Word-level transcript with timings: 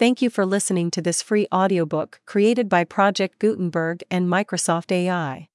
Thank 0.00 0.20
you 0.22 0.30
for 0.30 0.46
listening 0.46 0.90
to 0.92 1.02
this 1.02 1.20
free 1.20 1.46
audiobook 1.52 2.20
created 2.24 2.70
by 2.70 2.84
Project 2.84 3.38
Gutenberg 3.38 4.02
and 4.10 4.26
Microsoft 4.26 4.90
AI. 4.90 5.50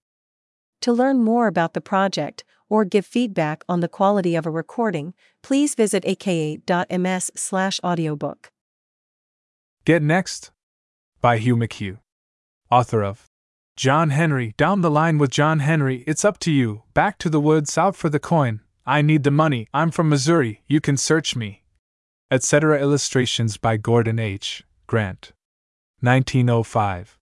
To 0.81 0.93
learn 0.93 1.23
more 1.23 1.47
about 1.47 1.73
the 1.73 1.81
project 1.81 2.43
or 2.69 2.85
give 2.85 3.08
feedback 3.08 3.63
on 3.67 3.79
the 3.79 3.87
quality 3.87 4.35
of 4.35 4.45
a 4.45 4.51
recording, 4.51 5.16
please 5.42 5.73
visit 5.73 6.05
aka.ms/audiobook. 6.05 8.52
Get 9.84 10.04
Next 10.04 10.52
by 11.21 11.39
Hugh 11.39 11.55
McHugh, 11.55 11.98
author 12.70 13.04
of 13.04 13.25
John 13.75 14.12
Henry, 14.12 14.54
Down 14.57 14.82
the 14.82 14.91
Line 14.91 15.18
with 15.18 15.32
John 15.32 15.62
Henry, 15.62 16.04
It's 16.05 16.23
Up 16.23 16.38
to 16.41 16.52
You, 16.52 16.84
Back 16.93 17.18
to 17.18 17.32
the 17.32 17.41
Woods, 17.41 17.75
Out 17.80 17.96
for 17.96 18.09
the 18.09 18.20
Coin, 18.20 18.62
I 18.86 19.02
Need 19.02 19.23
the 19.23 19.32
Money, 19.32 19.68
I'm 19.73 19.89
from 19.89 20.07
Missouri, 20.07 20.62
You 20.68 20.82
Can 20.82 20.98
Search 20.98 21.36
Me, 21.36 21.64
etc. 22.31 22.79
Illustrations 22.79 23.57
by 23.57 23.77
Gordon 23.77 24.19
H. 24.19 24.63
Grant. 24.87 25.31
1905. 26.01 27.17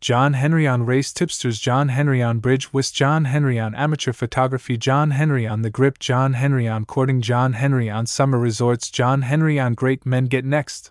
John 0.00 0.32
Henry 0.32 0.66
on 0.66 0.86
Race 0.86 1.12
Tipsters, 1.12 1.58
John 1.58 1.88
Henry 1.88 2.22
on 2.22 2.38
Bridge 2.38 2.72
Whist, 2.72 2.94
John 2.94 3.26
Henry 3.26 3.58
on 3.58 3.74
Amateur 3.74 4.14
Photography, 4.14 4.78
John 4.78 5.10
Henry 5.10 5.46
on 5.46 5.60
The 5.60 5.68
Grip, 5.68 5.98
John 5.98 6.32
Henry 6.32 6.66
on 6.66 6.86
Courting, 6.86 7.20
John 7.20 7.52
Henry 7.52 7.90
on 7.90 8.06
Summer 8.06 8.38
Resorts, 8.38 8.90
John 8.90 9.22
Henry 9.22 9.60
on 9.60 9.74
Great 9.74 10.06
Men 10.06 10.24
Get 10.24 10.46
Next. 10.46 10.90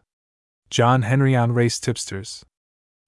John 0.70 1.02
Henry 1.02 1.36
on 1.36 1.52
Race 1.54 1.80
Tipsters. 1.80 2.46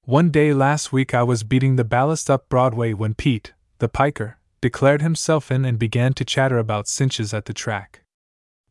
One 0.05 0.31
day 0.31 0.51
last 0.55 0.91
week 0.91 1.13
I 1.13 1.21
was 1.21 1.43
beating 1.43 1.75
the 1.75 1.83
ballast 1.83 2.31
up 2.31 2.49
Broadway 2.49 2.93
when 2.93 3.13
Pete, 3.13 3.53
the 3.77 3.87
piker, 3.87 4.39
declared 4.59 5.03
himself 5.03 5.51
in 5.51 5.63
and 5.63 5.77
began 5.77 6.13
to 6.15 6.25
chatter 6.25 6.57
about 6.57 6.87
cinches 6.87 7.31
at 7.31 7.45
the 7.45 7.53
track. 7.53 8.00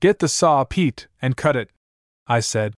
Get 0.01 0.19
the 0.19 0.29
saw, 0.29 0.65
Pete, 0.65 1.09
and 1.21 1.37
cut 1.37 1.57
it, 1.57 1.69
I 2.27 2.41
said. 2.41 2.73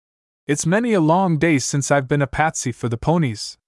It's 0.49 0.67
many 0.67 0.93
a 0.93 1.01
long 1.01 1.39
day 1.39 1.61
since 1.61 1.89
I've 1.89 2.09
been 2.09 2.21
a 2.21 2.27
patsy 2.27 2.73
for 2.73 2.89
the 2.89 2.97
ponies. 2.97 3.59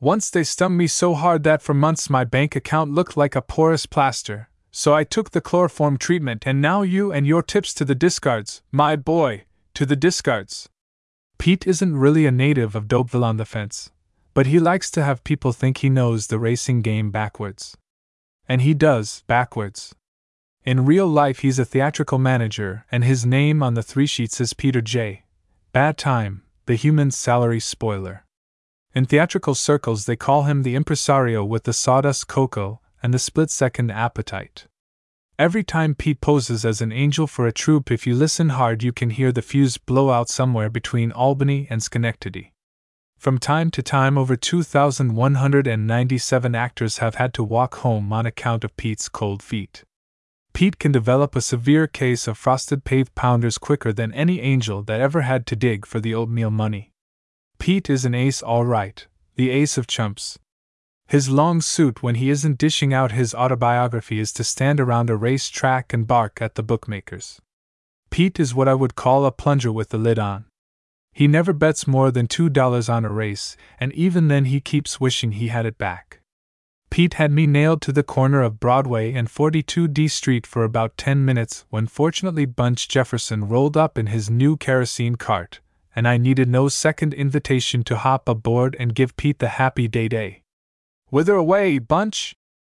Once 0.00 0.30
they 0.30 0.42
stung 0.42 0.78
me 0.78 0.86
so 0.86 1.12
hard 1.12 1.42
that 1.42 1.60
for 1.60 1.74
months 1.74 2.08
my 2.08 2.24
bank 2.24 2.56
account 2.56 2.90
looked 2.90 3.14
like 3.14 3.36
a 3.36 3.42
porous 3.42 3.84
plaster, 3.84 4.48
so 4.70 4.94
I 4.94 5.04
took 5.04 5.30
the 5.30 5.42
chloroform 5.42 5.98
treatment, 5.98 6.44
and 6.46 6.62
now 6.62 6.80
you 6.80 7.12
and 7.12 7.26
your 7.26 7.42
tips 7.42 7.74
to 7.74 7.84
the 7.84 7.94
discards, 7.94 8.62
my 8.72 8.96
boy, 8.96 9.44
to 9.74 9.84
the 9.84 9.96
discards. 9.96 10.70
Pete 11.36 11.66
isn't 11.66 11.98
really 11.98 12.24
a 12.24 12.30
native 12.30 12.74
of 12.74 12.88
Dopeville 12.88 13.24
on 13.24 13.36
the 13.36 13.44
fence, 13.44 13.90
but 14.32 14.46
he 14.46 14.58
likes 14.58 14.90
to 14.92 15.04
have 15.04 15.22
people 15.22 15.52
think 15.52 15.78
he 15.78 15.90
knows 15.90 16.28
the 16.28 16.38
racing 16.38 16.80
game 16.80 17.10
backwards. 17.10 17.76
And 18.48 18.62
he 18.62 18.72
does, 18.72 19.22
backwards. 19.26 19.94
In 20.66 20.84
real 20.84 21.06
life, 21.06 21.38
he's 21.38 21.58
a 21.60 21.64
theatrical 21.64 22.18
manager, 22.18 22.84
and 22.90 23.04
his 23.04 23.24
name 23.24 23.62
on 23.62 23.74
the 23.74 23.84
three 23.84 24.06
sheets 24.06 24.40
is 24.40 24.52
Peter 24.52 24.80
J. 24.80 25.22
Bad 25.70 25.96
Time, 25.96 26.42
the 26.64 26.74
human 26.74 27.12
salary 27.12 27.60
spoiler. 27.60 28.24
In 28.92 29.04
theatrical 29.04 29.54
circles, 29.54 30.06
they 30.06 30.16
call 30.16 30.42
him 30.42 30.64
the 30.64 30.74
impresario 30.74 31.44
with 31.44 31.62
the 31.62 31.72
sawdust 31.72 32.26
cocoa 32.26 32.80
and 33.00 33.14
the 33.14 33.20
split 33.20 33.52
second 33.52 33.92
appetite. 33.92 34.66
Every 35.38 35.62
time 35.62 35.94
Pete 35.94 36.20
poses 36.20 36.64
as 36.64 36.82
an 36.82 36.90
angel 36.90 37.28
for 37.28 37.46
a 37.46 37.52
troupe, 37.52 37.92
if 37.92 38.04
you 38.04 38.16
listen 38.16 38.48
hard, 38.48 38.82
you 38.82 38.92
can 38.92 39.10
hear 39.10 39.30
the 39.30 39.42
fuse 39.42 39.78
blow 39.78 40.10
out 40.10 40.28
somewhere 40.28 40.68
between 40.68 41.12
Albany 41.12 41.68
and 41.70 41.80
Schenectady. 41.80 42.52
From 43.16 43.38
time 43.38 43.70
to 43.70 43.84
time, 43.84 44.18
over 44.18 44.34
2,197 44.34 46.54
actors 46.56 46.98
have 46.98 47.14
had 47.14 47.32
to 47.34 47.44
walk 47.44 47.76
home 47.76 48.12
on 48.12 48.26
account 48.26 48.64
of 48.64 48.76
Pete's 48.76 49.08
cold 49.08 49.44
feet. 49.44 49.84
Pete 50.56 50.78
can 50.78 50.90
develop 50.90 51.36
a 51.36 51.42
severe 51.42 51.86
case 51.86 52.26
of 52.26 52.38
frosted 52.38 52.82
pave 52.82 53.14
pounders 53.14 53.58
quicker 53.58 53.92
than 53.92 54.10
any 54.14 54.40
angel 54.40 54.82
that 54.84 55.02
ever 55.02 55.20
had 55.20 55.44
to 55.44 55.54
dig 55.54 55.84
for 55.84 56.00
the 56.00 56.14
oatmeal 56.14 56.50
money. 56.50 56.92
Pete 57.58 57.90
is 57.90 58.06
an 58.06 58.14
ace, 58.14 58.42
all 58.42 58.64
right, 58.64 59.06
the 59.34 59.50
ace 59.50 59.76
of 59.76 59.86
chumps. 59.86 60.38
His 61.08 61.28
long 61.28 61.60
suit 61.60 62.02
when 62.02 62.14
he 62.14 62.30
isn't 62.30 62.56
dishing 62.56 62.94
out 62.94 63.12
his 63.12 63.34
autobiography 63.34 64.18
is 64.18 64.32
to 64.32 64.44
stand 64.44 64.80
around 64.80 65.10
a 65.10 65.14
race 65.16 65.50
track 65.50 65.92
and 65.92 66.06
bark 66.06 66.40
at 66.40 66.54
the 66.54 66.62
bookmakers. 66.62 67.38
Pete 68.08 68.40
is 68.40 68.54
what 68.54 68.66
I 68.66 68.72
would 68.72 68.94
call 68.94 69.26
a 69.26 69.32
plunger 69.32 69.70
with 69.70 69.90
the 69.90 69.98
lid 69.98 70.18
on. 70.18 70.46
He 71.12 71.28
never 71.28 71.52
bets 71.52 71.86
more 71.86 72.10
than 72.10 72.28
$2 72.28 72.88
on 72.88 73.04
a 73.04 73.12
race, 73.12 73.58
and 73.78 73.92
even 73.92 74.28
then 74.28 74.46
he 74.46 74.60
keeps 74.62 74.98
wishing 74.98 75.32
he 75.32 75.48
had 75.48 75.66
it 75.66 75.76
back. 75.76 76.20
Pete 76.96 77.12
had 77.20 77.30
me 77.30 77.46
nailed 77.46 77.82
to 77.82 77.92
the 77.92 78.02
corner 78.02 78.40
of 78.40 78.58
Broadway 78.58 79.12
and 79.12 79.28
42D 79.28 80.10
Street 80.10 80.46
for 80.46 80.64
about 80.64 80.96
10 80.96 81.26
minutes 81.26 81.66
when 81.68 81.86
fortunately 81.86 82.46
Bunch 82.46 82.88
Jefferson 82.88 83.46
rolled 83.46 83.76
up 83.76 83.98
in 83.98 84.06
his 84.06 84.30
new 84.30 84.56
kerosene 84.56 85.16
cart, 85.16 85.60
and 85.94 86.08
I 86.08 86.16
needed 86.16 86.48
no 86.48 86.70
second 86.70 87.12
invitation 87.12 87.84
to 87.84 87.98
hop 87.98 88.30
aboard 88.30 88.74
and 88.80 88.94
give 88.94 89.14
Pete 89.18 89.40
the 89.40 89.60
happy 89.60 89.88
day 89.88 90.08
day. 90.08 90.42
Whither 91.10 91.34
away, 91.34 91.78
Bunch? 91.78 92.34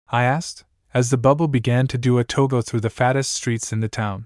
I 0.09 0.24
asked, 0.24 0.66
as 0.94 1.12
the 1.12 1.18
bubble 1.18 1.47
began 1.47 1.88
to 1.88 1.97
do 1.97 2.18
a 2.18 2.25
togo 2.25 2.62
through 2.62 2.81
the 2.81 2.90
fattest 2.90 3.31
streets 3.31 3.72
in 3.72 3.80
the 3.80 3.88
town. 3.88 4.25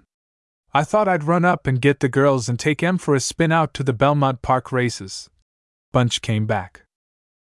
I 0.73 0.83
thought 0.85 1.07
I'd 1.07 1.25
run 1.25 1.45
up 1.45 1.67
and 1.67 1.79
get 1.79 1.99
the 1.99 2.09
girls 2.09 2.49
and 2.49 2.57
take 2.57 2.81
Em 2.81 2.97
for 2.97 3.13
a 3.13 3.19
spin 3.19 3.51
out 3.51 3.75
to 3.75 3.83
the 3.83 3.93
Belmont 3.93 4.41
Park 4.41 4.71
races. 4.71 5.29
Bunch 5.91 6.23
came 6.23 6.47
back. 6.47 6.81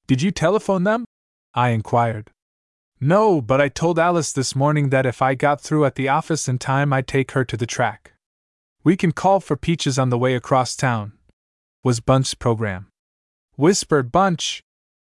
Did 0.06 0.22
you 0.22 0.30
telephone 0.30 0.84
them? 0.84 1.04
I 1.52 1.70
inquired. 1.70 2.30
No, 3.00 3.40
but 3.40 3.60
I 3.60 3.68
told 3.68 3.98
Alice 3.98 4.32
this 4.32 4.56
morning 4.56 4.90
that 4.90 5.06
if 5.06 5.22
I 5.22 5.36
got 5.36 5.60
through 5.60 5.84
at 5.84 5.94
the 5.94 6.08
office 6.08 6.48
in 6.48 6.58
time, 6.58 6.92
I'd 6.92 7.06
take 7.06 7.30
her 7.32 7.44
to 7.44 7.56
the 7.56 7.66
track. 7.66 8.14
We 8.82 8.96
can 8.96 9.12
call 9.12 9.38
for 9.38 9.56
Peaches 9.56 9.98
on 9.98 10.10
the 10.10 10.18
way 10.18 10.34
across 10.34 10.74
town, 10.74 11.12
was 11.84 12.00
Bunch's 12.00 12.34
program. 12.34 12.88
Whispered 13.54 14.10
Bunch, 14.10 14.62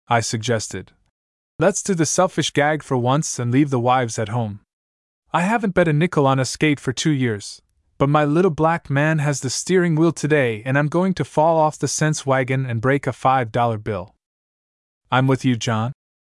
I 0.08 0.20
suggested. 0.20 0.90
Let's 1.60 1.84
do 1.84 1.94
the 1.94 2.06
selfish 2.06 2.52
gag 2.52 2.82
for 2.82 2.96
once 2.96 3.38
and 3.38 3.52
leave 3.52 3.70
the 3.70 3.78
wives 3.78 4.18
at 4.18 4.28
home. 4.28 4.60
I 5.32 5.42
haven't 5.42 5.74
bet 5.74 5.86
a 5.86 5.92
nickel 5.92 6.26
on 6.26 6.40
a 6.40 6.44
skate 6.44 6.80
for 6.80 6.92
two 6.92 7.12
years, 7.12 7.62
but 7.96 8.08
my 8.08 8.24
little 8.24 8.50
black 8.50 8.90
man 8.90 9.20
has 9.20 9.40
the 9.40 9.50
steering 9.50 9.94
wheel 9.94 10.12
today, 10.12 10.62
and 10.64 10.76
I'm 10.76 10.88
going 10.88 11.14
to 11.14 11.24
fall 11.24 11.58
off 11.58 11.78
the 11.78 11.86
sense 11.86 12.26
wagon 12.26 12.66
and 12.66 12.80
break 12.80 13.06
a 13.06 13.12
five 13.12 13.52
dollar 13.52 13.78
bill. 13.78 14.16
I'm 15.12 15.28
with 15.28 15.44
you, 15.44 15.54
John, 15.54 15.92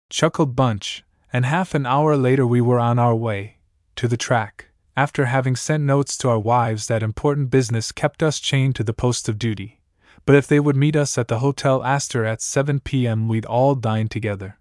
chuckled 0.09 0.55
Bunch, 0.55 1.03
and 1.33 1.45
half 1.45 1.73
an 1.73 1.85
hour 1.85 2.15
later 2.15 2.45
we 2.45 2.61
were 2.61 2.79
on 2.79 2.99
our 2.99 3.15
way 3.15 3.57
to 3.95 4.07
the 4.07 4.17
track, 4.17 4.67
after 4.95 5.25
having 5.25 5.55
sent 5.55 5.83
notes 5.83 6.17
to 6.17 6.29
our 6.29 6.39
wives 6.39 6.87
that 6.87 7.03
important 7.03 7.49
business 7.49 7.91
kept 7.91 8.21
us 8.21 8.39
chained 8.39 8.75
to 8.75 8.83
the 8.83 8.93
post 8.93 9.29
of 9.29 9.39
duty. 9.39 9.79
But 10.25 10.35
if 10.35 10.47
they 10.47 10.59
would 10.59 10.75
meet 10.75 10.95
us 10.95 11.17
at 11.17 11.27
the 11.27 11.39
Hotel 11.39 11.83
Astor 11.83 12.25
at 12.25 12.41
7 12.41 12.79
p.m., 12.81 13.27
we'd 13.27 13.45
all 13.45 13.75
dine 13.75 14.07
together. 14.07 14.57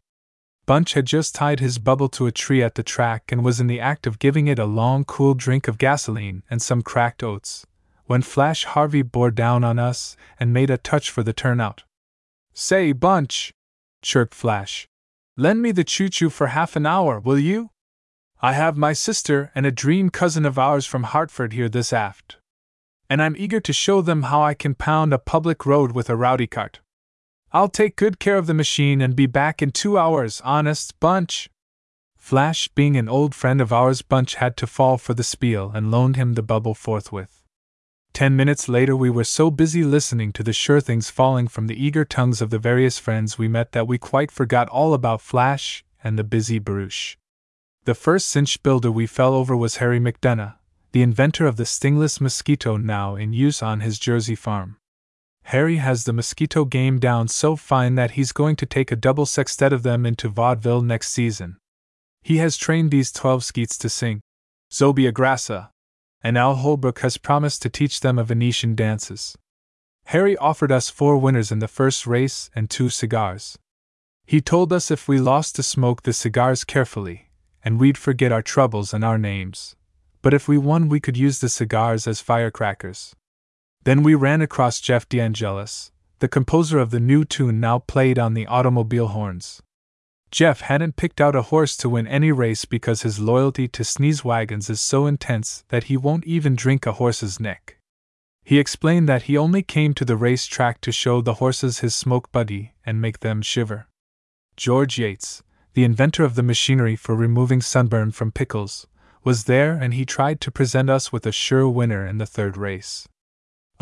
Bunch 0.66 0.94
had 0.94 1.06
just 1.06 1.34
tied 1.34 1.60
his 1.60 1.78
bubble 1.78 2.09
to 2.10 2.26
a 2.26 2.32
tree 2.32 2.62
at 2.62 2.76
the 2.76 2.82
track 2.82 3.32
and 3.32 3.44
was 3.44 3.60
in 3.60 3.66
the 3.66 3.80
act 3.80 4.06
of 4.06 4.19
giving 4.19 4.47
it 4.47 4.59
a 4.59 4.64
long, 4.64 5.04
cool 5.04 5.34
drink 5.34 5.66
of 5.69 5.78
gasoline 5.78 6.42
and 6.48 6.62
some 6.62 6.82
cracked 6.82 7.22
oats, 7.22 7.66
when 8.06 8.22
Flash 8.22 8.64
Harvey 8.64 9.03
bore 9.03 9.30
down 9.30 9.64
on 9.64 9.78
us 9.78 10.16
and 10.38 10.53
made 10.53 10.70
a 10.70 10.78
touch 10.78 11.10
for 11.10 11.22
the 11.22 11.32
turnout. 11.32 11.82
Say, 12.53 12.92
Bunch, 12.92 13.53
chirped 14.03 14.34
Flash, 14.34 14.86
lend 15.40 15.62
me 15.62 15.72
the 15.72 15.84
choo 15.84 16.10
choo 16.10 16.28
for 16.28 16.48
half 16.48 16.76
an 16.76 16.84
hour, 16.84 17.18
will 17.18 17.38
you? 17.38 17.70
I 18.42 18.52
have 18.52 18.76
my 18.76 18.92
sister 18.92 19.50
and 19.54 19.64
a 19.64 19.72
dream 19.72 20.10
cousin 20.10 20.44
of 20.44 20.58
ours 20.58 20.84
from 20.84 21.04
Hartford 21.04 21.54
here 21.54 21.68
this 21.70 21.94
aft. 21.94 22.36
And 23.08 23.22
I'm 23.22 23.34
eager 23.38 23.58
to 23.58 23.72
show 23.72 24.02
them 24.02 24.24
how 24.24 24.42
I 24.42 24.52
can 24.52 24.74
pound 24.74 25.14
a 25.14 25.18
public 25.18 25.64
road 25.64 25.92
with 25.92 26.10
a 26.10 26.16
rowdy 26.16 26.46
cart. 26.46 26.80
I'll 27.52 27.70
take 27.70 27.96
good 27.96 28.20
care 28.20 28.36
of 28.36 28.46
the 28.46 28.54
machine 28.54 29.00
and 29.00 29.16
be 29.16 29.26
back 29.26 29.62
in 29.62 29.70
two 29.70 29.96
hours, 29.96 30.42
honest, 30.44 31.00
Bunch. 31.00 31.48
Flash, 32.18 32.68
being 32.68 32.98
an 32.98 33.08
old 33.08 33.34
friend 33.34 33.62
of 33.62 33.72
ours, 33.72 34.02
Bunch 34.02 34.34
had 34.34 34.58
to 34.58 34.66
fall 34.66 34.98
for 34.98 35.14
the 35.14 35.24
spiel 35.24 35.72
and 35.74 35.90
loaned 35.90 36.16
him 36.16 36.34
the 36.34 36.42
bubble 36.42 36.74
forthwith. 36.74 37.39
Ten 38.12 38.37
minutes 38.37 38.69
later, 38.69 38.97
we 38.97 39.09
were 39.09 39.25
so 39.25 39.50
busy 39.50 39.84
listening 39.84 40.32
to 40.32 40.43
the 40.43 40.53
sure 40.53 40.81
things 40.81 41.10
falling 41.10 41.48
from 41.48 41.69
the 41.69 41.82
eager 41.82 42.04
tongues 42.04 42.42
of 42.42 42.51
the 42.51 42.59
various 42.59 42.98
friends 42.98 43.39
we 43.39 43.48
met 43.48 43.72
that 43.72 43.86
we 43.86 43.98
quite 43.98 44.30
forgot 44.30 44.68
all 44.68 44.95
about 44.95 45.21
Flash 45.21 45.84
and 46.03 46.18
the 46.18 46.24
busy 46.24 46.59
barouche. 46.59 47.16
The 47.84 47.95
first 47.95 48.28
cinch 48.28 48.62
builder 48.62 48.91
we 48.91 49.07
fell 49.07 49.34
over 49.34 49.57
was 49.57 49.77
Harry 49.77 50.01
McDonough, 50.01 50.57
the 50.92 51.03
inventor 51.03 51.47
of 51.47 51.57
the 51.57 51.65
stingless 51.65 52.21
mosquito 52.21 52.77
now 52.77 53.16
in 53.16 53.33
use 53.33 53.62
on 53.62 53.80
his 53.80 53.98
Jersey 53.98 54.34
farm. 54.34 54.77
Harry 55.45 55.77
has 55.77 56.04
the 56.04 56.13
mosquito 56.13 56.65
game 56.65 56.98
down 56.98 57.27
so 57.27 57.56
fine 57.56 57.95
that 57.95 58.13
he's 58.13 58.33
going 58.33 58.56
to 58.56 58.66
take 58.66 58.92
a 58.92 58.97
double 58.97 59.24
sextet 59.24 59.72
of 59.72 59.83
them 59.83 60.04
into 60.04 60.28
vaudeville 60.28 60.83
next 60.83 61.10
season. 61.10 61.56
He 62.22 62.36
has 62.36 62.56
trained 62.56 62.91
these 62.91 63.10
twelve 63.10 63.45
skeets 63.45 63.78
to 63.78 63.89
sing 63.89 64.21
Zobia 64.71 65.10
Grassa, 65.10 65.71
and 66.22 66.36
Al 66.36 66.56
Holbrook 66.56 67.00
has 67.00 67.16
promised 67.16 67.62
to 67.62 67.70
teach 67.70 68.00
them 68.00 68.18
a 68.18 68.24
Venetian 68.24 68.74
dances. 68.74 69.36
Harry 70.06 70.36
offered 70.36 70.72
us 70.72 70.90
four 70.90 71.16
winners 71.16 71.52
in 71.52 71.60
the 71.60 71.68
first 71.68 72.06
race 72.06 72.50
and 72.54 72.68
two 72.68 72.88
cigars. 72.88 73.58
He 74.26 74.40
told 74.40 74.72
us 74.72 74.90
if 74.90 75.08
we 75.08 75.18
lost 75.18 75.56
to 75.56 75.62
smoke 75.62 76.02
the 76.02 76.12
cigars 76.12 76.64
carefully, 76.64 77.30
and 77.64 77.78
we'd 77.78 77.98
forget 77.98 78.32
our 78.32 78.42
troubles 78.42 78.94
and 78.94 79.04
our 79.04 79.18
names. 79.18 79.76
But 80.22 80.34
if 80.34 80.48
we 80.48 80.58
won, 80.58 80.88
we 80.88 81.00
could 81.00 81.16
use 81.16 81.40
the 81.40 81.48
cigars 81.48 82.06
as 82.06 82.20
firecrackers. 82.20 83.14
Then 83.84 84.02
we 84.02 84.14
ran 84.14 84.42
across 84.42 84.80
Jeff 84.80 85.08
DeAngelis, 85.08 85.90
the 86.18 86.28
composer 86.28 86.78
of 86.78 86.90
the 86.90 87.00
new 87.00 87.24
tune 87.24 87.60
now 87.60 87.78
played 87.78 88.18
on 88.18 88.34
the 88.34 88.46
automobile 88.46 89.08
horns. 89.08 89.62
Jeff 90.30 90.60
hadn't 90.60 90.97
picked 90.97 91.21
out 91.21 91.34
a 91.34 91.42
horse 91.42 91.77
to 91.77 91.88
win 91.88 92.06
any 92.06 92.30
race 92.30 92.65
because 92.65 93.03
his 93.03 93.18
loyalty 93.18 93.66
to 93.66 93.82
sneeze 93.82 94.24
wagons 94.24 94.71
is 94.71 94.80
so 94.80 95.06
intense 95.06 95.65
that 95.68 95.84
he 95.84 95.97
won't 95.97 96.24
even 96.24 96.54
drink 96.54 96.86
a 96.86 96.92
horse's 96.92 97.41
neck. 97.41 97.78
He 98.44 98.59
explained 98.59 99.09
that 99.09 99.22
he 99.22 99.36
only 99.36 99.62
came 99.62 99.92
to 99.94 100.04
the 100.04 100.16
race 100.16 100.47
track 100.47 100.80
to 100.82 100.92
show 100.92 101.21
the 101.21 101.34
horses 101.34 101.80
his 101.80 101.94
smoke 101.94 102.30
buddy 102.32 102.74
and 102.84 103.00
make 103.00 103.21
them 103.21 103.42
shiver. 103.42 103.88
George 104.56 104.98
Yates, 104.98 105.42
the 105.74 105.84
inventor 105.84 106.24
of 106.24 106.36
the 106.36 106.42
machinery 106.42 106.97
for 106.97 107.15
removing 107.15 107.60
sunburn 107.60 108.10
from 108.12 108.32
pickles, 108.32 108.86
was 109.24 109.44
there 109.44 109.72
and 109.72 109.94
he 109.94 110.04
tried 110.04 110.41
to 110.41 110.50
present 110.50 110.88
us 110.88 111.12
with 111.12 111.27
a 111.27 111.32
sure 111.32 111.68
winner 111.68 112.06
in 112.06 112.18
the 112.18 112.27
third 112.27 112.56
race. 112.56 113.09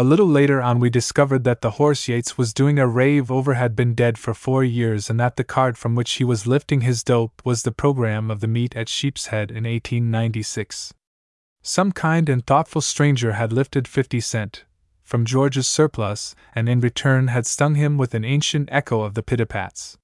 A 0.01 0.05
little 0.05 0.29
later 0.29 0.63
on, 0.63 0.79
we 0.79 0.91
discovered 0.91 1.43
that 1.43 1.61
the 1.61 1.73
horse 1.73 2.07
Yates 2.07 2.39
was 2.39 2.55
doing 2.55 2.79
a 2.79 2.87
rave 2.87 3.33
over 3.33 3.55
had 3.55 3.75
been 3.75 3.95
dead 3.95 4.17
for 4.17 4.33
four 4.33 4.63
years 4.63 5.11
and 5.11 5.19
that 5.19 5.35
the 5.35 5.43
cart 5.43 5.77
from 5.77 5.97
which 5.97 6.13
he 6.13 6.25
was 6.25 6.47
lifting 6.47 6.83
his 6.83 7.03
dope 7.03 7.43
was 7.45 7.65
the 7.65 7.73
program 7.73 8.31
of 8.31 8.39
the 8.39 8.47
meet 8.47 8.77
at 8.77 8.89
Sheepshead 8.89 9.51
in 9.51 9.65
1896. 9.65 10.95
Some 11.63 11.91
kind 11.91 12.29
and 12.29 12.47
thoughtful 12.47 12.81
stranger 12.81 13.33
had 13.33 13.53
lifted 13.53 13.89
50 13.89 14.21
cent 14.21 14.65
from 15.03 15.25
George's 15.25 15.67
surplus 15.67 16.37
and 16.55 16.69
in 16.69 16.79
return 16.79 17.27
had 17.27 17.45
stung 17.45 17.75
him 17.75 17.99
with 17.99 18.15
an 18.15 18.25
ancient 18.25 18.69
echo 18.71 19.03
of 19.03 19.15
the 19.15 19.23
Pitipats. 19.25 19.97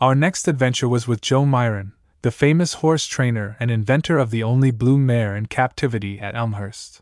Our 0.00 0.16
next 0.16 0.48
adventure 0.48 0.88
was 0.88 1.06
with 1.06 1.20
Joe 1.20 1.46
Myron, 1.46 1.92
the 2.22 2.32
famous 2.32 2.74
horse 2.74 3.06
trainer 3.06 3.56
and 3.60 3.70
inventor 3.70 4.18
of 4.18 4.30
the 4.32 4.42
only 4.42 4.72
blue 4.72 4.98
mare 4.98 5.36
in 5.36 5.46
captivity 5.46 6.18
at 6.18 6.34
Elmhurst. 6.34 7.00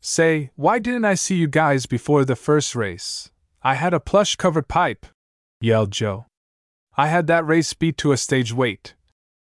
Say, 0.00 0.50
why 0.56 0.78
didn't 0.78 1.04
I 1.04 1.14
see 1.14 1.34
you 1.34 1.46
guys 1.46 1.84
before 1.84 2.24
the 2.24 2.36
first 2.36 2.74
race? 2.74 3.30
I 3.62 3.74
had 3.74 3.92
a 3.92 4.00
plush 4.00 4.36
covered 4.36 4.66
pipe, 4.66 5.04
yelled 5.60 5.90
Joe. 5.90 6.26
I 6.96 7.08
had 7.08 7.26
that 7.26 7.46
race 7.46 7.74
beat 7.74 7.98
to 7.98 8.12
a 8.12 8.16
stage 8.16 8.52
weight. 8.52 8.94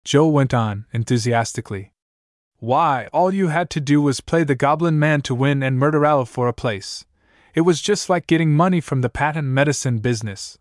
Joe 0.05 0.27
went 0.27 0.53
on, 0.53 0.87
enthusiastically. 0.93 1.93
Why, 2.59 3.09
all 3.13 3.33
you 3.33 3.49
had 3.49 3.71
to 3.71 3.81
do 3.81 4.03
was 4.03 4.21
play 4.21 4.43
the 4.43 4.57
Goblin 4.57 4.99
Man 4.99 5.23
to 5.23 5.35
win 5.35 5.63
and 5.63 5.79
murder 5.79 6.05
Al 6.05 6.25
for 6.25 6.49
a 6.49 6.53
place. 6.53 7.05
It 7.55 7.61
was 7.63 7.81
just 7.81 8.09
like 8.09 8.27
getting 8.27 8.53
money 8.53 8.81
from 8.81 9.01
the 9.01 9.09
patent 9.09 9.47
medicine 9.47 9.99
business. 9.99 10.59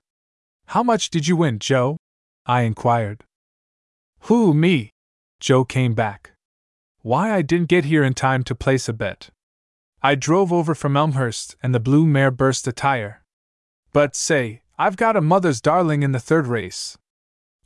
How 0.68 0.84
much 0.84 1.10
did 1.10 1.28
you 1.28 1.36
win, 1.36 1.58
Joe? 1.58 1.98
I 2.46 2.62
inquired. 2.62 3.24
Who, 4.22 4.54
me? 4.54 4.92
Joe 5.40 5.66
came 5.66 5.96
back. 5.96 6.32
Why, 7.02 7.34
I 7.34 7.42
didn't 7.42 7.70
get 7.70 7.86
here 7.86 8.04
in 8.04 8.14
time 8.14 8.44
to 8.44 8.54
place 8.54 8.88
a 8.88 8.94
bet. 8.94 9.30
I 10.04 10.16
drove 10.16 10.52
over 10.52 10.74
from 10.74 10.98
Elmhurst 10.98 11.56
and 11.62 11.76
the 11.76 11.80
blue 11.80 12.08
mare 12.08 12.32
burst 12.32 12.68
a 12.68 12.72
tire. 12.72 13.24
But 13.94 14.16
say, 14.16 14.64
I've 14.80 14.98
got 14.98 15.16
a 15.16 15.22
mother's 15.22 15.62
darling 15.62 16.02
in 16.02 16.12
the 16.12 16.20
third 16.20 16.48
race. 16.48 16.98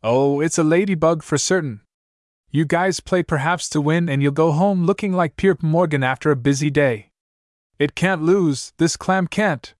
Oh, 0.04 0.42
it's 0.42 0.58
a 0.58 0.64
ladybug 0.64 1.24
for 1.24 1.38
certain. 1.38 1.82
You 2.52 2.66
guys 2.66 3.00
play 3.00 3.24
perhaps 3.24 3.70
to 3.70 3.80
win 3.80 4.10
and 4.10 4.22
you'll 4.22 4.34
go 4.34 4.52
home 4.52 4.86
looking 4.86 5.14
like 5.14 5.38
Pierp 5.38 5.64
Morgan 5.64 6.04
after 6.04 6.30
a 6.30 6.36
busy 6.36 6.70
day. 6.70 7.12
It 7.80 7.96
can't 7.96 8.22
lose, 8.22 8.74
this 8.78 8.98
clam 8.98 9.28
can't. 9.28 9.74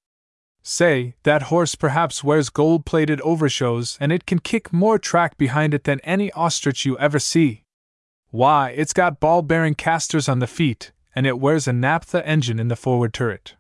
Say, 0.64 1.16
that 1.24 1.44
horse 1.44 1.76
perhaps 1.76 2.24
wears 2.24 2.50
gold 2.50 2.86
plated 2.86 3.20
overshoes 3.22 3.98
and 4.00 4.14
it 4.14 4.26
can 4.26 4.40
kick 4.40 4.72
more 4.72 4.98
track 4.98 5.38
behind 5.38 5.74
it 5.74 5.84
than 5.84 6.00
any 6.06 6.32
ostrich 6.32 6.86
you 6.86 6.98
ever 7.00 7.20
see. 7.20 7.64
Why, 8.32 8.70
it's 8.70 8.94
got 8.94 9.20
ball 9.20 9.42
bearing 9.42 9.76
casters 9.76 10.28
on 10.28 10.40
the 10.40 10.48
feet, 10.48 10.92
and 11.16 11.26
it 11.26 11.40
wears 11.40 11.68
a 11.68 11.74
naphtha 11.74 12.28
engine 12.28 12.60
in 12.60 12.68
the 12.68 12.76
forward 12.76 13.14
turret. 13.14 13.56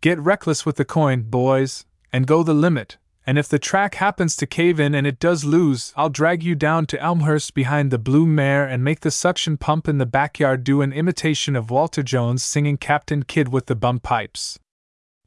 Get 0.00 0.18
reckless 0.18 0.66
with 0.66 0.76
the 0.76 0.84
coin, 0.84 1.22
boys, 1.22 1.86
and 2.12 2.26
go 2.26 2.42
the 2.42 2.54
limit, 2.54 2.98
and 3.26 3.38
if 3.38 3.48
the 3.48 3.58
track 3.58 3.94
happens 3.96 4.34
to 4.36 4.46
cave 4.46 4.80
in 4.80 4.94
and 4.94 5.06
it 5.06 5.20
does 5.20 5.44
lose, 5.44 5.92
I'll 5.94 6.08
drag 6.08 6.42
you 6.42 6.54
down 6.54 6.86
to 6.86 7.00
Elmhurst 7.00 7.54
behind 7.54 7.90
the 7.90 7.98
blue 7.98 8.26
mare 8.26 8.66
and 8.66 8.82
make 8.82 9.00
the 9.00 9.10
suction 9.10 9.56
pump 9.56 9.86
in 9.86 9.98
the 9.98 10.06
backyard 10.06 10.64
do 10.64 10.82
an 10.82 10.92
imitation 10.92 11.54
of 11.54 11.70
Walter 11.70 12.02
Jones 12.02 12.42
singing 12.42 12.76
Captain 12.76 13.22
Kidd 13.22 13.52
with 13.52 13.66
the 13.66 13.76
bum 13.76 14.00
pipes. 14.00 14.58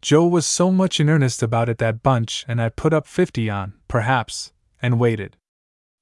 Joe 0.02 0.28
was 0.28 0.46
so 0.46 0.70
much 0.70 1.00
in 1.00 1.10
earnest 1.10 1.42
about 1.42 1.70
it 1.70 1.78
that 1.78 2.04
bunch, 2.04 2.44
and 2.46 2.62
I 2.62 2.68
put 2.70 2.94
up 2.94 3.08
fifty 3.08 3.50
on, 3.50 3.76
perhaps, 3.88 4.52
and 4.82 5.00
waited. 5.00 5.38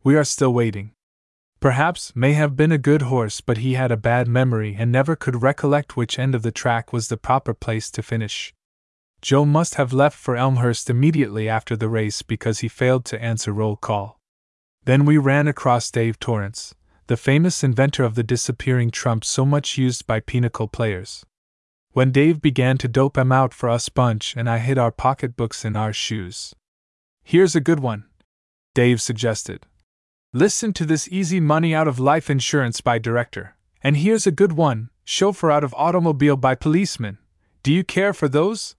We 0.04 0.16
are 0.16 0.24
still 0.24 0.54
waiting. 0.54 0.94
Perhaps 1.62 2.16
may 2.16 2.34
have 2.34 2.56
been 2.56 2.72
a 2.72 2.80
good 2.80 3.04
horse, 3.04 3.40
but 3.40 3.58
he 3.58 3.76
had 3.76 3.92
a 3.92 3.98
bad 3.98 4.28
memory 4.28 4.76
and 4.78 4.92
never 4.92 5.16
could 5.16 5.44
recollect 5.44 5.96
which 5.96 6.18
end 6.18 6.34
of 6.34 6.42
the 6.42 6.52
track 6.52 6.92
was 6.92 7.08
the 7.08 7.18
proper 7.18 7.54
place 7.54 7.92
to 7.92 8.02
finish. 8.02 8.52
Joe 9.22 9.46
must 9.46 9.76
have 9.76 9.94
left 9.94 10.18
for 10.18 10.36
Elmhurst 10.36 10.90
immediately 10.90 11.48
after 11.48 11.76
the 11.78 11.88
race 11.88 12.24
because 12.24 12.60
he 12.60 12.68
failed 12.68 13.06
to 13.06 13.22
answer 13.22 13.54
roll 13.54 13.76
call. 13.76 14.20
Then 14.86 15.06
we 15.06 15.20
ran 15.20 15.48
across 15.48 15.92
Dave 15.92 16.20
Torrance, 16.20 16.74
the 17.06 17.16
famous 17.16 17.64
inventor 17.64 18.04
of 18.04 18.16
the 18.16 18.24
disappearing 18.24 18.90
trump 18.90 19.24
so 19.24 19.46
much 19.46 19.78
used 19.78 20.08
by 20.08 20.20
pinochle 20.20 20.68
players. 20.68 21.24
When 21.92 22.12
Dave 22.12 22.42
began 22.42 22.80
to 22.80 22.88
dope 22.88 23.20
him 23.20 23.32
out 23.32 23.54
for 23.54 23.70
us 23.70 23.88
bunch 23.88 24.36
and 24.36 24.50
I 24.50 24.58
hid 24.58 24.80
our 24.80 24.92
pocketbooks 24.92 25.64
in 25.64 25.76
our 25.76 25.94
shoes. 25.94 26.56
Here's 27.24 27.56
a 27.56 27.62
good 27.62 27.82
one, 27.82 28.06
Dave 28.74 29.00
suggested. 29.00 29.68
Listen 30.34 30.72
to 30.72 30.86
this 30.86 31.10
easy 31.10 31.42
money 31.42 31.76
out 31.76 31.90
of 31.90 32.00
life 32.00 32.30
insurance 32.30 32.80
by 32.80 32.98
director. 32.98 33.58
And 33.84 33.98
here's 33.98 34.26
a 34.26 34.32
good 34.32 34.54
one 34.54 34.90
chauffeur 35.04 35.52
out 35.52 35.62
of 35.62 35.74
automobile 35.74 36.38
by 36.38 36.56
policeman. 36.56 37.18
Do 37.64 37.74
you 37.74 37.84
care 37.84 38.14
for 38.14 38.30
those? 38.30 38.78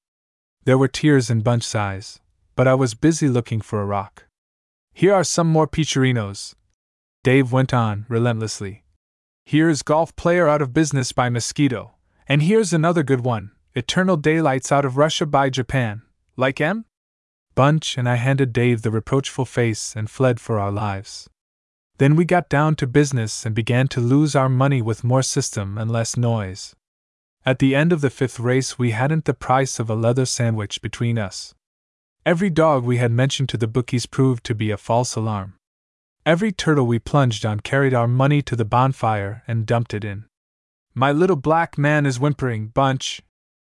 There 0.65 0.79
were 0.79 0.89
tears 0.89 1.29
in 1.29 1.43
Bunch's 1.43 1.75
eyes, 1.75 2.21
but 2.57 2.67
I 2.67 2.75
was 2.75 2.95
busy 2.95 3.29
looking 3.29 3.61
for 3.61 3.83
a 3.83 3.85
rock. 3.85 4.25
Here 4.95 5.13
are 5.13 5.25
some 5.25 5.47
more 5.47 5.69
peacherinos. 5.69 6.55
Dave 7.23 7.53
went 7.53 7.75
on, 7.75 8.07
relentlessly. 8.09 8.85
Here's 9.45 9.83
Golf 9.83 10.17
Player 10.17 10.49
Out 10.49 10.63
of 10.63 10.73
Business 10.73 11.13
by 11.13 11.29
Mosquito. 11.29 11.93
And 12.27 12.43
here's 12.43 12.73
another 12.73 13.03
good 13.03 13.21
one 13.21 13.51
Eternal 13.75 14.17
Daylights 14.17 14.73
Out 14.73 14.87
of 14.87 14.97
Russia 14.97 15.27
by 15.27 15.51
Japan. 15.51 16.01
Like 16.35 16.63
M? 16.63 16.87
Bunch 17.55 17.99
and 17.99 18.09
I 18.09 18.15
handed 18.15 18.55
Dave 18.55 18.81
the 18.81 18.91
reproachful 18.91 19.45
face 19.45 19.95
and 19.95 20.09
fled 20.09 20.41
for 20.41 20.59
our 20.59 20.73
lives. 20.73 21.29
Then 21.99 22.17
we 22.17 22.25
got 22.25 22.49
down 22.49 22.75
to 22.77 22.87
business 22.87 23.47
and 23.47 23.55
began 23.55 23.89
to 23.89 24.01
lose 24.01 24.35
our 24.35 24.49
money 24.49 24.83
with 24.83 25.05
more 25.05 25.23
system 25.23 25.79
and 25.79 25.91
less 25.91 26.17
noise. 26.17 26.75
At 27.45 27.59
the 27.59 27.75
end 27.75 27.93
of 27.93 28.01
the 28.01 28.11
fifth 28.11 28.39
race, 28.39 28.79
we 28.79 28.93
hadn't 28.93 29.25
the 29.25 29.35
price 29.35 29.79
of 29.79 29.91
a 29.91 29.95
leather 29.95 30.25
sandwich 30.25 30.81
between 30.81 31.19
us. 31.19 31.55
Every 32.25 32.51
dog 32.51 32.85
we 32.85 32.99
had 32.99 33.11
mentioned 33.11 33.49
to 33.49 33.57
the 33.57 33.67
bookies 33.67 34.07
proved 34.07 34.45
to 34.45 34.55
be 34.55 34.71
a 34.71 34.77
false 34.77 35.17
alarm. 35.17 35.55
Every 36.25 36.53
turtle 36.53 36.87
we 36.87 37.01
plunged 37.01 37.45
on 37.45 37.61
carried 37.61 37.93
our 37.93 38.07
money 38.07 38.43
to 38.43 38.55
the 38.55 38.65
bonfire 38.65 39.43
and 39.49 39.67
dumped 39.67 39.93
it 39.93 40.05
in. 40.05 40.27
My 40.95 41.11
little 41.11 41.37
black 41.37 41.77
man 41.77 42.07
is 42.07 42.21
whimpering, 42.21 42.69
Bunch, 42.69 43.23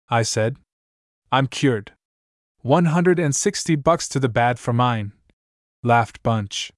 I 0.09 0.23
said. 0.23 0.57
I'm 1.31 1.47
cured. 1.47 1.93
160 2.61 3.75
bucks 3.77 4.09
to 4.09 4.19
the 4.19 4.27
bad 4.27 4.59
for 4.59 4.73
mine, 4.73 5.13
laughed 5.81 6.21
Bunch. 6.23 6.71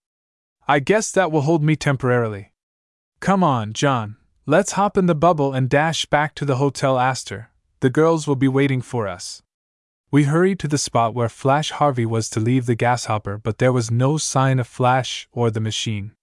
I 0.66 0.80
guess 0.80 1.12
that 1.12 1.30
will 1.30 1.42
hold 1.42 1.62
me 1.62 1.76
temporarily. 1.76 2.54
Come 3.20 3.44
on, 3.44 3.74
John, 3.74 4.16
let's 4.46 4.74
hop 4.74 4.98
in 4.98 5.08
the 5.08 5.16
bubble 5.16 5.54
and 5.54 5.70
dash 5.70 6.06
back 6.06 6.36
to 6.36 6.46
the 6.46 6.56
Hotel 6.56 6.98
Astor. 6.98 7.50
The 7.82 7.90
girls 7.90 8.28
will 8.28 8.38
be 8.38 8.48
waiting 8.48 8.82
for 8.82 9.06
us. 9.06 9.44
We 10.10 10.24
hurried 10.24 10.60
to 10.60 10.70
the 10.70 10.78
spot 10.78 11.14
where 11.14 11.28
Flash 11.28 11.72
Harvey 11.72 12.06
was 12.06 12.30
to 12.30 12.40
leave 12.40 12.66
the 12.66 12.76
gas 12.76 13.06
hopper, 13.06 13.38
but 13.38 13.58
there 13.58 13.74
was 13.74 13.92
no 13.92 14.18
sign 14.18 14.58
of 14.58 14.68
Flash 14.68 15.28
or 15.34 15.52
the 15.52 15.60
machine. 15.60 16.14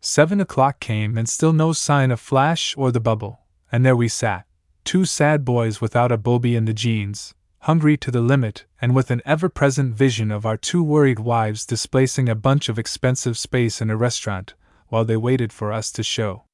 Seven 0.00 0.40
o'clock 0.40 0.80
came 0.80 1.18
and 1.18 1.28
still 1.28 1.52
no 1.52 1.74
sign 1.74 2.10
of 2.10 2.20
Flash 2.20 2.74
or 2.78 2.90
the 2.90 3.00
bubble, 3.00 3.40
and 3.70 3.84
there 3.84 3.96
we 3.96 4.08
sat, 4.08 4.46
two 4.84 5.04
sad 5.04 5.44
boys 5.44 5.82
without 5.82 6.12
a 6.12 6.16
bobby 6.16 6.56
in 6.56 6.64
the 6.64 6.72
jeans, 6.72 7.34
hungry 7.64 7.96
to 7.96 8.10
the 8.10 8.20
limit, 8.20 8.66
and 8.78 8.94
with 8.94 9.10
an 9.10 9.22
ever 9.24 9.48
present 9.48 9.94
vision 9.94 10.30
of 10.30 10.44
our 10.44 10.56
two 10.56 10.82
worried 10.82 11.18
wives 11.18 11.64
displacing 11.64 12.28
a 12.28 12.34
bunch 12.34 12.68
of 12.68 12.78
expensive 12.78 13.38
space 13.38 13.80
in 13.80 13.88
a 13.88 13.96
restaurant 13.96 14.52
while 14.88 15.02
they 15.02 15.16
waited 15.16 15.50
for 15.50 15.72
us 15.72 15.90
to 15.90 16.02
show. 16.02 16.44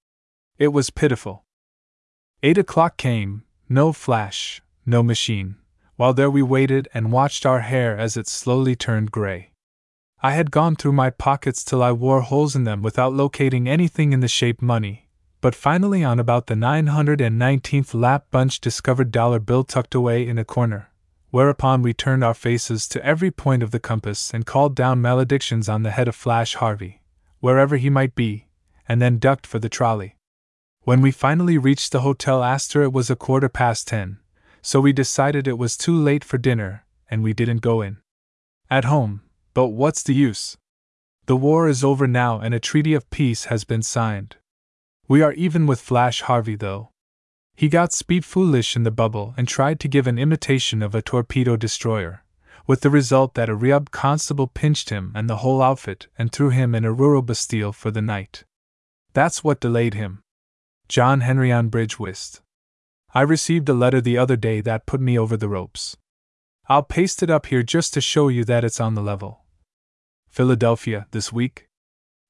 It 0.57 0.69
was 0.69 0.91
pitiful. 0.91 1.43
Eight 2.45 2.59
o'clock 2.59 2.97
came, 2.97 3.43
no 3.69 3.93
flash, 3.93 4.63
no 4.87 5.03
machine, 5.03 5.57
while 5.97 6.15
there 6.15 6.31
we 6.31 6.43
waited 6.43 6.87
and 6.95 7.11
watched 7.11 7.45
our 7.45 7.63
hair 7.63 7.99
as 7.99 8.17
it 8.17 8.29
slowly 8.29 8.77
turned 8.77 9.11
gray. 9.11 9.51
I 10.23 10.31
had 10.35 10.53
gone 10.53 10.77
through 10.77 10.93
my 10.93 11.11
pockets 11.11 11.65
till 11.65 11.83
I 11.83 11.91
wore 11.91 12.21
holes 12.21 12.55
in 12.55 12.63
them 12.63 12.83
without 12.83 13.13
locating 13.13 13.69
anything 13.69 14.13
in 14.13 14.21
the 14.21 14.29
shape 14.29 14.63
money, 14.63 15.09
but 15.41 15.57
finally 15.57 16.05
on 16.05 16.21
about 16.21 16.47
the 16.47 16.55
919th 16.55 17.95
lap 18.01 18.27
Bunch 18.31 18.61
discovered 18.61 19.11
dollar 19.11 19.41
bill 19.41 19.65
tucked 19.65 19.97
away 19.97 20.25
in 20.25 20.39
a 20.39 20.45
corner 20.45 20.90
whereupon 21.31 21.83
we 21.83 21.93
turned 21.93 22.23
our 22.23 22.35
faces 22.35 22.89
to 22.89 23.05
every 23.05 23.31
point 23.31 23.63
of 23.63 23.71
the 23.71 23.81
compass 23.81 24.33
and 24.35 24.47
called 24.47 24.75
down 24.75 25.01
maledictions 25.01 25.69
on 25.69 25.83
the 25.83 25.91
head 25.91 26.09
of 26.09 26.15
Flash 26.15 26.55
Harvey, 26.55 27.03
wherever 27.41 27.77
he 27.77 27.91
might 27.91 28.15
be, 28.15 28.47
and 28.89 29.01
then 29.01 29.19
ducked 29.19 29.47
for 29.47 29.59
the 29.59 29.69
trolley. 29.69 30.17
When 30.83 31.01
we 31.01 31.11
finally 31.11 31.59
reached 31.59 31.93
the 31.93 32.01
Hotel 32.01 32.43
Astor, 32.43 32.83
it 32.83 32.93
was 32.93 33.11
a 33.11 33.17
quarter 33.17 33.49
past 33.49 33.89
ten, 33.89 34.19
so 34.63 34.81
we 34.81 34.93
decided 34.93 35.47
it 35.47 35.59
was 35.59 35.77
too 35.77 35.97
late 35.97 36.25
for 36.25 36.39
dinner, 36.39 36.85
and 37.11 37.23
we 37.23 37.33
didn't 37.33 37.59
go 37.59 37.81
in. 37.81 37.99
At 38.71 38.85
home, 38.85 39.23
but 39.55 39.69
what's 39.69 40.03
the 40.03 40.15
use? 40.15 40.57
The 41.27 41.37
war 41.37 41.69
is 41.69 41.85
over 41.85 42.07
now 42.07 42.41
and 42.41 42.55
a 42.55 42.61
treaty 42.61 42.95
of 42.95 43.09
peace 43.11 43.45
has 43.45 43.65
been 43.65 43.83
signed. 43.83 44.37
We 45.07 45.23
are 45.23 45.33
even 45.33 45.67
with 45.67 45.81
Flash 45.81 46.23
Harvey, 46.23 46.57
though. 46.57 46.90
He 47.57 47.69
got 47.69 47.93
speed 47.93 48.25
foolish 48.25 48.75
in 48.75 48.85
the 48.85 48.91
bubble 48.91 49.35
and 49.37 49.47
tried 49.47 49.81
to 49.81 49.89
give 49.89 50.07
an 50.07 50.19
imitation 50.19 50.83
of 50.83 50.95
a 50.95 51.03
torpedo 51.03 51.57
destroyer, 51.57 52.25
with 52.67 52.81
the 52.81 52.91
result 52.91 53.35
that 53.35 53.49
a 53.49 53.57
Reubb 53.57 53.91
constable 53.91 54.47
pinched 54.47 54.91
him 54.91 55.13
and 55.15 55.29
the 55.29 55.39
whole 55.39 55.61
outfit 55.61 56.07
and 56.17 56.33
threw 56.33 56.51
him 56.51 56.75
in 56.75 56.85
a 56.85 56.93
rural 56.93 57.23
bastille 57.23 57.73
for 57.73 57.91
the 57.91 58.01
night. 58.01 58.45
That's 59.13 59.45
what 59.45 59.61
delayed 59.61 59.95
him. 59.95 60.23
John 60.89 61.21
Henry 61.21 61.53
on 61.53 61.69
Bridge 61.69 61.99
Whist. 61.99 62.43
I 63.13 63.23
received 63.23 63.69
a 63.69 63.75
letter 63.75 64.01
the 64.01 64.17
other 64.17 64.37
day 64.37 64.61
that 64.61 64.87
put 64.87 65.01
me 65.01 65.19
over 65.19 65.37
the 65.37 65.49
ropes. 65.49 65.97
I'll 66.69 66.85
paste 66.85 67.23
it 67.23 67.31
up 67.31 67.47
here 67.47 67.65
just 67.65 67.93
to 67.95 68.01
show 68.01 68.29
you 68.29 68.45
that 68.45 68.65
it's 68.65 68.81
on 68.81 68.95
the 68.95 69.03
level. 69.03 69.45
Philadelphia, 70.29 71.09
this 71.11 71.33
week. 71.33 71.67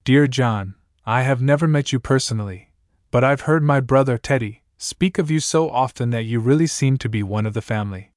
Dear 0.05 0.27
John, 0.27 0.75
I 1.05 1.23
have 1.23 1.43
never 1.43 1.69
met 1.69 1.93
you 1.93 2.01
personally, 2.01 2.73
but 3.11 3.23
I've 3.23 3.43
heard 3.43 3.63
my 3.63 3.81
brother 3.81 4.17
Teddy 4.17 4.63
speak 4.83 5.19
of 5.19 5.31
you 5.31 5.39
so 5.39 5.69
often 5.69 6.09
that 6.09 6.25
you 6.25 6.41
really 6.41 6.67
seem 6.67 6.97
to 6.97 7.07
be 7.07 7.23
one 7.23 7.45
of 7.45 7.53
the 7.53 7.61
family. 7.61 8.13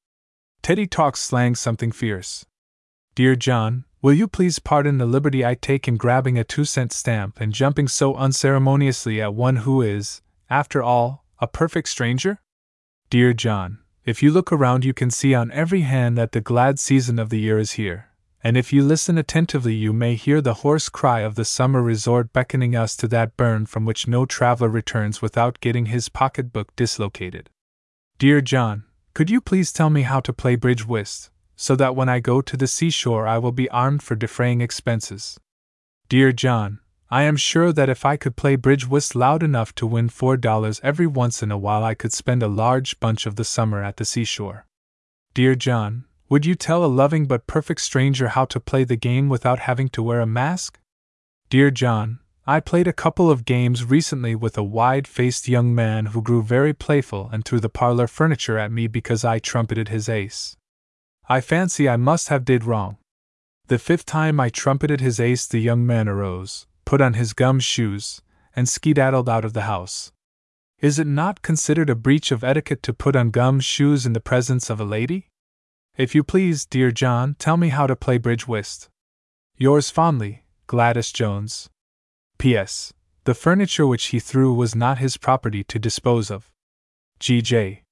Teddy 0.61 0.87
talks 0.87 1.19
slang 1.19 1.55
something 1.55 1.91
fierce. 1.91 2.45
Dear 3.15 3.35
John, 3.35 3.83
will 4.01 4.13
you 4.13 4.29
please 4.29 4.59
pardon 4.59 4.97
the 4.97 5.05
liberty 5.05 5.45
I 5.45 5.55
take 5.55 5.89
in 5.89 5.97
grabbing 5.97 6.39
a 6.39 6.45
two 6.45 6.63
cent 6.63 6.93
stamp 6.93 7.41
and 7.41 7.53
jumping 7.53 7.89
so 7.89 8.15
unceremoniously 8.15 9.21
at 9.21 9.33
one 9.33 9.57
who 9.57 9.81
is, 9.81 10.21
after 10.49 10.81
all, 10.81 11.25
a 11.39 11.47
perfect 11.47 11.89
stranger? 11.89 12.39
Dear 13.09 13.33
John, 13.33 13.79
if 14.05 14.23
you 14.23 14.31
look 14.31 14.49
around, 14.49 14.85
you 14.85 14.93
can 14.93 15.11
see 15.11 15.35
on 15.35 15.51
every 15.51 15.81
hand 15.81 16.17
that 16.17 16.31
the 16.31 16.39
glad 16.39 16.79
season 16.79 17.19
of 17.19 17.29
the 17.29 17.41
year 17.41 17.59
is 17.59 17.73
here 17.73 18.12
and 18.43 18.57
if 18.57 18.73
you 18.73 18.83
listen 18.83 19.17
attentively, 19.17 19.73
you 19.73 19.93
may 19.93 20.15
hear 20.15 20.41
the 20.41 20.55
hoarse 20.55 20.89
cry 20.89 21.21
of 21.21 21.35
the 21.35 21.45
summer 21.45 21.81
resort 21.81 22.33
beckoning 22.33 22.75
us 22.75 22.95
to 22.97 23.07
that 23.07 23.37
burn 23.37 23.65
from 23.65 23.85
which 23.85 24.05
no 24.05 24.25
traveler 24.25 24.67
returns 24.67 25.21
without 25.21 25.61
getting 25.61 25.85
his 25.85 26.09
pocketbook 26.09 26.75
dislocated. 26.75 27.49
Dear 28.17 28.41
John, 28.41 28.83
could 29.13 29.29
you 29.29 29.39
please 29.39 29.71
tell 29.71 29.89
me 29.89 30.01
how 30.01 30.19
to 30.19 30.33
play 30.33 30.57
bridge 30.57 30.85
whist, 30.85 31.29
so 31.55 31.75
that 31.77 31.95
when 31.95 32.09
I 32.09 32.19
go 32.19 32.41
to 32.41 32.57
the 32.57 32.67
seashore 32.67 33.27
I 33.27 33.37
will 33.37 33.53
be 33.53 33.69
armed 33.69 34.03
for 34.03 34.15
defraying 34.15 34.59
expenses? 34.59 35.39
Dear 36.09 36.33
John, 36.33 36.79
I 37.09 37.23
am 37.23 37.37
sure 37.37 37.71
that 37.71 37.89
if 37.89 38.05
I 38.05 38.17
could 38.17 38.35
play 38.35 38.55
bridge 38.57 38.87
whist 38.87 39.15
loud 39.15 39.41
enough 39.41 39.73
to 39.75 39.87
win 39.87 40.09
four 40.09 40.35
dollars 40.35 40.81
every 40.83 41.07
once 41.07 41.41
in 41.41 41.51
a 41.51 41.57
while, 41.57 41.83
I 41.83 41.93
could 41.93 42.11
spend 42.11 42.43
a 42.43 42.47
large 42.47 42.99
bunch 42.99 43.25
of 43.25 43.37
the 43.37 43.45
summer 43.45 43.81
at 43.83 43.97
the 43.97 44.05
seashore. 44.05 44.65
Dear 45.33 45.55
John, 45.55 46.05
would 46.33 46.47
you 46.47 46.55
tell 46.55 46.83
a 46.83 46.87
loving 46.87 47.27
but 47.27 47.45
perfect 47.45 47.79
stranger 47.79 48.29
how 48.29 48.43
to 48.43 48.59
play 48.59 48.83
the 48.83 48.95
game 48.95 49.29
without 49.29 49.59
having 49.59 49.87
to 49.87 50.01
wear 50.01 50.19
a 50.19 50.25
mask? 50.25 50.79
Dear 51.47 51.69
John, 51.69 52.21
I 52.47 52.59
played 52.59 52.87
a 52.87 52.99
couple 53.03 53.29
of 53.29 53.45
games 53.45 53.85
recently 53.85 54.33
with 54.33 54.57
a 54.57 54.63
wide 54.63 55.07
faced 55.07 55.47
young 55.47 55.75
man 55.75 56.07
who 56.07 56.23
grew 56.23 56.41
very 56.41 56.73
playful 56.73 57.29
and 57.31 57.45
threw 57.45 57.59
the 57.59 57.69
parlor 57.69 58.07
furniture 58.07 58.57
at 58.57 58.71
me 58.71 58.87
because 58.87 59.23
I 59.23 59.37
trumpeted 59.37 59.89
his 59.89 60.09
ace. 60.09 60.57
I 61.29 61.39
fancy 61.39 61.87
I 61.87 61.97
must 61.97 62.29
have 62.29 62.45
did 62.45 62.63
wrong. 62.63 62.97
The 63.67 63.77
fifth 63.77 64.07
time 64.07 64.39
I 64.39 64.49
trumpeted 64.49 65.01
his 65.01 65.19
ace, 65.19 65.45
the 65.45 65.59
young 65.59 65.85
man 65.85 66.09
arose, 66.09 66.65
put 66.83 66.99
on 66.99 67.13
his 67.13 67.33
gum 67.33 67.59
shoes, 67.59 68.23
and 68.55 68.67
skedaddled 68.67 69.29
out 69.29 69.45
of 69.45 69.53
the 69.53 69.69
house. 69.73 70.11
Is 70.79 70.97
it 70.97 71.05
not 71.05 71.43
considered 71.43 71.91
a 71.91 71.95
breach 71.95 72.31
of 72.31 72.43
etiquette 72.43 72.81
to 72.81 72.91
put 72.91 73.15
on 73.15 73.29
gum 73.29 73.59
shoes 73.59 74.07
in 74.07 74.13
the 74.13 74.19
presence 74.19 74.71
of 74.71 74.79
a 74.79 74.83
lady? 74.83 75.29
If 75.95 76.15
you 76.15 76.23
please, 76.23 76.65
dear 76.65 76.91
John, 76.91 77.35
tell 77.37 77.55
me 77.55 77.69
how 77.69 77.85
to 77.85 77.95
play 77.95 78.17
bridge 78.17 78.47
whist. 78.47 78.89
Yours 79.57 79.91
fondly, 79.91 80.43
Gladys 80.65 81.11
Jones. 81.11 81.69
P.S. 82.39 82.93
The 83.25 83.35
furniture 83.35 83.85
which 83.85 84.05
he 84.05 84.19
threw 84.19 84.51
was 84.53 84.75
not 84.75 84.97
his 84.97 85.17
property 85.17 85.63
to 85.65 85.77
dispose 85.77 86.31
of. 86.31 86.51
G.J. 87.19 87.83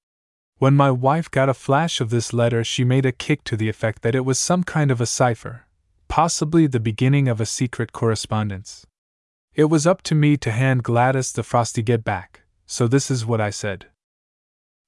When 0.58 0.74
my 0.74 0.90
wife 0.90 1.30
got 1.30 1.48
a 1.48 1.54
flash 1.54 2.00
of 2.00 2.10
this 2.10 2.32
letter, 2.32 2.64
she 2.64 2.82
made 2.82 3.06
a 3.06 3.12
kick 3.12 3.44
to 3.44 3.56
the 3.56 3.68
effect 3.68 4.02
that 4.02 4.16
it 4.16 4.24
was 4.24 4.38
some 4.38 4.64
kind 4.64 4.90
of 4.90 5.00
a 5.00 5.06
cipher, 5.06 5.66
possibly 6.08 6.66
the 6.66 6.80
beginning 6.80 7.28
of 7.28 7.40
a 7.40 7.46
secret 7.46 7.92
correspondence. 7.92 8.84
It 9.54 9.66
was 9.66 9.86
up 9.86 10.02
to 10.02 10.16
me 10.16 10.36
to 10.38 10.50
hand 10.50 10.82
Gladys 10.82 11.32
the 11.32 11.44
frosty 11.44 11.82
get 11.82 12.02
back, 12.02 12.42
so 12.66 12.88
this 12.88 13.12
is 13.12 13.24
what 13.24 13.40
I 13.40 13.50
said. 13.50 13.86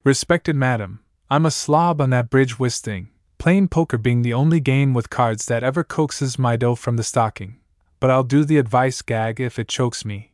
Respected 0.02 0.56
Madam, 0.56 1.03
I'm 1.30 1.46
a 1.46 1.50
slob 1.50 2.02
on 2.02 2.10
that 2.10 2.28
bridge 2.28 2.58
whisting, 2.58 3.08
plain 3.38 3.66
poker 3.66 3.96
being 3.96 4.22
the 4.22 4.34
only 4.34 4.60
game 4.60 4.92
with 4.92 5.08
cards 5.08 5.46
that 5.46 5.62
ever 5.62 5.82
coaxes 5.82 6.38
my 6.38 6.56
dough 6.56 6.74
from 6.74 6.96
the 6.96 7.02
stocking, 7.02 7.60
but 7.98 8.10
I'll 8.10 8.24
do 8.24 8.44
the 8.44 8.58
advice 8.58 9.00
gag 9.00 9.40
if 9.40 9.58
it 9.58 9.68
chokes 9.68 10.04
me. 10.04 10.32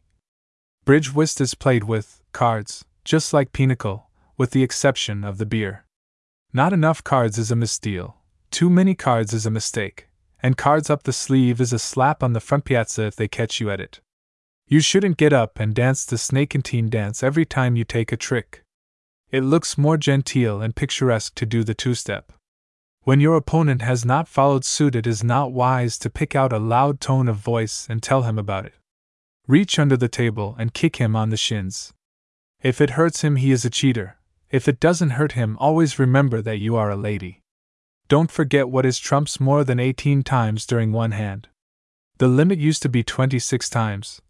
Bridge 0.84 1.14
whist 1.14 1.40
is 1.40 1.54
played 1.54 1.84
with 1.84 2.20
cards, 2.32 2.84
just 3.04 3.32
like 3.32 3.52
pinochle, 3.52 4.10
with 4.36 4.50
the 4.50 4.64
exception 4.64 5.22
of 5.22 5.38
the 5.38 5.46
beer. 5.46 5.84
Not 6.52 6.72
enough 6.72 7.04
cards 7.04 7.38
is 7.38 7.52
a 7.52 7.56
misdeal, 7.56 8.14
too 8.50 8.68
many 8.68 8.96
cards 8.96 9.32
is 9.32 9.46
a 9.46 9.50
mistake, 9.50 10.08
and 10.42 10.56
cards 10.56 10.90
up 10.90 11.04
the 11.04 11.12
sleeve 11.12 11.60
is 11.60 11.72
a 11.72 11.78
slap 11.78 12.20
on 12.20 12.32
the 12.32 12.40
front 12.40 12.64
piazza 12.64 13.04
if 13.04 13.14
they 13.14 13.28
catch 13.28 13.60
you 13.60 13.70
at 13.70 13.80
it. 13.80 14.00
You 14.66 14.80
shouldn't 14.80 15.18
get 15.18 15.32
up 15.32 15.60
and 15.60 15.72
dance 15.72 16.04
the 16.04 16.18
snakentine 16.18 16.88
dance 16.88 17.22
every 17.22 17.44
time 17.44 17.76
you 17.76 17.84
take 17.84 18.10
a 18.10 18.16
trick. 18.16 18.64
It 19.30 19.42
looks 19.42 19.78
more 19.78 19.96
genteel 19.96 20.60
and 20.60 20.74
picturesque 20.74 21.34
to 21.36 21.46
do 21.46 21.62
the 21.62 21.74
two 21.74 21.94
step. 21.94 22.32
When 23.02 23.20
your 23.20 23.36
opponent 23.36 23.80
has 23.80 24.04
not 24.04 24.28
followed 24.28 24.64
suit, 24.64 24.96
it 24.96 25.06
is 25.06 25.22
not 25.22 25.52
wise 25.52 25.98
to 25.98 26.10
pick 26.10 26.34
out 26.34 26.52
a 26.52 26.58
loud 26.58 27.00
tone 27.00 27.28
of 27.28 27.36
voice 27.36 27.86
and 27.88 28.02
tell 28.02 28.22
him 28.22 28.38
about 28.38 28.66
it. 28.66 28.74
Reach 29.46 29.78
under 29.78 29.96
the 29.96 30.08
table 30.08 30.56
and 30.58 30.74
kick 30.74 30.96
him 30.96 31.14
on 31.14 31.30
the 31.30 31.36
shins. 31.36 31.92
If 32.60 32.80
it 32.80 32.90
hurts 32.90 33.22
him, 33.22 33.36
he 33.36 33.52
is 33.52 33.64
a 33.64 33.70
cheater. 33.70 34.16
If 34.50 34.66
it 34.66 34.80
doesn't 34.80 35.10
hurt 35.10 35.32
him, 35.32 35.56
always 35.58 35.98
remember 35.98 36.42
that 36.42 36.58
you 36.58 36.76
are 36.76 36.90
a 36.90 36.96
lady. 36.96 37.40
Don't 38.08 38.30
forget 38.30 38.68
what 38.68 38.84
is 38.84 38.98
trumps 38.98 39.38
more 39.38 39.62
than 39.62 39.78
18 39.78 40.24
times 40.24 40.66
during 40.66 40.92
one 40.92 41.12
hand. 41.12 41.48
The 42.18 42.28
limit 42.28 42.58
used 42.58 42.82
to 42.82 42.88
be 42.88 43.04
26 43.04 43.70
times, 43.70 44.20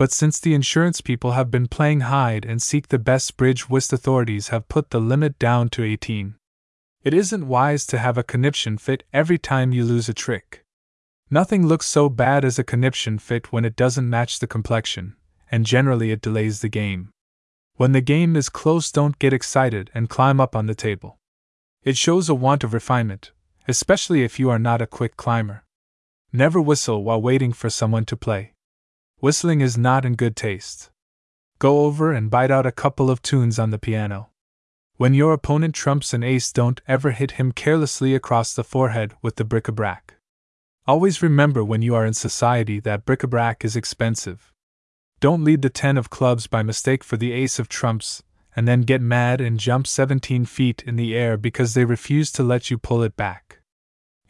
but 0.00 0.12
since 0.12 0.40
the 0.40 0.54
insurance 0.54 1.02
people 1.02 1.32
have 1.32 1.50
been 1.50 1.68
playing 1.68 2.00
hide 2.00 2.46
and 2.46 2.62
seek, 2.62 2.88
the 2.88 2.98
best 2.98 3.36
bridge 3.36 3.68
whist 3.68 3.92
authorities 3.92 4.48
have 4.48 4.66
put 4.66 4.88
the 4.88 4.98
limit 4.98 5.38
down 5.38 5.68
to 5.68 5.84
18. 5.84 6.36
It 7.04 7.12
isn't 7.12 7.46
wise 7.46 7.86
to 7.88 7.98
have 7.98 8.16
a 8.16 8.22
conniption 8.22 8.78
fit 8.78 9.04
every 9.12 9.36
time 9.36 9.72
you 9.72 9.84
lose 9.84 10.08
a 10.08 10.14
trick. 10.14 10.64
Nothing 11.30 11.66
looks 11.66 11.84
so 11.84 12.08
bad 12.08 12.46
as 12.46 12.58
a 12.58 12.64
conniption 12.64 13.18
fit 13.18 13.52
when 13.52 13.66
it 13.66 13.76
doesn't 13.76 14.08
match 14.08 14.38
the 14.38 14.46
complexion, 14.46 15.16
and 15.50 15.66
generally 15.66 16.12
it 16.12 16.22
delays 16.22 16.62
the 16.62 16.70
game. 16.70 17.10
When 17.74 17.92
the 17.92 18.00
game 18.00 18.36
is 18.36 18.48
close, 18.48 18.90
don't 18.90 19.18
get 19.18 19.34
excited 19.34 19.90
and 19.92 20.08
climb 20.08 20.40
up 20.40 20.56
on 20.56 20.64
the 20.64 20.74
table. 20.74 21.18
It 21.82 21.98
shows 21.98 22.30
a 22.30 22.34
want 22.34 22.64
of 22.64 22.72
refinement, 22.72 23.32
especially 23.68 24.22
if 24.22 24.38
you 24.38 24.48
are 24.48 24.58
not 24.58 24.80
a 24.80 24.86
quick 24.86 25.18
climber. 25.18 25.62
Never 26.32 26.58
whistle 26.58 27.04
while 27.04 27.20
waiting 27.20 27.52
for 27.52 27.68
someone 27.68 28.06
to 28.06 28.16
play. 28.16 28.54
Whistling 29.20 29.60
is 29.60 29.76
not 29.76 30.06
in 30.06 30.14
good 30.14 30.34
taste. 30.34 30.90
Go 31.58 31.84
over 31.84 32.10
and 32.10 32.30
bite 32.30 32.50
out 32.50 32.64
a 32.64 32.72
couple 32.72 33.10
of 33.10 33.20
tunes 33.20 33.58
on 33.58 33.68
the 33.68 33.78
piano. 33.78 34.30
When 34.96 35.12
your 35.12 35.34
opponent 35.34 35.74
trumps 35.74 36.14
an 36.14 36.22
ace, 36.22 36.50
don't 36.50 36.80
ever 36.88 37.10
hit 37.10 37.32
him 37.32 37.52
carelessly 37.52 38.14
across 38.14 38.54
the 38.54 38.64
forehead 38.64 39.12
with 39.20 39.36
the 39.36 39.44
bric 39.44 39.68
a 39.68 39.72
brac. 39.72 40.14
Always 40.86 41.20
remember 41.20 41.62
when 41.62 41.82
you 41.82 41.94
are 41.94 42.06
in 42.06 42.14
society 42.14 42.80
that 42.80 43.04
bric 43.04 43.22
a 43.22 43.26
brac 43.26 43.62
is 43.62 43.76
expensive. 43.76 44.54
Don't 45.20 45.44
lead 45.44 45.60
the 45.60 45.68
10 45.68 45.98
of 45.98 46.08
clubs 46.08 46.46
by 46.46 46.62
mistake 46.62 47.04
for 47.04 47.18
the 47.18 47.32
ace 47.32 47.58
of 47.58 47.68
trumps, 47.68 48.22
and 48.56 48.66
then 48.66 48.82
get 48.82 49.02
mad 49.02 49.42
and 49.42 49.60
jump 49.60 49.86
17 49.86 50.46
feet 50.46 50.82
in 50.86 50.96
the 50.96 51.14
air 51.14 51.36
because 51.36 51.74
they 51.74 51.84
refuse 51.84 52.32
to 52.32 52.42
let 52.42 52.70
you 52.70 52.78
pull 52.78 53.02
it 53.02 53.18
back. 53.18 53.58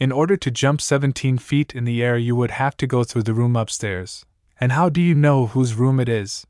In 0.01 0.11
order 0.11 0.37
to 0.37 0.51
jump 0.51 0.81
17 0.81 1.39
feet 1.39 1.77
in 1.77 1.85
the 1.85 2.03
air, 2.03 2.19
you 2.19 2.35
would 2.35 2.51
have 2.51 2.77
to 2.79 2.89
go 2.89 3.05
through 3.05 3.23
the 3.23 3.35
room 3.35 3.55
upstairs, 3.55 4.27
and 4.61 4.73
how 4.73 4.91
do 4.91 5.01
you 5.01 5.15
know 5.15 5.47
whose 5.47 5.75
room 5.75 5.99
it 5.99 6.09
is? 6.09 6.47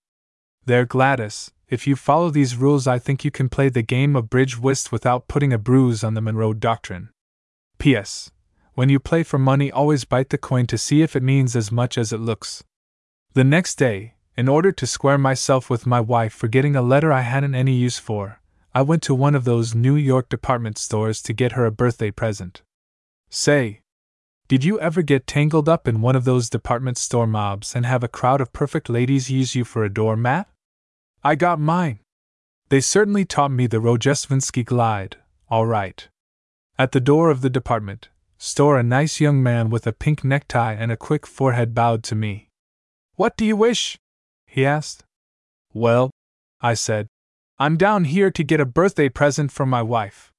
There, 0.67 0.85
Gladys, 0.85 1.52
if 1.69 1.87
you 1.87 1.95
follow 1.95 2.31
these 2.31 2.57
rules, 2.57 2.88
I 2.88 2.99
think 2.99 3.25
you 3.25 3.31
can 3.31 3.49
play 3.49 3.69
the 3.69 3.83
game 3.83 4.17
of 4.17 4.29
bridge 4.29 4.59
whist 4.59 4.90
without 4.90 5.29
putting 5.29 5.52
a 5.52 5.59
bruise 5.59 6.02
on 6.02 6.14
the 6.14 6.21
Monroe 6.21 6.52
Doctrine. 6.52 7.11
P.S. 7.79 8.33
When 8.75 8.88
you 8.88 8.99
play 8.99 9.23
for 9.23 9.38
money, 9.38 9.71
always 9.71 10.05
bite 10.05 10.31
the 10.31 10.38
coin 10.38 10.67
to 10.67 10.76
see 10.76 11.02
if 11.02 11.14
it 11.14 11.23
means 11.23 11.55
as 11.55 11.71
much 11.71 11.97
as 11.97 12.12
it 12.12 12.19
looks. 12.19 12.64
The 13.35 13.45
next 13.45 13.76
day, 13.76 14.14
in 14.37 14.49
order 14.49 14.73
to 14.73 14.87
square 14.87 15.19
myself 15.19 15.71
with 15.71 15.87
my 15.87 16.00
wife 16.00 16.33
for 16.33 16.49
getting 16.49 16.75
a 16.75 16.83
letter 16.83 17.12
I 17.12 17.21
hadn't 17.21 17.55
any 17.55 17.75
use 17.75 17.99
for, 17.99 18.40
I 18.75 18.83
went 18.83 19.02
to 19.05 19.14
one 19.14 19.35
of 19.35 19.45
those 19.45 19.75
New 19.75 19.97
York 19.97 20.29
department 20.29 20.79
stores 20.79 21.23
to 21.23 21.33
get 21.33 21.52
her 21.52 21.64
a 21.64 21.71
birthday 21.73 22.11
present. 22.11 22.62
Say, 23.29 23.80
did 24.50 24.64
you 24.64 24.80
ever 24.80 25.00
get 25.00 25.28
tangled 25.28 25.69
up 25.69 25.87
in 25.87 26.00
one 26.00 26.16
of 26.16 26.25
those 26.25 26.50
department 26.50 26.99
store 26.99 27.28
mobs 27.28 27.76
and 27.76 27.87
have 27.87 28.02
a 28.02 28.09
crowd 28.09 28.40
of 28.40 28.52
perfect 28.52 28.90
ladies 28.90 29.30
use 29.30 29.54
you 29.54 29.64
for 29.64 29.85
a 29.85 29.95
doormat? 29.95 30.49
I 31.23 31.37
got 31.37 31.61
mine. 31.61 32.00
They 32.69 32.80
certainly 32.80 33.25
taught 33.25 33.52
me 33.52 33.69
the 33.69 33.80
Rojestvensky 33.80 34.64
glide, 34.64 35.19
all 35.49 35.66
right. 35.66 36.09
At 36.76 36.90
the 36.90 36.99
door 36.99 37.30
of 37.30 37.42
the 37.42 37.49
department, 37.49 38.09
store 38.38 38.76
a 38.76 38.83
nice 38.83 39.21
young 39.21 39.40
man 39.40 39.71
with 39.71 39.87
a 39.87 39.92
pink 39.92 40.25
necktie 40.25 40.73
and 40.73 40.90
a 40.90 40.97
quick 40.97 41.28
forehead 41.28 41.73
bowed 41.73 42.02
to 42.02 42.16
me. 42.16 42.49
What 43.14 43.37
do 43.37 43.45
you 43.45 43.54
wish? 43.54 43.99
he 44.47 44.66
asked. 44.66 45.04
Well, 45.73 46.11
I 46.61 46.75
said, 46.75 47.07
I'm 47.61 47.76
down 47.76 48.02
here 48.02 48.33
to 48.33 48.42
get 48.42 48.59
a 48.59 48.66
birthday 48.66 49.09
present 49.09 49.52
for 49.52 49.64
my 49.64 49.83
wife. 49.83 50.30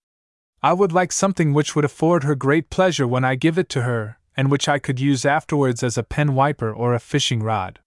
I 0.63 0.73
would 0.73 0.91
like 0.91 1.11
something 1.11 1.53
which 1.53 1.75
would 1.75 1.85
afford 1.85 2.23
her 2.23 2.35
great 2.35 2.69
pleasure 2.69 3.07
when 3.07 3.25
I 3.25 3.33
give 3.33 3.57
it 3.57 3.67
to 3.69 3.81
her, 3.81 4.19
and 4.37 4.51
which 4.51 4.69
I 4.69 4.77
could 4.77 4.99
use 4.99 5.25
afterwards 5.25 5.81
as 5.81 5.97
a 5.97 6.03
pen 6.03 6.35
wiper 6.35 6.71
or 6.71 6.93
a 6.93 6.99
fishing 6.99 7.41
rod. 7.41 7.79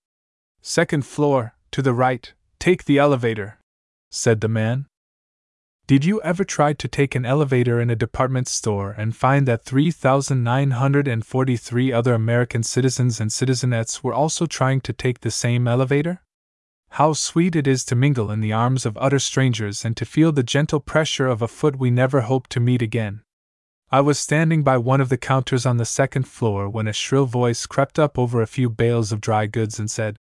Second 0.60 1.06
floor, 1.06 1.54
to 1.70 1.82
the 1.82 1.92
right, 1.92 2.32
take 2.58 2.84
the 2.84 2.98
elevator, 2.98 3.60
said 4.10 4.40
the 4.40 4.48
man. 4.48 4.86
Did 5.86 6.04
you 6.04 6.20
ever 6.22 6.42
try 6.44 6.72
to 6.72 6.88
take 6.88 7.14
an 7.14 7.26
elevator 7.26 7.80
in 7.80 7.90
a 7.90 7.96
department 7.96 8.48
store 8.48 8.92
and 8.96 9.14
find 9.14 9.46
that 9.46 9.64
3,943 9.64 11.92
other 11.92 12.14
American 12.14 12.62
citizens 12.62 13.20
and 13.20 13.30
citizenettes 13.30 14.02
were 14.02 14.14
also 14.14 14.46
trying 14.46 14.80
to 14.80 14.92
take 14.92 15.20
the 15.20 15.30
same 15.30 15.68
elevator? 15.68 16.22
How 16.94 17.12
sweet 17.12 17.56
it 17.56 17.66
is 17.66 17.84
to 17.86 17.96
mingle 17.96 18.30
in 18.30 18.40
the 18.40 18.52
arms 18.52 18.86
of 18.86 18.96
utter 18.98 19.18
strangers 19.18 19.84
and 19.84 19.96
to 19.96 20.04
feel 20.04 20.30
the 20.30 20.44
gentle 20.44 20.78
pressure 20.78 21.26
of 21.26 21.42
a 21.42 21.48
foot 21.48 21.74
we 21.76 21.90
never 21.90 22.20
hope 22.20 22.46
to 22.50 22.60
meet 22.60 22.82
again. 22.82 23.22
I 23.90 24.00
was 24.00 24.16
standing 24.16 24.62
by 24.62 24.78
one 24.78 25.00
of 25.00 25.08
the 25.08 25.16
counters 25.16 25.66
on 25.66 25.76
the 25.76 25.86
second 25.86 26.28
floor 26.28 26.68
when 26.68 26.86
a 26.86 26.92
shrill 26.92 27.26
voice 27.26 27.66
crept 27.66 27.98
up 27.98 28.16
over 28.16 28.40
a 28.40 28.46
few 28.46 28.70
bales 28.70 29.10
of 29.10 29.20
dry 29.20 29.46
goods 29.46 29.80
and 29.80 29.90
said, 29.90 30.14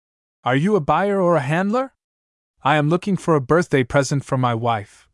Are 0.45 0.55
you 0.55 0.77
a 0.77 0.81
buyer 0.81 1.21
or 1.21 1.35
a 1.35 1.41
handler? 1.41 1.93
I 2.62 2.77
am 2.77 2.89
looking 2.89 3.17
for 3.17 3.35
a 3.35 3.41
birthday 3.41 3.83
present 3.83 4.25
for 4.25 4.39
my 4.39 4.55
wife. 4.55 5.09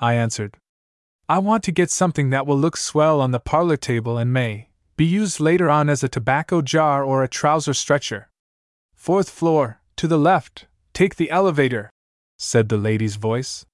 I 0.00 0.14
answered. 0.14 0.56
I 1.28 1.40
want 1.40 1.62
to 1.64 1.72
get 1.72 1.90
something 1.90 2.30
that 2.30 2.46
will 2.46 2.56
look 2.56 2.78
swell 2.78 3.20
on 3.20 3.32
the 3.32 3.38
parlor 3.38 3.76
table 3.76 4.16
and 4.16 4.32
may 4.32 4.70
be 4.96 5.04
used 5.04 5.40
later 5.40 5.68
on 5.68 5.90
as 5.90 6.02
a 6.02 6.08
tobacco 6.08 6.62
jar 6.62 7.04
or 7.04 7.22
a 7.22 7.28
trouser 7.28 7.74
stretcher. 7.74 8.30
Fourth 8.94 9.28
floor, 9.28 9.82
to 9.96 10.08
the 10.08 10.18
left, 10.18 10.64
take 10.96 11.16
the 11.16 11.30
elevator, 11.30 11.90
said 12.38 12.70
the 12.70 12.78
lady's 12.78 13.16
voice. 13.16 13.66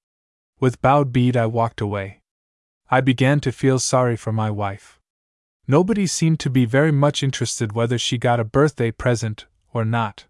With 0.59 0.83
bowed 0.83 1.13
bead, 1.13 1.37
I 1.37 1.47
walked 1.47 1.81
away. 1.81 2.21
I 2.91 3.01
began 3.01 3.39
to 3.43 3.53
feel 3.53 3.79
sorry 3.79 4.17
for 4.17 4.33
my 4.33 4.51
wife. 4.51 4.99
Nobody 5.69 6.09
seemed 6.09 6.41
to 6.41 6.51
be 6.51 6.65
very 6.65 6.91
much 6.91 7.23
interested 7.23 7.75
whether 7.75 7.97
she 7.97 8.19
got 8.19 8.41
a 8.41 8.45
birthday 8.59 8.91
present 8.91 9.47
or 9.73 9.85
not. 9.85 10.27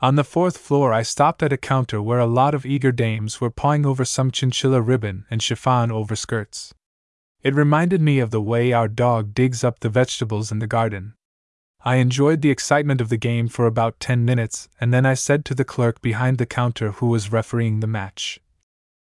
On 0.00 0.16
the 0.16 0.24
fourth 0.24 0.58
floor, 0.58 0.92
I 0.92 1.02
stopped 1.02 1.44
at 1.44 1.52
a 1.52 1.56
counter 1.56 2.02
where 2.02 2.18
a 2.18 2.26
lot 2.26 2.56
of 2.56 2.66
eager 2.66 2.90
dames 2.90 3.40
were 3.40 3.48
pawing 3.48 3.86
over 3.86 4.04
some 4.04 4.32
chinchilla 4.32 4.82
ribbon 4.82 5.26
and 5.30 5.40
chiffon 5.40 5.90
overskirts. 5.90 6.72
It 7.44 7.54
reminded 7.54 8.00
me 8.00 8.18
of 8.18 8.32
the 8.32 8.42
way 8.42 8.72
our 8.72 8.88
dog 8.88 9.32
digs 9.32 9.62
up 9.62 9.78
the 9.78 9.88
vegetables 9.88 10.50
in 10.50 10.58
the 10.58 10.66
garden. 10.66 11.14
I 11.86 11.96
enjoyed 11.96 12.42
the 12.42 12.50
excitement 12.50 13.00
of 13.00 13.10
the 13.10 13.16
game 13.16 13.46
for 13.46 13.64
about 13.64 14.00
ten 14.00 14.24
minutes, 14.24 14.68
and 14.80 14.92
then 14.92 15.06
I 15.06 15.14
said 15.14 15.44
to 15.44 15.54
the 15.54 15.64
clerk 15.64 16.02
behind 16.02 16.36
the 16.36 16.44
counter 16.44 16.90
who 16.90 17.06
was 17.06 17.30
refereeing 17.30 17.78
the 17.78 17.86
match 17.86 18.40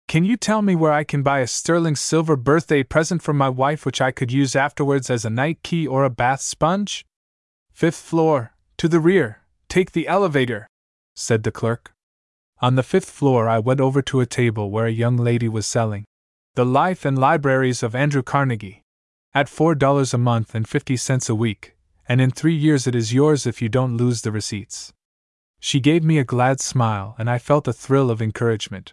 Can 0.07 0.25
you 0.25 0.35
tell 0.35 0.63
me 0.63 0.73
where 0.75 0.91
I 0.91 1.03
can 1.03 1.21
buy 1.21 1.41
a 1.41 1.47
sterling 1.47 1.95
silver 1.95 2.35
birthday 2.35 2.81
present 2.81 3.21
for 3.21 3.33
my 3.33 3.49
wife 3.49 3.85
which 3.85 4.01
I 4.01 4.09
could 4.09 4.31
use 4.31 4.55
afterwards 4.55 5.11
as 5.11 5.23
a 5.23 5.29
night 5.29 5.61
key 5.61 5.85
or 5.85 6.03
a 6.03 6.09
bath 6.09 6.41
sponge? 6.41 7.05
Fifth 7.71 7.99
floor, 7.99 8.55
to 8.77 8.87
the 8.87 8.99
rear, 8.99 9.41
take 9.69 9.91
the 9.91 10.07
elevator 10.07 10.65
said 11.15 11.43
the 11.43 11.51
clerk. 11.51 11.93
On 12.63 12.73
the 12.73 12.89
fifth 12.91 13.11
floor, 13.11 13.47
I 13.47 13.59
went 13.59 13.79
over 13.79 14.01
to 14.01 14.21
a 14.21 14.25
table 14.25 14.71
where 14.71 14.87
a 14.87 14.99
young 15.03 15.17
lady 15.17 15.47
was 15.47 15.67
selling 15.67 16.05
The 16.55 16.65
Life 16.65 17.05
and 17.05 17.15
Libraries 17.15 17.83
of 17.83 17.93
Andrew 17.93 18.23
Carnegie 18.23 18.81
at 19.35 19.45
$4 19.45 20.13
a 20.15 20.17
month 20.17 20.55
and 20.55 20.67
50 20.67 20.97
cents 20.97 21.29
a 21.29 21.35
week, 21.35 21.75
and 22.11 22.19
in 22.19 22.29
three 22.29 22.53
years 22.53 22.87
it 22.87 22.93
is 22.93 23.13
yours 23.13 23.47
if 23.47 23.61
you 23.61 23.69
don't 23.69 23.95
lose 23.95 24.21
the 24.21 24.33
receipts. 24.33 24.91
She 25.61 25.79
gave 25.79 26.03
me 26.03 26.19
a 26.19 26.25
glad 26.25 26.59
smile, 26.59 27.15
and 27.17 27.29
I 27.29 27.37
felt 27.37 27.69
a 27.69 27.71
thrill 27.71 28.11
of 28.11 28.21
encouragement. 28.21 28.91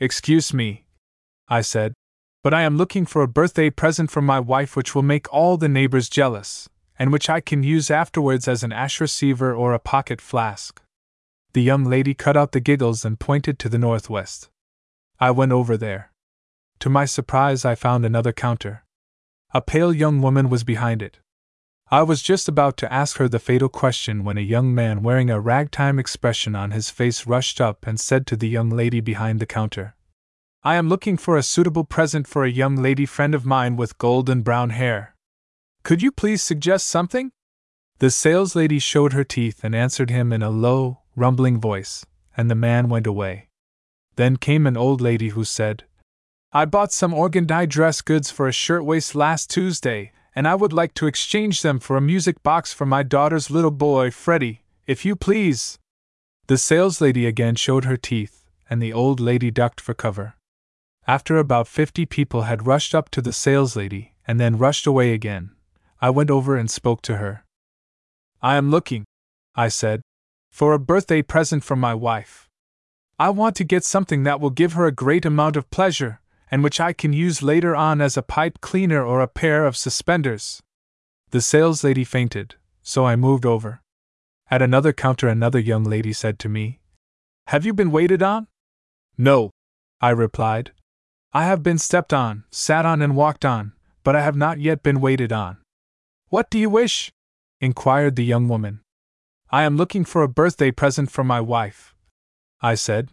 Excuse 0.00 0.54
me, 0.54 0.86
I 1.46 1.60
said, 1.60 1.92
but 2.42 2.54
I 2.54 2.62
am 2.62 2.78
looking 2.78 3.04
for 3.04 3.20
a 3.20 3.28
birthday 3.28 3.68
present 3.68 4.10
for 4.10 4.22
my 4.22 4.40
wife 4.40 4.76
which 4.76 4.94
will 4.94 5.02
make 5.02 5.30
all 5.30 5.58
the 5.58 5.68
neighbors 5.68 6.08
jealous, 6.08 6.70
and 6.98 7.12
which 7.12 7.28
I 7.28 7.42
can 7.42 7.62
use 7.62 7.90
afterwards 7.90 8.48
as 8.48 8.62
an 8.62 8.72
ash 8.72 8.98
receiver 8.98 9.54
or 9.54 9.74
a 9.74 9.78
pocket 9.78 10.18
flask. 10.18 10.80
The 11.52 11.62
young 11.62 11.84
lady 11.84 12.14
cut 12.14 12.34
out 12.34 12.52
the 12.52 12.60
giggles 12.60 13.04
and 13.04 13.20
pointed 13.20 13.58
to 13.58 13.68
the 13.68 13.76
northwest. 13.76 14.48
I 15.20 15.32
went 15.32 15.52
over 15.52 15.76
there. 15.76 16.12
To 16.78 16.88
my 16.88 17.04
surprise, 17.04 17.66
I 17.66 17.74
found 17.74 18.06
another 18.06 18.32
counter. 18.32 18.84
A 19.52 19.60
pale 19.60 19.92
young 19.92 20.22
woman 20.22 20.48
was 20.48 20.64
behind 20.64 21.02
it. 21.02 21.18
I 21.90 22.02
was 22.02 22.20
just 22.20 22.48
about 22.48 22.76
to 22.78 22.92
ask 22.92 23.16
her 23.16 23.30
the 23.30 23.38
fatal 23.38 23.70
question 23.70 24.22
when 24.22 24.36
a 24.36 24.42
young 24.42 24.74
man 24.74 25.02
wearing 25.02 25.30
a 25.30 25.40
ragtime 25.40 25.98
expression 25.98 26.54
on 26.54 26.72
his 26.72 26.90
face 26.90 27.26
rushed 27.26 27.62
up 27.62 27.86
and 27.86 27.98
said 27.98 28.26
to 28.26 28.36
the 28.36 28.48
young 28.48 28.68
lady 28.68 29.00
behind 29.00 29.40
the 29.40 29.46
counter, 29.46 29.94
I 30.62 30.74
am 30.74 30.90
looking 30.90 31.16
for 31.16 31.38
a 31.38 31.42
suitable 31.42 31.84
present 31.84 32.26
for 32.26 32.44
a 32.44 32.50
young 32.50 32.76
lady 32.76 33.06
friend 33.06 33.34
of 33.34 33.46
mine 33.46 33.76
with 33.76 33.96
golden 33.96 34.42
brown 34.42 34.68
hair. 34.70 35.14
Could 35.82 36.02
you 36.02 36.12
please 36.12 36.42
suggest 36.42 36.88
something? 36.88 37.30
The 38.00 38.08
saleslady 38.08 38.82
showed 38.82 39.14
her 39.14 39.24
teeth 39.24 39.64
and 39.64 39.74
answered 39.74 40.10
him 40.10 40.30
in 40.30 40.42
a 40.42 40.50
low, 40.50 40.98
rumbling 41.16 41.58
voice, 41.58 42.04
and 42.36 42.50
the 42.50 42.54
man 42.54 42.90
went 42.90 43.06
away. 43.06 43.48
Then 44.16 44.36
came 44.36 44.66
an 44.66 44.76
old 44.76 45.00
lady 45.00 45.30
who 45.30 45.42
said, 45.42 45.84
I 46.52 46.66
bought 46.66 46.92
some 46.92 47.14
organdie 47.14 47.66
dress 47.66 48.02
goods 48.02 48.30
for 48.30 48.46
a 48.46 48.52
shirtwaist 48.52 49.14
last 49.14 49.48
Tuesday, 49.48 50.12
and 50.38 50.46
I 50.46 50.54
would 50.54 50.72
like 50.72 50.94
to 50.94 51.08
exchange 51.08 51.62
them 51.62 51.80
for 51.80 51.96
a 51.96 52.00
music 52.00 52.44
box 52.44 52.72
for 52.72 52.86
my 52.86 53.02
daughter's 53.02 53.50
little 53.50 53.72
boy, 53.72 54.12
Freddie, 54.12 54.62
if 54.86 55.04
you 55.04 55.16
please. 55.16 55.80
The 56.46 56.54
saleslady 56.54 57.26
again 57.26 57.56
showed 57.56 57.86
her 57.86 57.96
teeth, 57.96 58.44
and 58.70 58.80
the 58.80 58.92
old 58.92 59.18
lady 59.18 59.50
ducked 59.50 59.80
for 59.80 59.94
cover. 59.94 60.34
After 61.08 61.38
about 61.38 61.66
fifty 61.66 62.06
people 62.06 62.42
had 62.42 62.68
rushed 62.68 62.94
up 62.94 63.10
to 63.10 63.20
the 63.20 63.32
saleslady 63.32 64.10
and 64.28 64.38
then 64.38 64.58
rushed 64.58 64.86
away 64.86 65.12
again, 65.12 65.50
I 66.00 66.10
went 66.10 66.30
over 66.30 66.56
and 66.56 66.70
spoke 66.70 67.02
to 67.02 67.16
her. 67.16 67.44
I 68.40 68.54
am 68.54 68.70
looking, 68.70 69.06
I 69.56 69.66
said, 69.66 70.02
for 70.52 70.72
a 70.72 70.78
birthday 70.78 71.20
present 71.20 71.64
for 71.64 71.74
my 71.74 71.94
wife. 71.94 72.48
I 73.18 73.30
want 73.30 73.56
to 73.56 73.64
get 73.64 73.82
something 73.82 74.22
that 74.22 74.38
will 74.38 74.50
give 74.50 74.74
her 74.74 74.86
a 74.86 74.92
great 74.92 75.26
amount 75.26 75.56
of 75.56 75.68
pleasure, 75.70 76.20
and 76.50 76.62
which 76.62 76.80
I 76.80 76.92
can 76.92 77.12
use 77.12 77.42
later 77.42 77.76
on 77.76 78.00
as 78.00 78.16
a 78.16 78.22
pipe 78.22 78.60
cleaner 78.60 79.04
or 79.04 79.20
a 79.20 79.28
pair 79.28 79.66
of 79.66 79.76
suspenders. 79.76 80.62
The 81.30 81.38
saleslady 81.38 82.06
fainted, 82.06 82.54
so 82.82 83.04
I 83.04 83.16
moved 83.16 83.44
over. 83.44 83.82
At 84.50 84.62
another 84.62 84.92
counter, 84.92 85.28
another 85.28 85.58
young 85.58 85.84
lady 85.84 86.12
said 86.12 86.38
to 86.40 86.48
me, 86.48 86.80
Have 87.48 87.66
you 87.66 87.74
been 87.74 87.90
waited 87.90 88.22
on? 88.22 88.46
No, 89.18 89.50
I 90.00 90.10
replied. 90.10 90.72
I 91.32 91.44
have 91.44 91.62
been 91.62 91.76
stepped 91.76 92.14
on, 92.14 92.44
sat 92.50 92.86
on, 92.86 93.02
and 93.02 93.14
walked 93.14 93.44
on, 93.44 93.72
but 94.02 94.16
I 94.16 94.22
have 94.22 94.36
not 94.36 94.60
yet 94.60 94.82
been 94.82 95.00
waited 95.00 95.32
on. 95.32 95.58
What 96.28 96.50
do 96.50 96.58
you 96.58 96.70
wish? 96.70 97.10
inquired 97.60 98.16
the 98.16 98.24
young 98.24 98.48
woman. 98.48 98.80
I 99.50 99.64
am 99.64 99.76
looking 99.76 100.04
for 100.04 100.22
a 100.22 100.28
birthday 100.28 100.70
present 100.70 101.10
for 101.10 101.24
my 101.24 101.40
wife. 101.40 101.94
I 102.62 102.74
said. 102.74 103.10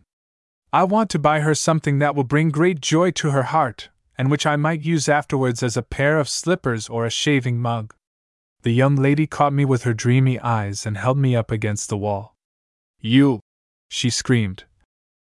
I 0.75 0.83
want 0.83 1.09
to 1.11 1.19
buy 1.19 1.39
her 1.39 1.55
something 1.55 1.99
that 1.99 2.15
will 2.15 2.25
bring 2.25 2.49
great 2.49 2.81
joy 2.81 3.11
to 3.11 3.31
her 3.31 3.43
heart, 3.43 3.87
and 4.17 4.29
which 4.29 4.45
I 4.45 4.57
might 4.57 4.81
use 4.81 5.07
afterwards 5.07 5.63
as 5.63 5.77
a 5.77 5.81
pair 5.81 6.19
of 6.19 6.27
slippers 6.27 6.89
or 6.89 7.05
a 7.05 7.09
shaving 7.09 7.61
mug. 7.61 7.95
The 8.63 8.73
young 8.73 8.97
lady 8.97 9.25
caught 9.25 9.53
me 9.53 9.63
with 9.63 9.83
her 9.83 9.93
dreamy 9.93 10.37
eyes 10.41 10.85
and 10.85 10.97
held 10.97 11.17
me 11.17 11.33
up 11.33 11.49
against 11.49 11.87
the 11.87 11.95
wall. 11.95 12.35
You! 12.99 13.39
she 13.87 14.09
screamed. 14.09 14.65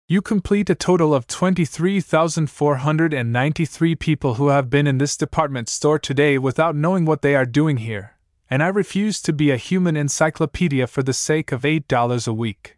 You 0.07 0.23
complete 0.23 0.71
a 0.71 0.77
total 0.77 1.13
of 1.13 1.27
23,493 1.27 3.97
people 3.97 4.35
who 4.35 4.51
have 4.51 4.71
been 4.71 4.87
in 4.87 4.99
this 4.99 5.17
department 5.17 5.69
store 5.69 5.99
today 5.99 6.39
without 6.39 6.77
knowing 6.77 7.05
what 7.05 7.23
they 7.23 7.35
are 7.35 7.45
doing 7.45 7.79
here 7.79 8.15
and 8.51 8.63
I 8.63 8.69
refuse 8.69 9.23
to 9.23 9.33
be 9.33 9.51
a 9.51 9.57
human 9.57 9.97
encyclopedia 9.97 10.87
for 10.89 11.05
the 11.05 11.13
sake 11.13 11.53
of 11.53 11.63
$8 11.63 12.29
a 12.29 12.33
week. 12.33 12.77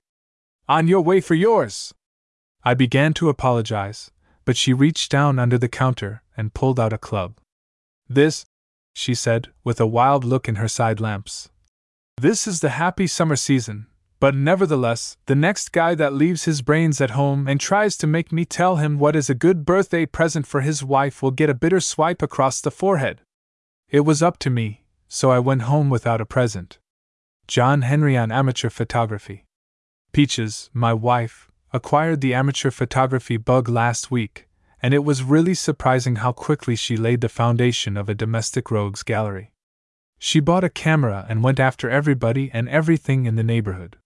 On 0.68 0.86
your 0.86 1.00
way 1.00 1.20
for 1.20 1.34
yours! 1.34 1.94
I 2.64 2.74
began 2.74 3.12
to 3.14 3.28
apologize, 3.28 4.10
but 4.44 4.56
she 4.56 4.72
reached 4.72 5.10
down 5.10 5.38
under 5.38 5.58
the 5.58 5.68
counter 5.68 6.22
and 6.36 6.54
pulled 6.54 6.78
out 6.78 6.92
a 6.92 6.98
club. 6.98 7.38
This, 8.08 8.44
she 8.94 9.14
said, 9.14 9.48
with 9.64 9.80
a 9.80 9.86
wild 9.86 10.24
look 10.24 10.48
in 10.48 10.56
her 10.56 10.68
side 10.68 11.00
lamps. 11.00 11.50
This 12.20 12.46
is 12.46 12.60
the 12.60 12.70
happy 12.70 13.06
summer 13.06 13.36
season, 13.36 13.86
but 14.20 14.36
nevertheless, 14.36 15.16
the 15.26 15.34
next 15.34 15.72
guy 15.72 15.96
that 15.96 16.12
leaves 16.12 16.44
his 16.44 16.62
brains 16.62 17.00
at 17.00 17.10
home 17.10 17.48
and 17.48 17.58
tries 17.58 17.96
to 17.96 18.06
make 18.06 18.30
me 18.30 18.44
tell 18.44 18.76
him 18.76 18.98
what 18.98 19.16
is 19.16 19.28
a 19.28 19.34
good 19.34 19.64
birthday 19.64 20.06
present 20.06 20.46
for 20.46 20.60
his 20.60 20.84
wife 20.84 21.22
will 21.22 21.32
get 21.32 21.50
a 21.50 21.54
bitter 21.54 21.80
swipe 21.80 22.22
across 22.22 22.60
the 22.60 22.70
forehead. 22.70 23.22
It 23.90 24.00
was 24.00 24.22
up 24.22 24.38
to 24.38 24.50
me, 24.50 24.84
so 25.08 25.32
I 25.32 25.40
went 25.40 25.62
home 25.62 25.90
without 25.90 26.20
a 26.20 26.24
present. 26.24 26.78
John 27.48 27.82
Henry 27.82 28.16
on 28.16 28.30
amateur 28.30 28.70
photography. 28.70 29.44
Peaches, 30.12 30.70
my 30.72 30.94
wife, 30.94 31.50
acquired 31.72 32.20
the 32.20 32.34
amateur 32.34 32.70
photography 32.70 33.36
bug 33.36 33.68
last 33.68 34.10
week, 34.10 34.46
and 34.82 34.92
it 34.92 35.04
was 35.04 35.22
really 35.22 35.54
surprising 35.54 36.16
how 36.16 36.32
quickly 36.32 36.76
she 36.76 36.96
laid 36.96 37.20
the 37.20 37.28
foundation 37.28 37.96
of 37.96 38.08
a 38.08 38.14
domestic 38.14 38.70
rogues 38.70 39.02
gallery. 39.02 39.52
She 40.18 40.38
bought 40.40 40.64
a 40.64 40.68
camera 40.68 41.26
and 41.28 41.42
went 41.42 41.58
after 41.58 41.88
everybody 41.88 42.50
and 42.52 42.68
everything 42.68 43.26
in 43.26 43.36
the 43.36 43.42
neighborhood. 43.42 43.96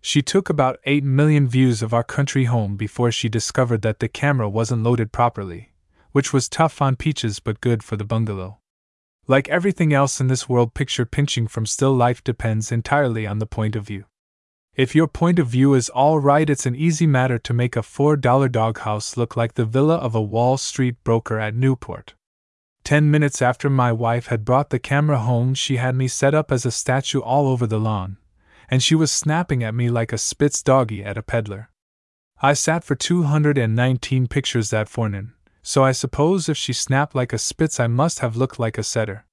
She 0.00 0.22
took 0.22 0.48
about 0.48 0.78
8 0.84 1.02
million 1.02 1.48
views 1.48 1.82
of 1.82 1.92
our 1.92 2.04
country 2.04 2.44
home 2.44 2.76
before 2.76 3.10
she 3.10 3.28
discovered 3.28 3.82
that 3.82 3.98
the 3.98 4.08
camera 4.08 4.48
wasn't 4.48 4.84
loaded 4.84 5.10
properly, 5.10 5.72
which 6.12 6.32
was 6.32 6.48
tough 6.48 6.80
on 6.80 6.94
Peaches 6.94 7.40
but 7.40 7.60
good 7.60 7.82
for 7.82 7.96
the 7.96 8.04
bungalow. 8.04 8.58
Like 9.26 9.48
everything 9.48 9.92
else 9.92 10.20
in 10.20 10.28
this 10.28 10.48
world, 10.48 10.74
picture 10.74 11.04
pinching 11.04 11.48
from 11.48 11.66
still 11.66 11.92
life 11.92 12.22
depends 12.22 12.70
entirely 12.70 13.26
on 13.26 13.40
the 13.40 13.46
point 13.46 13.76
of 13.76 13.84
view. 13.84 14.04
If 14.78 14.94
your 14.94 15.08
point 15.08 15.40
of 15.40 15.48
view 15.48 15.74
is 15.74 15.88
all 15.88 16.20
right, 16.20 16.48
it's 16.48 16.64
an 16.64 16.76
easy 16.76 17.04
matter 17.04 17.36
to 17.36 17.52
make 17.52 17.74
a 17.74 17.80
$4 17.80 18.52
doghouse 18.52 19.16
look 19.16 19.36
like 19.36 19.54
the 19.54 19.64
villa 19.64 19.96
of 19.96 20.14
a 20.14 20.22
Wall 20.22 20.56
Street 20.56 21.02
broker 21.02 21.40
at 21.40 21.56
Newport. 21.56 22.14
Ten 22.84 23.10
minutes 23.10 23.42
after 23.42 23.68
my 23.68 23.90
wife 23.90 24.28
had 24.28 24.44
brought 24.44 24.70
the 24.70 24.78
camera 24.78 25.18
home, 25.18 25.52
she 25.54 25.78
had 25.78 25.96
me 25.96 26.06
set 26.06 26.32
up 26.32 26.52
as 26.52 26.64
a 26.64 26.70
statue 26.70 27.18
all 27.18 27.48
over 27.48 27.66
the 27.66 27.80
lawn, 27.80 28.18
and 28.70 28.80
she 28.80 28.94
was 28.94 29.10
snapping 29.10 29.64
at 29.64 29.74
me 29.74 29.90
like 29.90 30.12
a 30.12 30.16
Spitz 30.16 30.62
doggy 30.62 31.02
at 31.02 31.18
a 31.18 31.22
peddler. 31.22 31.70
I 32.40 32.52
sat 32.52 32.84
for 32.84 32.94
219 32.94 34.28
pictures 34.28 34.70
that 34.70 34.88
forenoon, 34.88 35.34
so 35.60 35.82
I 35.82 35.90
suppose 35.90 36.48
if 36.48 36.56
she 36.56 36.72
snapped 36.72 37.16
like 37.16 37.32
a 37.32 37.38
Spitz, 37.38 37.80
I 37.80 37.88
must 37.88 38.20
have 38.20 38.36
looked 38.36 38.60
like 38.60 38.78
a 38.78 38.84
setter. 38.84 39.26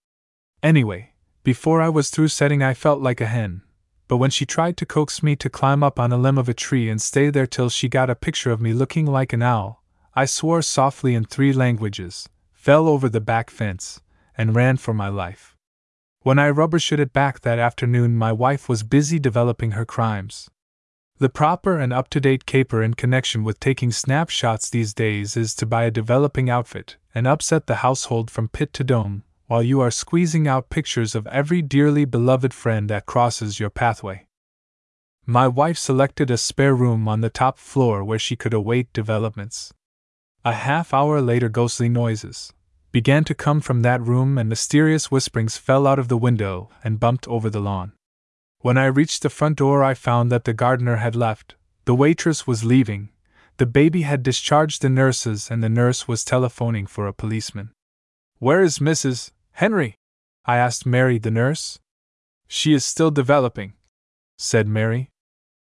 Anyway, 0.64 1.14
before 1.44 1.84
I 1.84 1.90
was 1.90 2.10
through 2.10 2.30
setting, 2.30 2.64
I 2.64 2.74
felt 2.74 3.00
like 3.00 3.22
a 3.22 3.28
hen, 3.28 3.62
but 4.08 4.18
when 4.18 4.30
she 4.30 4.46
tried 4.46 4.78
to 4.78 4.86
coax 4.86 5.24
me 5.24 5.36
to 5.36 5.50
climb 5.50 5.84
up 5.84 6.00
on 6.00 6.12
a 6.12 6.18
limb 6.18 6.38
of 6.38 6.50
a 6.50 6.54
tree 6.54 6.90
and 6.90 7.02
stay 7.02 7.30
there 7.30 7.48
till 7.48 7.70
she 7.70 7.90
got 7.90 8.10
a 8.10 8.16
picture 8.16 8.52
of 8.52 8.62
me 8.62 8.74
looking 8.74 9.06
like 9.06 9.34
an 9.34 9.42
owl, 9.42 9.84
I 10.14 10.26
swore 10.26 10.62
softly 10.62 11.16
in 11.16 11.26
three 11.26 11.52
languages 11.52 12.30
fell 12.66 12.88
over 12.88 13.08
the 13.08 13.22
back 13.22 13.52
fence, 13.52 14.02
and 14.36 14.56
ran 14.56 14.76
for 14.76 14.92
my 14.92 15.08
life. 15.08 15.56
When 16.22 16.40
I 16.40 16.50
rubber 16.50 16.80
shooted 16.80 17.14
back 17.14 17.42
that 17.42 17.60
afternoon, 17.60 18.16
my 18.16 18.32
wife 18.32 18.68
was 18.68 18.82
busy 18.82 19.20
developing 19.20 19.72
her 19.74 19.86
crimes. 19.86 20.50
The 21.20 21.30
proper 21.30 21.78
and 21.78 21.94
up 21.94 22.10
to 22.10 22.20
date 22.20 22.48
caper 22.48 22.82
in 22.82 22.96
connection 22.96 23.44
with 23.44 23.60
taking 23.60 23.92
snapshots 23.92 24.68
these 24.68 24.96
days 24.96 25.38
is 25.38 25.54
to 25.58 25.68
buy 25.68 25.84
a 25.84 25.92
developing 25.92 26.50
outfit 26.50 26.98
and 27.14 27.28
upset 27.28 27.68
the 27.68 27.76
household 27.86 28.32
from 28.32 28.48
pit 28.50 28.74
to 28.74 28.84
dome, 28.84 29.22
while 29.48 29.64
you 29.64 29.80
are 29.82 29.92
squeezing 29.92 30.48
out 30.48 30.70
pictures 30.70 31.16
of 31.16 31.28
every 31.28 31.62
dearly 31.62 32.06
beloved 32.06 32.54
friend 32.54 32.90
that 32.90 33.06
crosses 33.06 33.60
your 33.60 33.70
pathway. 33.70 34.28
My 35.26 35.48
wife 35.48 35.78
selected 35.78 36.30
a 36.30 36.38
spare 36.38 36.76
room 36.76 37.08
on 37.08 37.22
the 37.22 37.30
top 37.30 37.58
floor 37.58 38.04
where 38.04 38.20
she 38.20 38.36
could 38.36 38.54
await 38.54 38.94
developments. 38.94 39.74
A 40.44 40.54
half 40.54 40.94
hour 40.94 41.22
later, 41.22 41.50
ghostly 41.50 41.90
noises 41.90 42.54
began 42.96 43.26
to 43.26 43.36
come 43.36 43.60
from 43.60 43.82
that 43.82 44.02
room, 44.02 44.38
and 44.38 44.48
mysterious 44.48 45.12
whisperings 45.12 45.58
fell 45.58 45.86
out 45.86 46.00
of 46.00 46.08
the 46.08 46.16
window 46.16 46.70
and 46.82 46.98
bumped 46.98 47.28
over 47.28 47.50
the 47.50 47.60
lawn. 47.60 47.92
When 48.60 48.78
I 48.78 48.86
reached 48.86 49.22
the 49.22 49.30
front 49.30 49.58
door, 49.58 49.84
I 49.84 49.94
found 49.94 50.32
that 50.32 50.46
the 50.46 50.54
gardener 50.54 50.96
had 50.96 51.14
left, 51.14 51.56
the 51.84 51.94
waitress 51.94 52.48
was 52.48 52.64
leaving, 52.64 53.10
the 53.58 53.66
baby 53.66 54.04
had 54.04 54.24
discharged 54.24 54.82
the 54.82 54.88
nurses, 54.90 55.52
and 55.52 55.62
the 55.62 55.68
nurse 55.68 56.08
was 56.08 56.24
telephoning 56.24 56.86
for 56.86 57.06
a 57.06 57.12
policeman. 57.12 57.72
Where 58.40 58.62
is 58.62 58.80
Mrs. 58.80 59.32
Henry? 59.56 59.96
I 60.44 60.58
asked 60.58 60.86
Mary, 60.86 61.18
the 61.18 61.32
nurse. 61.32 61.80
She 62.46 62.74
is 62.74 62.84
still 62.84 63.10
developing, 63.10 63.72
said 64.38 64.68
Mary. 64.68 65.12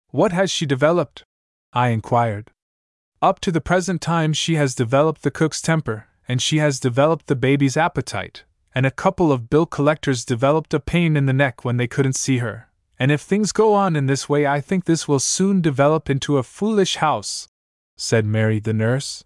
What 0.10 0.32
has 0.32 0.52
she 0.52 0.68
developed? 0.68 1.24
I 1.74 1.90
inquired. 1.90 2.52
Up 3.20 3.40
to 3.40 3.52
the 3.52 3.62
present 3.62 4.00
time, 4.00 4.32
she 4.32 4.56
has 4.56 4.76
developed 4.76 5.24
the 5.24 5.32
cook's 5.32 5.60
temper, 5.60 6.06
and 6.28 6.40
she 6.40 6.60
has 6.60 6.80
developed 6.80 7.26
the 7.26 7.36
baby's 7.36 7.76
appetite, 7.76 8.44
and 8.76 8.86
a 8.86 8.92
couple 8.92 9.32
of 9.32 9.50
bill 9.50 9.66
collectors 9.66 10.24
developed 10.24 10.72
a 10.76 10.80
pain 10.80 11.18
in 11.18 11.26
the 11.26 11.34
neck 11.34 11.66
when 11.66 11.78
they 11.78 11.88
couldn't 11.88 12.16
see 12.16 12.38
her. 12.38 12.70
And 13.00 13.12
if 13.12 13.22
things 13.22 13.52
go 13.52 13.74
on 13.74 13.96
in 13.96 14.06
this 14.06 14.30
way, 14.30 14.46
I 14.46 14.62
think 14.62 14.86
this 14.86 15.08
will 15.08 15.20
soon 15.20 15.62
develop 15.62 16.12
into 16.12 16.38
a 16.38 16.44
foolish 16.44 16.98
house, 16.98 17.48
said 17.98 18.24
Mary 18.24 18.60
the 18.60 18.72
nurse. 18.72 19.24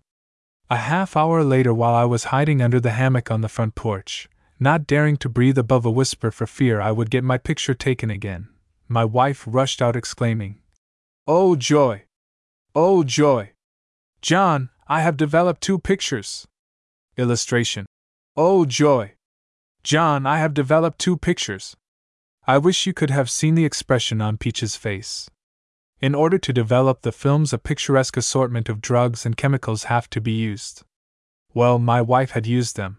A 0.70 0.78
half 0.78 1.18
hour 1.18 1.44
later, 1.44 1.74
while 1.74 1.94
I 1.94 2.06
was 2.06 2.32
hiding 2.32 2.62
under 2.62 2.80
the 2.80 2.92
hammock 2.92 3.30
on 3.30 3.42
the 3.42 3.50
front 3.50 3.76
porch, 3.76 4.30
not 4.64 4.88
daring 4.88 5.18
to 5.18 5.30
breathe 5.30 5.58
above 5.58 5.86
a 5.86 5.92
whisper 5.92 6.32
for 6.32 6.48
fear 6.48 6.82
I 6.82 6.92
would 6.92 7.12
get 7.12 7.24
my 7.24 7.38
picture 7.38 7.74
taken 7.74 8.10
again, 8.10 8.48
my 8.88 9.06
wife 9.06 9.44
rushed 9.46 9.82
out 9.82 9.96
exclaiming, 9.96 10.60
Oh 11.28 11.56
joy! 11.56 12.04
Oh 12.74 13.04
joy! 13.04 13.52
John, 14.22 14.70
I 14.88 15.02
have 15.02 15.18
developed 15.18 15.62
two 15.62 15.80
pictures. 15.80 16.48
Illustration. 17.18 17.86
Oh 18.36 18.66
joy! 18.66 19.14
John, 19.84 20.26
I 20.26 20.40
have 20.40 20.54
developed 20.54 20.98
two 20.98 21.18
pictures. 21.18 21.76
I 22.48 22.58
wish 22.58 22.88
you 22.88 22.94
could 22.94 23.10
have 23.10 23.30
seen 23.30 23.56
the 23.56 23.66
expression 23.66 24.22
on 24.22 24.38
Peach's 24.38 24.76
face. 24.76 25.30
In 26.02 26.16
order 26.16 26.38
to 26.38 26.52
develop 26.52 27.02
the 27.02 27.12
films, 27.12 27.54
a 27.54 27.58
picturesque 27.58 28.18
assortment 28.18 28.68
of 28.68 28.82
drugs 28.82 29.26
and 29.26 29.38
chemicals 29.38 29.86
have 29.86 30.10
to 30.10 30.20
be 30.20 30.32
used. 30.32 30.84
Well, 31.54 31.80
my 31.80 32.02
wife 32.02 32.32
had 32.32 32.48
used 32.48 32.76
them. 32.76 32.98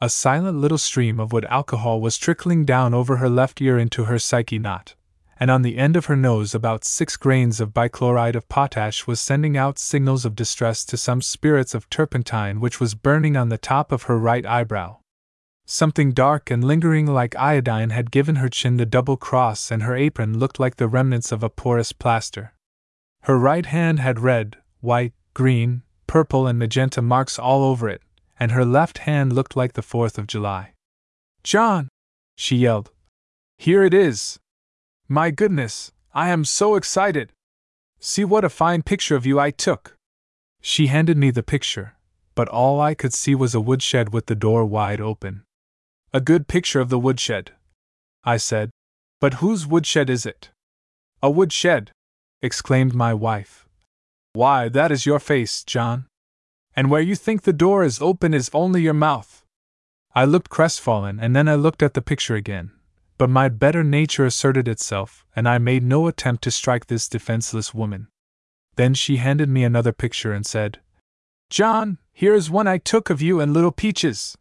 A 0.00 0.08
silent 0.08 0.58
little 0.58 0.78
stream 0.78 1.18
of 1.18 1.32
wood 1.32 1.46
alcohol 1.46 2.00
was 2.00 2.18
trickling 2.18 2.64
down 2.64 2.94
over 2.94 3.16
her 3.16 3.28
left 3.28 3.60
ear 3.60 3.78
into 3.78 4.04
her 4.04 4.18
psyche 4.18 4.58
knot 4.58 4.94
and 5.38 5.50
on 5.50 5.62
the 5.62 5.76
end 5.76 5.96
of 5.96 6.06
her 6.06 6.16
nose 6.16 6.54
about 6.54 6.84
six 6.84 7.16
grains 7.16 7.60
of 7.60 7.74
bichloride 7.74 8.34
of 8.34 8.48
potash 8.48 9.06
was 9.06 9.20
sending 9.20 9.56
out 9.56 9.78
signals 9.78 10.24
of 10.24 10.34
distress 10.34 10.84
to 10.84 10.96
some 10.96 11.20
spirits 11.20 11.74
of 11.74 11.88
turpentine 11.90 12.60
which 12.60 12.80
was 12.80 12.94
burning 12.94 13.36
on 13.36 13.50
the 13.50 13.58
top 13.58 13.92
of 13.92 14.04
her 14.04 14.18
right 14.18 14.46
eyebrow. 14.46 14.96
Something 15.66 16.12
dark 16.12 16.50
and 16.50 16.64
lingering 16.64 17.06
like 17.06 17.36
iodine 17.36 17.90
had 17.90 18.10
given 18.10 18.36
her 18.36 18.48
chin 18.48 18.76
the 18.76 18.86
double 18.86 19.16
cross, 19.16 19.70
and 19.70 19.82
her 19.82 19.96
apron 19.96 20.38
looked 20.38 20.60
like 20.60 20.76
the 20.76 20.86
remnants 20.86 21.32
of 21.32 21.42
a 21.42 21.50
porous 21.50 21.92
plaster. 21.92 22.54
Her 23.22 23.36
right 23.36 23.66
hand 23.66 23.98
had 23.98 24.20
red, 24.20 24.58
white, 24.80 25.12
green, 25.34 25.82
purple, 26.06 26.46
and 26.46 26.56
magenta 26.56 27.02
marks 27.02 27.36
all 27.36 27.64
over 27.64 27.88
it, 27.88 28.00
and 28.38 28.52
her 28.52 28.64
left 28.64 28.98
hand 28.98 29.32
looked 29.32 29.56
like 29.56 29.72
the 29.72 29.82
Fourth 29.82 30.18
of 30.18 30.26
July. 30.26 30.74
John! 31.42 31.88
she 32.36 32.56
yelled. 32.56 32.90
Here 33.58 33.82
it 33.82 33.94
is! 33.94 34.38
My 35.08 35.30
goodness, 35.30 35.92
I 36.12 36.28
am 36.28 36.44
so 36.44 36.74
excited! 36.74 37.32
See 37.98 38.24
what 38.24 38.44
a 38.44 38.48
fine 38.48 38.82
picture 38.82 39.16
of 39.16 39.26
you 39.26 39.40
I 39.40 39.50
took! 39.50 39.96
She 40.60 40.88
handed 40.88 41.16
me 41.16 41.30
the 41.30 41.42
picture, 41.42 41.94
but 42.34 42.48
all 42.48 42.80
I 42.80 42.94
could 42.94 43.14
see 43.14 43.34
was 43.34 43.54
a 43.54 43.60
woodshed 43.60 44.12
with 44.12 44.26
the 44.26 44.34
door 44.34 44.64
wide 44.64 45.00
open. 45.00 45.44
A 46.12 46.20
good 46.20 46.48
picture 46.48 46.80
of 46.80 46.88
the 46.88 46.98
woodshed, 46.98 47.52
I 48.24 48.36
said. 48.36 48.70
But 49.20 49.34
whose 49.34 49.66
woodshed 49.66 50.10
is 50.10 50.26
it? 50.26 50.50
A 51.22 51.30
woodshed! 51.30 51.92
exclaimed 52.42 52.94
my 52.94 53.14
wife. 53.14 53.66
Why, 54.32 54.68
that 54.68 54.92
is 54.92 55.06
your 55.06 55.18
face, 55.18 55.64
John. 55.64 56.06
And 56.76 56.90
where 56.90 57.00
you 57.00 57.16
think 57.16 57.42
the 57.42 57.52
door 57.52 57.82
is 57.82 58.02
open 58.02 58.34
is 58.34 58.50
only 58.52 58.82
your 58.82 58.94
mouth. 58.94 59.42
I 60.14 60.24
looked 60.24 60.50
crestfallen 60.50 61.18
and 61.18 61.34
then 61.34 61.48
I 61.48 61.54
looked 61.54 61.82
at 61.82 61.94
the 61.94 62.02
picture 62.02 62.36
again 62.36 62.72
but 63.18 63.30
my 63.30 63.48
better 63.48 63.82
nature 63.82 64.26
asserted 64.26 64.68
itself, 64.68 65.24
and 65.34 65.48
I 65.48 65.58
made 65.58 65.82
no 65.82 66.06
attempt 66.06 66.44
to 66.44 66.50
strike 66.50 66.86
this 66.86 67.08
defenseless 67.08 67.72
woman. 67.72 68.08
Then 68.76 68.92
she 68.92 69.16
handed 69.16 69.48
me 69.48 69.64
another 69.64 69.92
picture 69.92 70.32
and 70.32 70.44
said, 70.44 70.80
John, 71.48 71.98
here 72.12 72.34
is 72.34 72.50
one 72.50 72.66
I 72.66 72.78
took 72.78 73.08
of 73.08 73.22
you 73.22 73.40
and 73.40 73.54
Little 73.54 73.72
Peaches. 73.72 74.36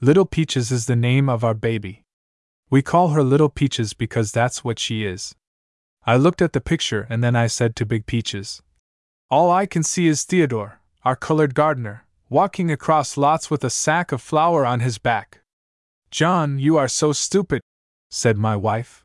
Little 0.00 0.24
Peaches 0.24 0.72
is 0.72 0.86
the 0.86 0.96
name 0.96 1.28
of 1.28 1.44
our 1.44 1.54
baby. 1.54 2.02
We 2.68 2.82
call 2.82 3.08
her 3.08 3.22
Little 3.22 3.48
Peaches 3.48 3.94
because 3.94 4.32
that's 4.32 4.64
what 4.64 4.78
she 4.78 5.04
is. 5.04 5.34
I 6.04 6.16
looked 6.16 6.42
at 6.42 6.52
the 6.52 6.60
picture 6.60 7.06
and 7.10 7.22
then 7.22 7.36
I 7.36 7.46
said 7.46 7.76
to 7.76 7.86
Big 7.86 8.06
Peaches, 8.06 8.62
All 9.30 9.50
I 9.50 9.66
can 9.66 9.82
see 9.82 10.08
is 10.08 10.24
Theodore, 10.24 10.79
our 11.04 11.16
colored 11.16 11.54
gardener, 11.54 12.04
walking 12.28 12.70
across 12.70 13.16
lots 13.16 13.50
with 13.50 13.64
a 13.64 13.70
sack 13.70 14.12
of 14.12 14.20
flour 14.20 14.66
on 14.66 14.80
his 14.80 14.98
back. 14.98 15.40
John, 16.10 16.58
you 16.58 16.76
are 16.76 16.88
so 16.88 17.12
stupid, 17.12 17.62
said 18.10 18.36
my 18.36 18.56
wife. 18.56 19.04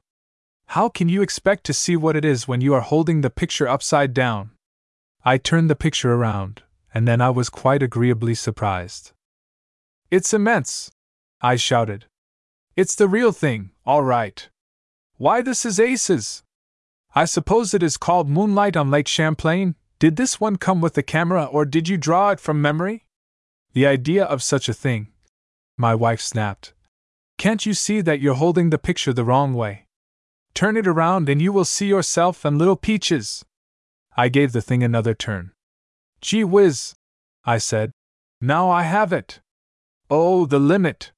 How 0.70 0.90
can 0.90 1.10
you 1.10 1.22
expect 1.22 1.64
to 1.66 1.74
see 1.74 1.96
what 1.96 2.16
it 2.16 2.26
is 2.26 2.48
when 2.48 2.62
you 2.62 2.74
are 2.74 2.82
holding 2.82 3.22
the 3.22 3.30
picture 3.30 3.68
upside 3.68 4.14
down? 4.14 4.52
I 5.24 5.38
turned 5.38 5.70
the 5.70 5.76
picture 5.76 6.14
around, 6.14 6.64
and 6.94 7.08
then 7.08 7.22
I 7.22 7.30
was 7.30 7.50
quite 7.50 7.82
agreeably 7.82 8.36
surprised. 8.36 9.12
It's 10.12 10.34
immense! 10.34 10.92
I 11.42 11.56
shouted. 11.56 12.06
It's 12.76 12.96
the 12.96 13.08
real 13.08 13.32
thing, 13.32 13.72
all 13.86 14.04
right. 14.04 14.50
Why, 15.18 15.42
this 15.42 15.66
is 15.66 15.80
aces! 15.80 16.44
I 17.14 17.26
suppose 17.26 17.74
it 17.74 17.82
is 17.82 17.96
called 17.96 18.30
Moonlight 18.30 18.76
on 18.76 18.92
Lake 18.92 19.08
Champlain. 19.08 19.76
Did 20.06 20.18
this 20.18 20.40
one 20.40 20.58
come 20.58 20.82
with 20.82 20.94
the 20.94 21.02
camera, 21.02 21.46
or 21.46 21.66
did 21.66 21.90
you 21.90 21.98
draw 21.98 22.30
it 22.30 22.40
from 22.40 22.62
memory? 22.62 23.08
The 23.74 23.88
idea 23.88 24.24
of 24.24 24.44
such 24.44 24.70
a 24.70 24.74
thing! 24.74 25.08
My 25.78 25.96
wife 25.96 26.22
snapped. 26.22 26.76
Can't 27.40 27.66
you 27.66 27.74
see 27.74 28.02
that 28.02 28.20
you're 28.20 28.36
holding 28.36 28.70
the 28.70 28.78
picture 28.78 29.14
the 29.14 29.24
wrong 29.24 29.56
way? 29.56 29.88
Turn 30.54 30.78
it 30.78 30.86
around 30.86 31.28
and 31.28 31.42
you 31.42 31.52
will 31.52 31.66
see 31.66 31.88
yourself 31.88 32.46
and 32.46 32.60
little 32.60 32.76
Peaches. 32.76 33.46
I 34.16 34.30
gave 34.30 34.52
the 34.52 34.62
thing 34.62 34.84
another 34.84 35.16
turn. 35.16 35.54
Gee 36.22 36.44
whiz! 36.44 36.94
I 37.44 37.58
said. 37.58 37.90
Now 38.40 38.70
I 38.70 38.84
have 38.84 39.12
it! 39.12 39.40
Oh, 40.12 40.46
the 40.46 40.60
limit! 40.60 41.14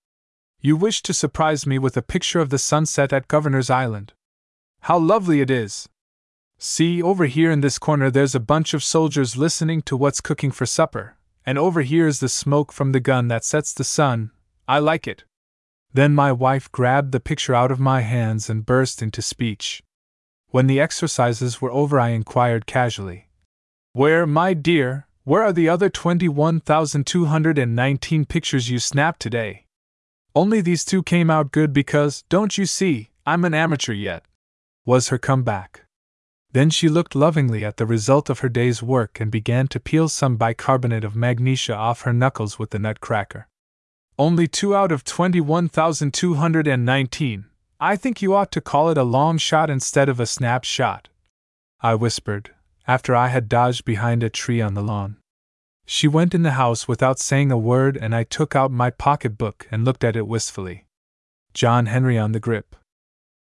You 0.61 0.77
wish 0.77 1.01
to 1.01 1.13
surprise 1.13 1.67
me 1.67 1.77
with 1.77 1.97
a 1.97 2.01
picture 2.01 2.39
of 2.39 2.51
the 2.51 2.57
sunset 2.57 3.11
at 3.11 3.27
Governor's 3.27 3.69
Island. 3.69 4.13
How 4.83 4.97
lovely 4.97 5.41
it 5.41 5.51
is! 5.51 5.89
See, 6.59 7.03
over 7.03 7.25
here 7.25 7.51
in 7.51 7.61
this 7.61 7.77
corner 7.77 8.09
there's 8.09 8.33
a 8.33 8.39
bunch 8.39 8.73
of 8.73 8.83
soldiers 8.83 9.37
listening 9.37 9.83
to 9.83 9.95
what's 9.95 10.21
cooking 10.21 10.49
for 10.49 10.65
supper, 10.65 11.15
and 11.45 11.55
over 11.57 11.81
here 11.81 12.07
is 12.07 12.19
the 12.19 12.27
smoke 12.27 12.71
from 12.71 12.93
the 12.93 12.99
gun 12.99 13.27
that 13.27 13.45
sets 13.45 13.73
the 13.73 13.83
sun. 13.83 14.31
I 14.67 14.79
like 14.79 15.07
it. 15.07 15.23
Then 15.93 16.15
my 16.15 16.31
wife 16.31 16.71
grabbed 16.71 17.11
the 17.11 17.19
picture 17.19 17.53
out 17.53 17.71
of 17.71 17.79
my 17.79 18.01
hands 18.01 18.49
and 18.49 18.65
burst 18.65 19.03
into 19.03 19.21
speech. 19.21 19.83
When 20.49 20.65
the 20.65 20.79
exercises 20.79 21.61
were 21.61 21.71
over, 21.71 21.99
I 21.99 22.09
inquired 22.09 22.65
casually, 22.65 23.29
Where, 23.93 24.25
my 24.25 24.55
dear, 24.55 25.05
where 25.23 25.43
are 25.43 25.53
the 25.53 25.69
other 25.69 25.89
21,219 25.89 28.25
pictures 28.25 28.69
you 28.69 28.79
snapped 28.79 29.19
today? 29.19 29.65
Only 30.33 30.61
these 30.61 30.83
two 30.83 31.03
came 31.03 31.29
out 31.29 31.51
good 31.51 31.71
because, 31.71 32.23
don't 32.29 32.57
you 32.57 32.65
see, 32.65 33.11
I'm 33.25 33.45
an 33.45 33.53
amateur 33.53 33.93
yet, 33.93 34.25
was 34.85 35.09
her 35.09 35.17
comeback. 35.17 35.86
Then 36.57 36.71
she 36.71 36.89
looked 36.89 37.13
lovingly 37.13 37.63
at 37.63 37.77
the 37.77 37.85
result 37.85 38.31
of 38.31 38.39
her 38.39 38.49
day's 38.49 38.81
work 38.81 39.19
and 39.19 39.29
began 39.29 39.67
to 39.67 39.79
peel 39.79 40.09
some 40.09 40.37
bicarbonate 40.37 41.03
of 41.03 41.15
magnesia 41.15 41.75
off 41.75 42.01
her 42.01 42.11
knuckles 42.11 42.57
with 42.57 42.71
the 42.71 42.79
nutcracker. 42.79 43.47
Only 44.17 44.47
two 44.47 44.75
out 44.75 44.91
of 44.91 45.03
21,219. 45.03 47.45
I 47.79 47.95
think 47.95 48.23
you 48.23 48.33
ought 48.33 48.51
to 48.53 48.59
call 48.59 48.89
it 48.89 48.97
a 48.97 49.03
long 49.03 49.37
shot 49.37 49.69
instead 49.69 50.09
of 50.09 50.19
a 50.19 50.25
snap 50.25 50.63
shot. 50.63 51.09
I 51.81 51.93
whispered, 51.93 52.49
after 52.87 53.15
I 53.15 53.27
had 53.27 53.47
dodged 53.47 53.85
behind 53.85 54.23
a 54.23 54.29
tree 54.31 54.59
on 54.59 54.73
the 54.73 54.81
lawn. 54.81 55.17
She 55.85 56.07
went 56.07 56.33
in 56.33 56.41
the 56.41 56.53
house 56.53 56.87
without 56.87 57.19
saying 57.19 57.51
a 57.51 57.57
word, 57.59 57.97
and 57.97 58.15
I 58.15 58.23
took 58.23 58.55
out 58.55 58.71
my 58.71 58.89
pocketbook 58.89 59.67
and 59.69 59.85
looked 59.85 60.03
at 60.03 60.15
it 60.15 60.25
wistfully. 60.25 60.87
John 61.53 61.85
Henry 61.85 62.17
on 62.17 62.31
the 62.31 62.39
grip. 62.39 62.75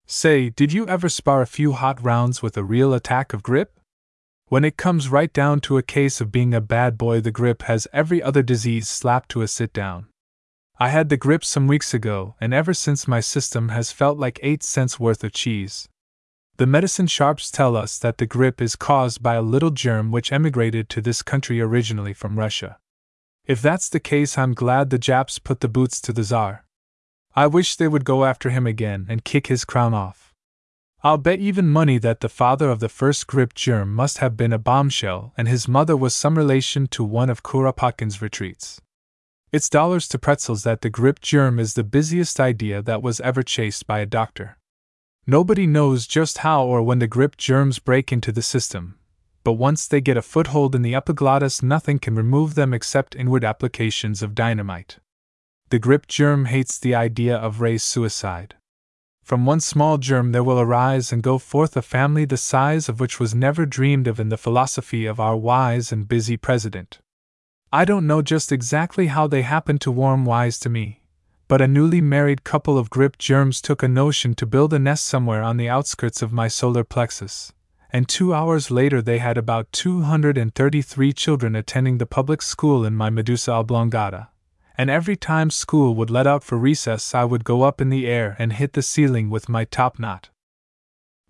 Say, 0.08 0.50
did 0.50 0.72
you 0.72 0.86
ever 0.86 1.08
spar 1.08 1.42
a 1.42 1.46
few 1.46 1.72
hot 1.72 2.00
rounds 2.00 2.40
with 2.40 2.56
a 2.56 2.62
real 2.62 2.94
attack 2.94 3.32
of 3.32 3.42
grip? 3.42 3.80
When 4.46 4.64
it 4.64 4.76
comes 4.76 5.08
right 5.08 5.32
down 5.32 5.60
to 5.62 5.78
a 5.78 5.82
case 5.82 6.20
of 6.20 6.30
being 6.30 6.54
a 6.54 6.60
bad 6.60 6.96
boy, 6.96 7.20
the 7.20 7.32
grip 7.32 7.62
has 7.62 7.88
every 7.92 8.22
other 8.22 8.42
disease 8.42 8.88
slapped 8.88 9.30
to 9.30 9.42
a 9.42 9.48
sit 9.48 9.72
down. 9.72 10.06
I 10.78 10.90
had 10.90 11.08
the 11.08 11.16
grip 11.16 11.44
some 11.44 11.66
weeks 11.66 11.92
ago, 11.92 12.36
and 12.40 12.54
ever 12.54 12.72
since 12.72 13.08
my 13.08 13.18
system 13.18 13.70
has 13.70 13.90
felt 13.90 14.16
like 14.16 14.38
8 14.44 14.62
cents 14.62 15.00
worth 15.00 15.24
of 15.24 15.32
cheese. 15.32 15.88
The 16.58 16.66
medicine 16.66 17.08
sharps 17.08 17.50
tell 17.50 17.76
us 17.76 17.98
that 17.98 18.18
the 18.18 18.26
grip 18.26 18.62
is 18.62 18.76
caused 18.76 19.24
by 19.24 19.34
a 19.34 19.42
little 19.42 19.70
germ 19.70 20.12
which 20.12 20.30
emigrated 20.30 20.88
to 20.90 21.00
this 21.00 21.20
country 21.20 21.60
originally 21.60 22.14
from 22.14 22.38
Russia. 22.38 22.78
If 23.44 23.60
that's 23.60 23.88
the 23.88 24.00
case, 24.00 24.38
I'm 24.38 24.54
glad 24.54 24.90
the 24.90 24.98
Japs 24.98 25.40
put 25.40 25.60
the 25.60 25.68
boots 25.68 26.00
to 26.02 26.12
the 26.12 26.22
Czar. 26.22 26.65
I 27.38 27.46
wish 27.46 27.76
they 27.76 27.86
would 27.86 28.06
go 28.06 28.24
after 28.24 28.48
him 28.48 28.66
again 28.66 29.04
and 29.10 29.22
kick 29.22 29.48
his 29.48 29.66
crown 29.66 29.92
off. 29.92 30.32
I'll 31.02 31.18
bet 31.18 31.38
even 31.38 31.68
money 31.68 31.98
that 31.98 32.20
the 32.20 32.30
father 32.30 32.70
of 32.70 32.80
the 32.80 32.88
first 32.88 33.26
grip 33.26 33.52
germ 33.52 33.94
must 33.94 34.18
have 34.18 34.38
been 34.38 34.54
a 34.54 34.58
bombshell 34.58 35.34
and 35.36 35.46
his 35.46 35.68
mother 35.68 35.98
was 35.98 36.14
some 36.14 36.38
relation 36.38 36.86
to 36.88 37.04
one 37.04 37.28
of 37.28 37.42
Kuropatkin's 37.42 38.22
retreats. 38.22 38.80
It's 39.52 39.68
dollars 39.68 40.08
to 40.08 40.18
pretzels 40.18 40.62
that 40.62 40.80
the 40.80 40.88
grip 40.88 41.20
germ 41.20 41.58
is 41.58 41.74
the 41.74 41.84
busiest 41.84 42.40
idea 42.40 42.80
that 42.80 43.02
was 43.02 43.20
ever 43.20 43.42
chased 43.42 43.86
by 43.86 43.98
a 43.98 44.06
doctor. 44.06 44.56
Nobody 45.26 45.66
knows 45.66 46.06
just 46.06 46.38
how 46.38 46.64
or 46.64 46.82
when 46.82 47.00
the 47.00 47.06
grip 47.06 47.36
germs 47.36 47.78
break 47.78 48.12
into 48.12 48.32
the 48.32 48.40
system, 48.40 48.98
but 49.44 49.52
once 49.52 49.86
they 49.86 50.00
get 50.00 50.16
a 50.16 50.22
foothold 50.22 50.74
in 50.74 50.80
the 50.80 50.94
epiglottis, 50.94 51.62
nothing 51.62 51.98
can 51.98 52.14
remove 52.14 52.54
them 52.54 52.72
except 52.72 53.14
inward 53.14 53.44
applications 53.44 54.22
of 54.22 54.34
dynamite. 54.34 54.98
The 55.68 55.80
grip 55.80 56.06
germ 56.06 56.44
hates 56.44 56.78
the 56.78 56.94
idea 56.94 57.36
of 57.36 57.60
race 57.60 57.82
suicide. 57.82 58.54
From 59.24 59.44
one 59.44 59.58
small 59.58 59.98
germ 59.98 60.30
there 60.30 60.44
will 60.44 60.60
arise 60.60 61.10
and 61.10 61.24
go 61.24 61.38
forth 61.38 61.76
a 61.76 61.82
family 61.82 62.24
the 62.24 62.36
size 62.36 62.88
of 62.88 63.00
which 63.00 63.18
was 63.18 63.34
never 63.34 63.66
dreamed 63.66 64.06
of 64.06 64.20
in 64.20 64.28
the 64.28 64.36
philosophy 64.36 65.06
of 65.06 65.18
our 65.18 65.36
wise 65.36 65.90
and 65.90 66.06
busy 66.06 66.36
president. 66.36 67.00
I 67.72 67.84
don't 67.84 68.06
know 68.06 68.22
just 68.22 68.52
exactly 68.52 69.08
how 69.08 69.26
they 69.26 69.42
happened 69.42 69.80
to 69.80 69.90
warm 69.90 70.24
wise 70.24 70.60
to 70.60 70.68
me, 70.68 71.02
but 71.48 71.60
a 71.60 71.66
newly 71.66 72.00
married 72.00 72.44
couple 72.44 72.78
of 72.78 72.88
grip 72.88 73.18
germs 73.18 73.60
took 73.60 73.82
a 73.82 73.88
notion 73.88 74.36
to 74.36 74.46
build 74.46 74.72
a 74.72 74.78
nest 74.78 75.04
somewhere 75.04 75.42
on 75.42 75.56
the 75.56 75.68
outskirts 75.68 76.22
of 76.22 76.32
my 76.32 76.46
solar 76.46 76.84
plexus, 76.84 77.52
and 77.90 78.08
two 78.08 78.32
hours 78.32 78.70
later 78.70 79.02
they 79.02 79.18
had 79.18 79.36
about 79.36 79.72
233 79.72 81.12
children 81.12 81.56
attending 81.56 81.98
the 81.98 82.06
public 82.06 82.40
school 82.40 82.84
in 82.84 82.94
my 82.94 83.10
medusa 83.10 83.50
oblongata 83.50 84.28
and 84.78 84.90
every 84.90 85.16
time 85.16 85.50
school 85.50 85.94
would 85.94 86.10
let 86.10 86.26
out 86.26 86.44
for 86.44 86.58
recess, 86.58 87.14
I 87.14 87.24
would 87.24 87.44
go 87.44 87.62
up 87.62 87.80
in 87.80 87.88
the 87.88 88.06
air 88.06 88.36
and 88.38 88.52
hit 88.52 88.74
the 88.74 88.82
ceiling 88.82 89.30
with 89.30 89.48
my 89.48 89.64
top 89.64 89.98
knot. 89.98 90.30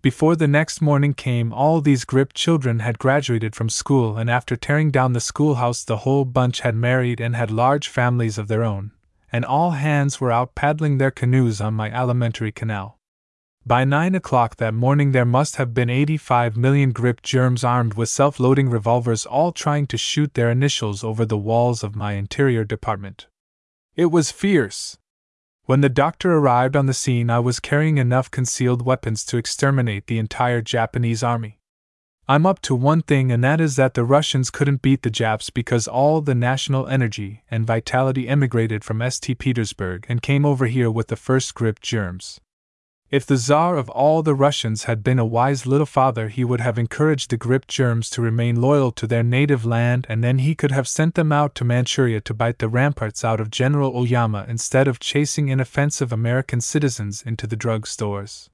Before 0.01 0.35
the 0.35 0.47
next 0.47 0.81
morning 0.81 1.13
came, 1.13 1.51
all 1.51 1.81
these 1.81 2.05
grip 2.05 2.33
children 2.33 2.79
had 2.79 2.99
graduated 2.99 3.55
from 3.55 3.67
school, 3.67 4.17
and 4.17 4.29
after 4.29 4.55
tearing 4.55 4.91
down 4.91 5.13
the 5.13 5.19
schoolhouse, 5.19 5.83
the 5.83 5.97
whole 5.97 6.23
bunch 6.23 6.61
had 6.61 6.75
married 6.75 7.19
and 7.19 7.35
had 7.35 7.49
large 7.49 7.87
families 7.87 8.37
of 8.37 8.47
their 8.47 8.63
own, 8.63 8.91
and 9.31 9.43
all 9.43 9.71
hands 9.71 10.21
were 10.21 10.31
out 10.31 10.53
paddling 10.53 10.97
their 10.97 11.11
canoes 11.11 11.59
on 11.59 11.73
my 11.73 11.89
alimentary 11.89 12.51
canal. 12.51 12.97
By 13.65 13.83
nine 13.83 14.15
o'clock 14.15 14.55
that 14.57 14.73
morning, 14.73 15.11
there 15.11 15.25
must 15.25 15.57
have 15.57 15.73
been 15.73 15.89
85 15.89 16.55
million 16.55 16.91
grip 16.93 17.21
germs 17.21 17.65
armed 17.65 17.95
with 17.95 18.07
self 18.07 18.39
loading 18.39 18.69
revolvers, 18.69 19.25
all 19.25 19.51
trying 19.51 19.87
to 19.87 19.97
shoot 19.97 20.35
their 20.35 20.49
initials 20.49 21.03
over 21.03 21.25
the 21.25 21.37
walls 21.37 21.83
of 21.83 21.95
my 21.95 22.13
interior 22.13 22.63
department. 22.63 23.27
It 23.97 24.11
was 24.11 24.29
fierce. 24.29 24.99
When 25.63 25.81
the 25.81 25.89
doctor 25.89 26.37
arrived 26.37 26.75
on 26.75 26.85
the 26.85 26.93
scene, 26.93 27.31
I 27.31 27.39
was 27.39 27.59
carrying 27.59 27.97
enough 27.97 28.29
concealed 28.29 28.83
weapons 28.83 29.25
to 29.25 29.37
exterminate 29.37 30.05
the 30.05 30.19
entire 30.19 30.61
Japanese 30.61 31.23
army. 31.23 31.59
I'm 32.27 32.45
up 32.45 32.61
to 32.61 32.75
one 32.75 33.01
thing, 33.01 33.31
and 33.31 33.43
that 33.43 33.59
is 33.59 33.75
that 33.77 33.95
the 33.95 34.03
Russians 34.03 34.51
couldn't 34.51 34.83
beat 34.83 35.01
the 35.01 35.09
Japs 35.09 35.49
because 35.49 35.87
all 35.87 36.21
the 36.21 36.35
national 36.35 36.85
energy 36.85 37.41
and 37.49 37.65
vitality 37.65 38.27
emigrated 38.27 38.83
from 38.83 39.01
St. 39.01 39.39
Petersburg 39.39 40.05
and 40.07 40.21
came 40.21 40.45
over 40.45 40.67
here 40.67 40.91
with 40.91 41.07
the 41.07 41.15
first 41.15 41.55
grip 41.55 41.79
germs. 41.79 42.39
If 43.09 43.25
the 43.25 43.37
Tsar 43.37 43.77
of 43.77 43.89
all 43.91 44.21
the 44.21 44.35
Russians 44.35 44.83
had 44.83 45.01
been 45.01 45.17
a 45.17 45.25
wise 45.25 45.65
little 45.65 45.85
father, 45.85 46.27
he 46.27 46.43
would 46.43 46.59
have 46.59 46.77
encouraged 46.77 47.29
the 47.29 47.37
grip 47.37 47.65
germs 47.65 48.09
to 48.09 48.21
remain 48.21 48.59
loyal 48.59 48.91
to 48.91 49.07
their 49.07 49.23
native 49.23 49.65
land, 49.65 50.05
and 50.09 50.21
then 50.21 50.39
he 50.39 50.53
could 50.53 50.71
have 50.71 50.89
sent 50.89 51.15
them 51.15 51.31
out 51.31 51.55
to 51.55 51.63
Manchuria 51.63 52.19
to 52.19 52.33
bite 52.33 52.59
the 52.59 52.67
ramparts 52.67 53.23
out 53.23 53.39
of 53.39 53.49
General 53.49 53.95
Oyama 53.95 54.45
instead 54.49 54.89
of 54.89 54.99
chasing 54.99 55.47
inoffensive 55.47 56.11
American 56.11 56.59
citizens 56.59 57.21
into 57.21 57.47
the 57.47 57.55
drug 57.55 57.87
stores. 57.87 58.49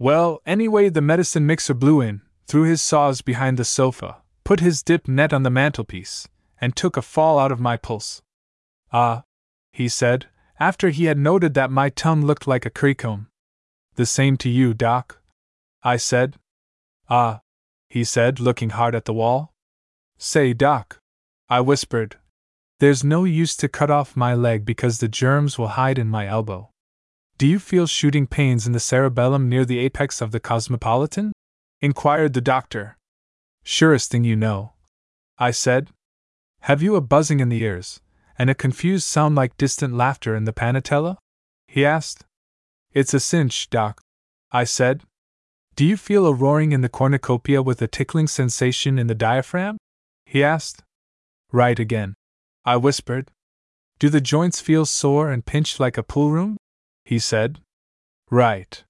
Well, 0.00 0.42
anyway, 0.44 0.88
the 0.88 1.00
medicine 1.00 1.46
mixer 1.46 1.74
blew 1.74 2.00
in, 2.00 2.22
threw 2.48 2.64
his 2.64 2.82
saws 2.82 3.22
behind 3.22 3.56
the 3.56 3.64
sofa, 3.64 4.16
put 4.42 4.58
his 4.58 4.82
dip 4.82 5.06
net 5.06 5.32
on 5.32 5.44
the 5.44 5.50
mantelpiece, 5.50 6.26
and 6.60 6.74
took 6.74 6.96
a 6.96 7.02
fall 7.02 7.38
out 7.38 7.52
of 7.52 7.60
my 7.60 7.76
pulse. 7.76 8.20
Ah, 8.92 9.22
he 9.72 9.88
said, 9.88 10.26
after 10.58 10.88
he 10.88 11.04
had 11.04 11.18
noted 11.18 11.54
that 11.54 11.70
my 11.70 11.88
tongue 11.88 12.22
looked 12.24 12.48
like 12.48 12.66
a 12.66 12.70
currycomb. 12.70 13.28
The 13.96 14.06
same 14.06 14.36
to 14.38 14.48
you, 14.48 14.72
Doc? 14.72 15.20
I 15.82 15.96
said. 15.96 16.36
Ah, 17.10 17.40
he 17.88 18.04
said, 18.04 18.40
looking 18.40 18.70
hard 18.70 18.94
at 18.94 19.04
the 19.04 19.14
wall. 19.14 19.52
Say, 20.18 20.52
Doc, 20.52 20.98
I 21.48 21.60
whispered, 21.60 22.16
there's 22.78 23.02
no 23.02 23.24
use 23.24 23.56
to 23.56 23.68
cut 23.68 23.90
off 23.90 24.16
my 24.16 24.34
leg 24.34 24.66
because 24.66 24.98
the 24.98 25.08
germs 25.08 25.58
will 25.58 25.68
hide 25.68 25.98
in 25.98 26.08
my 26.08 26.26
elbow. 26.26 26.68
Do 27.38 27.46
you 27.46 27.58
feel 27.58 27.86
shooting 27.86 28.26
pains 28.26 28.66
in 28.66 28.72
the 28.72 28.80
cerebellum 28.80 29.48
near 29.48 29.64
the 29.64 29.78
apex 29.78 30.20
of 30.20 30.30
the 30.30 30.40
cosmopolitan? 30.40 31.32
inquired 31.80 32.34
the 32.34 32.42
doctor. 32.42 32.98
Surest 33.62 34.10
thing 34.10 34.24
you 34.24 34.36
know. 34.36 34.72
I 35.38 35.52
said. 35.52 35.88
Have 36.60 36.82
you 36.82 36.96
a 36.96 37.00
buzzing 37.00 37.40
in 37.40 37.48
the 37.48 37.62
ears, 37.62 38.00
and 38.38 38.50
a 38.50 38.54
confused 38.54 39.06
sound 39.06 39.36
like 39.36 39.56
distant 39.56 39.94
laughter 39.94 40.36
in 40.36 40.44
the 40.44 40.52
panatella? 40.52 41.16
he 41.66 41.84
asked. 41.84 42.26
It's 42.96 43.12
a 43.12 43.20
cinch, 43.20 43.68
Doc, 43.68 44.00
I 44.50 44.64
said. 44.64 45.02
Do 45.74 45.84
you 45.84 45.98
feel 45.98 46.26
a 46.26 46.32
roaring 46.32 46.72
in 46.72 46.80
the 46.80 46.88
cornucopia 46.88 47.60
with 47.60 47.82
a 47.82 47.86
tickling 47.86 48.26
sensation 48.26 48.98
in 48.98 49.06
the 49.06 49.14
diaphragm? 49.14 49.76
he 50.24 50.42
asked. 50.42 50.82
Right 51.52 51.78
again, 51.78 52.14
I 52.64 52.78
whispered. 52.78 53.30
Do 53.98 54.08
the 54.08 54.22
joints 54.22 54.62
feel 54.62 54.86
sore 54.86 55.30
and 55.30 55.44
pinched 55.44 55.78
like 55.78 55.98
a 55.98 56.02
pool 56.02 56.30
room? 56.30 56.56
he 57.04 57.18
said. 57.18 57.60
Right. 58.30 58.82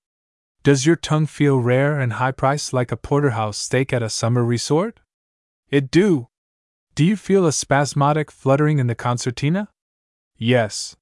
Does 0.62 0.86
your 0.86 0.94
tongue 0.94 1.26
feel 1.26 1.58
rare 1.58 1.98
and 1.98 2.12
high 2.12 2.30
priced 2.30 2.72
like 2.72 2.92
a 2.92 2.96
porterhouse 2.96 3.58
steak 3.58 3.92
at 3.92 4.04
a 4.04 4.08
summer 4.08 4.44
resort? 4.44 5.00
It 5.68 5.90
do. 5.90 6.28
Do 6.94 7.04
you 7.04 7.16
feel 7.16 7.44
a 7.44 7.50
spasmodic 7.50 8.30
fluttering 8.30 8.78
in 8.78 8.86
the 8.86 8.94
concertina? 8.94 9.68
Yes. 10.36 10.94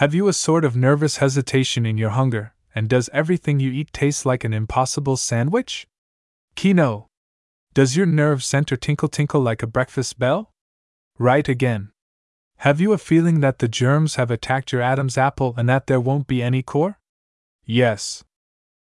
Have 0.00 0.12
you 0.12 0.28
a 0.28 0.34
sort 0.34 0.66
of 0.66 0.76
nervous 0.76 1.16
hesitation 1.16 1.86
in 1.86 1.96
your 1.96 2.10
hunger, 2.10 2.52
and 2.74 2.86
does 2.86 3.08
everything 3.14 3.60
you 3.60 3.72
eat 3.72 3.94
taste 3.94 4.26
like 4.26 4.44
an 4.44 4.52
impossible 4.52 5.16
sandwich? 5.16 5.86
Kino. 6.54 7.06
Does 7.72 7.96
your 7.96 8.04
nerve 8.04 8.44
center 8.44 8.76
tinkle 8.76 9.08
tinkle 9.08 9.40
like 9.40 9.62
a 9.62 9.66
breakfast 9.66 10.18
bell? 10.18 10.50
Right 11.18 11.48
again. 11.48 11.92
Have 12.58 12.78
you 12.78 12.92
a 12.92 12.98
feeling 12.98 13.40
that 13.40 13.58
the 13.58 13.68
germs 13.68 14.16
have 14.16 14.30
attacked 14.30 14.70
your 14.70 14.82
Adam's 14.82 15.16
apple 15.16 15.54
and 15.56 15.66
that 15.70 15.86
there 15.86 15.98
won't 15.98 16.26
be 16.26 16.42
any 16.42 16.62
core? 16.62 16.98
Yes. 17.64 18.22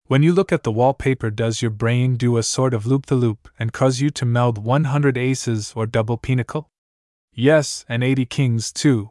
When 0.06 0.22
you 0.22 0.32
look 0.32 0.50
at 0.50 0.62
the 0.62 0.72
wallpaper, 0.72 1.30
does 1.30 1.60
your 1.60 1.70
brain 1.70 2.16
do 2.16 2.38
a 2.38 2.42
sort 2.42 2.72
of 2.72 2.86
loop 2.86 3.04
the 3.04 3.16
loop 3.16 3.50
and 3.58 3.70
cause 3.70 4.00
you 4.00 4.08
to 4.08 4.24
meld 4.24 4.56
100 4.56 5.18
aces 5.18 5.74
or 5.76 5.84
double 5.84 6.16
pinochle? 6.16 6.70
Yes, 7.34 7.84
and 7.86 8.02
80 8.02 8.24
kings 8.24 8.72
too. 8.72 9.10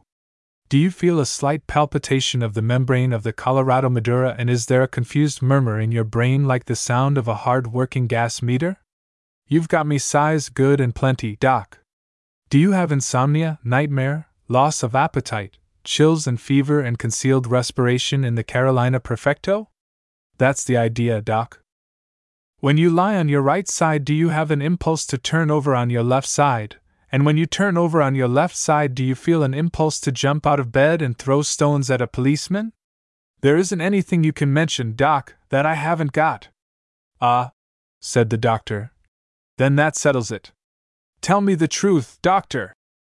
Do 0.72 0.78
you 0.78 0.90
feel 0.90 1.20
a 1.20 1.26
slight 1.26 1.66
palpitation 1.66 2.42
of 2.42 2.54
the 2.54 2.62
membrane 2.62 3.12
of 3.12 3.24
the 3.24 3.32
Colorado 3.34 3.90
Maduro, 3.90 4.34
and 4.38 4.48
is 4.48 4.64
there 4.64 4.82
a 4.82 4.88
confused 4.88 5.42
murmur 5.42 5.78
in 5.78 5.92
your 5.92 6.02
brain 6.02 6.46
like 6.46 6.64
the 6.64 6.74
sound 6.74 7.18
of 7.18 7.28
a 7.28 7.44
hard 7.44 7.74
working 7.74 8.06
gas 8.06 8.40
meter? 8.40 8.78
You've 9.46 9.68
got 9.68 9.86
me 9.86 9.98
size 9.98 10.48
good 10.48 10.80
and 10.80 10.94
plenty, 10.94 11.36
Doc. 11.36 11.80
Do 12.48 12.58
you 12.58 12.72
have 12.72 12.90
insomnia, 12.90 13.58
nightmare, 13.62 14.28
loss 14.48 14.82
of 14.82 14.94
appetite, 14.94 15.58
chills 15.84 16.26
and 16.26 16.40
fever, 16.40 16.80
and 16.80 16.98
concealed 16.98 17.46
respiration 17.46 18.24
in 18.24 18.34
the 18.34 18.42
Carolina 18.42 18.98
Perfecto? 18.98 19.68
That's 20.38 20.64
the 20.64 20.78
idea, 20.78 21.20
Doc. 21.20 21.60
When 22.60 22.78
you 22.78 22.88
lie 22.88 23.16
on 23.16 23.28
your 23.28 23.42
right 23.42 23.68
side, 23.68 24.06
do 24.06 24.14
you 24.14 24.30
have 24.30 24.50
an 24.50 24.62
impulse 24.62 25.04
to 25.08 25.18
turn 25.18 25.50
over 25.50 25.74
on 25.74 25.90
your 25.90 26.02
left 26.02 26.28
side? 26.28 26.76
And 27.12 27.26
when 27.26 27.36
you 27.36 27.44
turn 27.44 27.76
over 27.76 28.00
on 28.00 28.14
your 28.14 28.26
left 28.26 28.56
side, 28.56 28.94
do 28.94 29.04
you 29.04 29.14
feel 29.14 29.42
an 29.42 29.52
impulse 29.52 30.00
to 30.00 30.10
jump 30.10 30.46
out 30.46 30.58
of 30.58 30.72
bed 30.72 31.02
and 31.02 31.16
throw 31.16 31.42
stones 31.42 31.90
at 31.90 32.00
a 32.00 32.06
policeman? 32.06 32.72
There 33.42 33.58
isn't 33.58 33.80
anything 33.80 34.24
you 34.24 34.32
can 34.32 34.50
mention, 34.50 34.96
Doc, 34.96 35.34
that 35.50 35.66
I 35.66 35.74
haven't 35.74 36.12
got. 36.12 36.48
Ah, 37.20 37.52
said 38.00 38.30
the 38.30 38.38
doctor. 38.38 38.92
Then 39.58 39.76
that 39.76 39.94
settles 39.94 40.30
it. 40.30 40.52
Tell 41.20 41.42
me 41.42 41.54
the 41.54 41.68
truth, 41.68 42.18
doctor, 42.22 42.72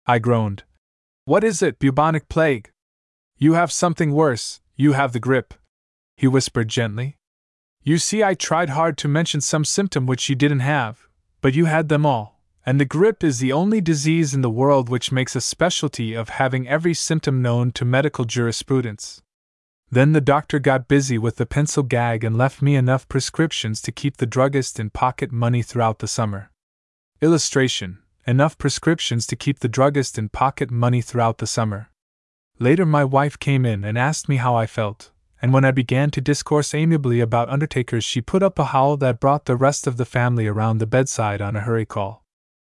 I 0.06 0.18
groaned. 0.18 0.64
What 1.24 1.42
is 1.42 1.62
it, 1.62 1.78
bubonic 1.78 2.28
plague? 2.28 2.70
You 3.38 3.54
have 3.54 3.72
something 3.72 4.12
worse, 4.12 4.61
you 4.76 4.92
have 4.92 5.12
the 5.12 5.20
grip, 5.20 5.54
he 6.16 6.28
whispered 6.28 6.68
gently. 6.68 7.16
You 7.82 7.98
see, 7.98 8.22
I 8.22 8.35
tried 8.35 8.70
hard 8.70 8.96
to 8.98 9.09
mention 9.09 9.40
some 9.40 9.64
symptom 9.64 10.06
which 10.06 10.28
you 10.28 10.37
didn't 10.37 10.61
have, 10.61 11.09
but 11.40 11.54
you 11.54 11.64
had 11.64 11.88
them 11.88 12.06
all, 12.06 12.36
and 12.66 12.81
the 12.81 12.85
grip 12.85 13.22
is 13.22 13.38
the 13.38 13.52
only 13.52 13.81
disease 13.81 14.35
in 14.35 14.40
the 14.40 14.50
world 14.50 14.88
which 14.88 15.12
makes 15.12 15.37
a 15.37 15.40
specialty 15.40 16.14
of 16.14 16.31
having 16.31 16.66
every 16.66 16.92
symptom 16.92 17.40
known 17.40 17.70
to 17.70 17.85
medical 17.85 18.24
jurisprudence. 18.24 19.22
Then 19.88 20.12
the 20.12 20.20
doctor 20.20 20.59
got 20.59 20.88
busy 20.88 21.16
with 21.16 21.37
the 21.37 21.46
pencil 21.46 21.85
gag 21.85 22.24
and 22.24 22.37
left 22.37 22.61
me 22.61 22.74
enough 22.74 23.09
prescriptions 23.09 23.81
to 23.83 23.92
keep 23.92 24.16
the 24.16 24.26
druggist 24.26 24.81
in 24.81 24.90
pocket 24.90 25.31
money 25.31 25.62
throughout 25.62 26.00
the 26.00 26.09
summer. 26.09 26.50
Illustration 27.20 27.98
Enough 28.26 28.59
prescriptions 28.59 29.24
to 29.29 29.37
keep 29.37 29.61
the 29.61 29.68
druggist 29.68 30.18
in 30.18 30.29
pocket 30.29 30.68
money 30.68 31.00
throughout 31.00 31.38
the 31.38 31.46
summer. 31.46 31.90
Later, 32.59 32.85
my 32.85 33.05
wife 33.05 33.38
came 33.38 33.64
in 33.64 33.85
and 33.85 33.96
asked 33.96 34.29
me 34.29 34.37
how 34.37 34.57
I 34.57 34.66
felt, 34.66 35.12
and 35.40 35.52
when 35.52 35.64
I 35.64 35.70
began 35.70 36.11
to 36.11 36.20
discourse 36.20 36.74
amiably 36.74 37.20
about 37.20 37.48
undertakers, 37.48 38.02
she 38.02 38.20
put 38.20 38.42
up 38.42 38.59
a 38.59 38.64
howl 38.64 38.96
that 38.96 39.20
brought 39.20 39.44
the 39.44 39.55
rest 39.55 39.87
of 39.87 39.96
the 39.96 40.05
family 40.05 40.48
around 40.48 40.79
the 40.79 40.87
bedside 40.87 41.40
on 41.40 41.55
a 41.55 41.61
hurry 41.61 41.87
call. 41.87 42.25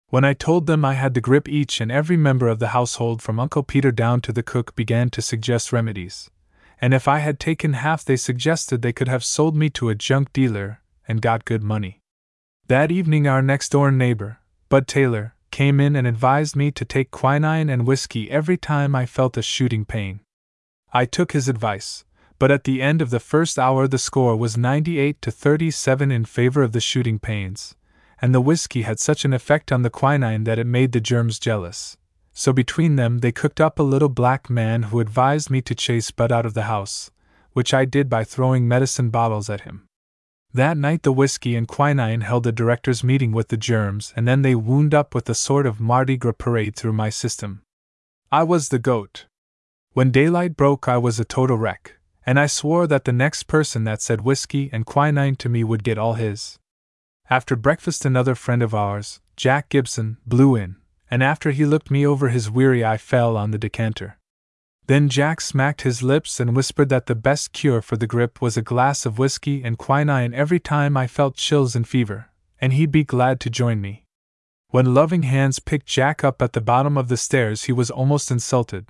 When 0.09 0.23
I 0.23 0.33
told 0.33 0.67
them 0.67 0.85
I 0.85 0.93
had 0.93 1.15
the 1.15 1.21
grip, 1.21 1.49
each 1.49 1.81
and 1.81 1.91
every 1.91 2.15
member 2.15 2.47
of 2.47 2.59
the 2.59 2.69
household, 2.69 3.21
from 3.21 3.41
Uncle 3.41 3.61
Peter 3.61 3.91
down 3.91 4.21
to 4.21 4.31
the 4.31 4.41
cook, 4.41 4.73
began 4.73 5.09
to 5.09 5.21
suggest 5.21 5.73
remedies. 5.73 6.29
And 6.79 6.93
if 6.93 7.09
I 7.09 7.19
had 7.19 7.41
taken 7.41 7.73
half, 7.73 8.05
they 8.05 8.15
suggested 8.15 8.81
they 8.81 8.93
could 8.93 9.09
have 9.09 9.25
sold 9.25 9.55
me 9.55 9.69
to 9.71 9.89
a 9.89 9.95
junk 9.95 10.31
dealer 10.31 10.81
and 11.09 11.21
got 11.21 11.43
good 11.43 11.61
money. 11.61 11.99
That 12.67 12.89
evening, 12.89 13.27
our 13.27 13.41
next 13.41 13.73
door 13.73 13.91
neighbor, 13.91 14.39
Bud 14.69 14.87
Taylor, 14.87 15.35
came 15.51 15.79
in 15.81 15.95
and 15.95 16.07
advised 16.07 16.55
me 16.55 16.71
to 16.71 16.85
take 16.85 17.11
quinine 17.11 17.69
and 17.69 17.85
whiskey 17.85 18.31
every 18.31 18.57
time 18.57 18.95
I 18.95 19.05
felt 19.05 19.35
a 19.35 19.41
shooting 19.41 19.83
pain. 19.83 20.21
I 20.93 21.03
took 21.03 21.33
his 21.33 21.49
advice, 21.49 22.05
but 22.39 22.51
at 22.51 22.63
the 22.63 22.81
end 22.81 23.01
of 23.01 23.09
the 23.09 23.19
first 23.19 23.59
hour 23.59 23.87
the 23.87 23.97
score 23.97 24.37
was 24.37 24.55
98 24.55 25.21
to 25.21 25.31
37 25.31 26.11
in 26.11 26.23
favor 26.25 26.63
of 26.63 26.71
the 26.71 26.79
shooting 26.79 27.19
pains, 27.19 27.75
and 28.21 28.33
the 28.33 28.41
whiskey 28.41 28.81
had 28.81 28.99
such 28.99 29.25
an 29.25 29.33
effect 29.33 29.71
on 29.71 29.81
the 29.81 29.89
quinine 29.89 30.43
that 30.45 30.59
it 30.59 30.67
made 30.67 30.91
the 30.91 30.99
germs 30.99 31.39
jealous. 31.39 31.97
So 32.33 32.53
between 32.53 32.95
them 32.95 33.19
they 33.19 33.31
cooked 33.31 33.59
up 33.59 33.79
a 33.79 33.83
little 33.83 34.09
black 34.09 34.49
man 34.49 34.83
who 34.83 34.99
advised 34.99 35.49
me 35.49 35.61
to 35.61 35.75
chase 35.75 36.11
Bud 36.11 36.31
out 36.31 36.45
of 36.45 36.53
the 36.53 36.63
house, 36.63 37.11
which 37.53 37.73
I 37.73 37.85
did 37.85 38.09
by 38.09 38.23
throwing 38.23 38.67
medicine 38.67 39.09
bottles 39.09 39.49
at 39.49 39.61
him. 39.61 39.87
That 40.53 40.77
night 40.77 41.03
the 41.03 41.11
whiskey 41.11 41.55
and 41.55 41.67
quinine 41.67 42.21
held 42.21 42.47
a 42.47 42.51
directors' 42.51 43.03
meeting 43.03 43.31
with 43.31 43.49
the 43.49 43.57
germs, 43.57 44.13
and 44.15 44.27
then 44.27 44.41
they 44.41 44.55
wound 44.55 44.93
up 44.93 45.13
with 45.13 45.29
a 45.29 45.35
sort 45.35 45.65
of 45.65 45.79
Mardi 45.79 46.17
Gras 46.17 46.33
parade 46.37 46.75
through 46.75 46.93
my 46.93 47.09
system. 47.09 47.61
I 48.31 48.43
was 48.43 48.69
the 48.69 48.79
goat. 48.79 49.25
When 49.93 50.11
daylight 50.11 50.55
broke, 50.55 50.87
I 50.87 50.97
was 50.97 51.19
a 51.19 51.25
total 51.25 51.57
wreck 51.57 51.97
and 52.27 52.37
I 52.37 52.45
swore 52.45 52.87
that 52.87 53.05
the 53.05 53.13
next 53.13 53.43
person 53.43 53.85
that 53.85 54.01
said 54.01 54.21
whiskey 54.21 54.69
and 54.73 54.85
quinine 54.85 55.37
to 55.37 55.47
me 55.47 55.63
would 55.63 55.81
get 55.81 55.97
all 55.97 56.15
his. 56.15 56.59
After 57.29 57.57
breakfast, 57.57 58.05
another 58.05 58.35
friend 58.35 58.63
of 58.63 58.73
ours, 58.73 59.19
Jack 59.35 59.67
Gibson, 59.67 60.17
blew 60.25 60.55
in, 60.55 60.77
and 61.11 61.21
after 61.21 61.51
he 61.51 61.65
looked 61.65 61.91
me 61.91 62.07
over, 62.07 62.29
his 62.29 62.49
weary 62.49 62.85
eye 62.85 62.97
fell 62.97 63.35
on 63.35 63.51
the 63.51 63.57
decanter. 63.57 64.17
Then 64.85 65.09
Jack 65.09 65.41
smacked 65.41 65.81
his 65.81 66.01
lips 66.01 66.39
and 66.39 66.55
whispered 66.55 66.87
that 66.87 67.07
the 67.07 67.15
best 67.15 67.51
cure 67.51 67.81
for 67.81 67.97
the 67.97 68.07
grip 68.07 68.41
was 68.41 68.55
a 68.55 68.61
glass 68.61 69.05
of 69.05 69.19
whiskey 69.19 69.61
and 69.61 69.77
quinine 69.77 70.33
every 70.33 70.61
time 70.61 70.95
I 70.95 71.07
felt 71.07 71.35
chills 71.35 71.75
and 71.75 71.85
fever, 71.85 72.29
and 72.61 72.71
he'd 72.71 72.91
be 72.91 73.03
glad 73.03 73.41
to 73.41 73.49
join 73.49 73.81
me. 73.81 74.05
When 74.69 74.93
loving 74.93 75.23
hands 75.23 75.59
picked 75.59 75.85
Jack 75.85 76.23
up 76.23 76.41
at 76.41 76.53
the 76.53 76.61
bottom 76.61 76.97
of 76.97 77.09
the 77.09 77.17
stairs, 77.17 77.65
he 77.65 77.73
was 77.73 77.91
almost 77.91 78.31
insulted, 78.31 78.85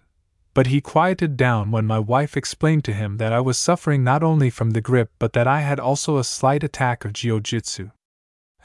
but 0.54 0.68
he 0.68 0.80
quieted 0.80 1.38
down 1.38 1.72
when 1.72 1.88
my 1.88 1.98
wife 1.98 2.38
explained 2.38 2.84
to 2.86 2.94
him 2.94 3.18
that 3.18 3.34
I 3.34 3.40
was 3.40 3.58
suffering 3.58 4.04
not 4.04 4.22
only 4.22 4.52
from 4.52 4.72
the 4.72 4.82
grip 4.82 5.12
but 5.18 5.34
that 5.34 5.48
I 5.48 5.62
had 5.62 5.80
also 5.80 6.18
a 6.18 6.24
slight 6.24 6.64
attack 6.64 7.04
of 7.04 7.14
jiu-jitsu. 7.14 7.90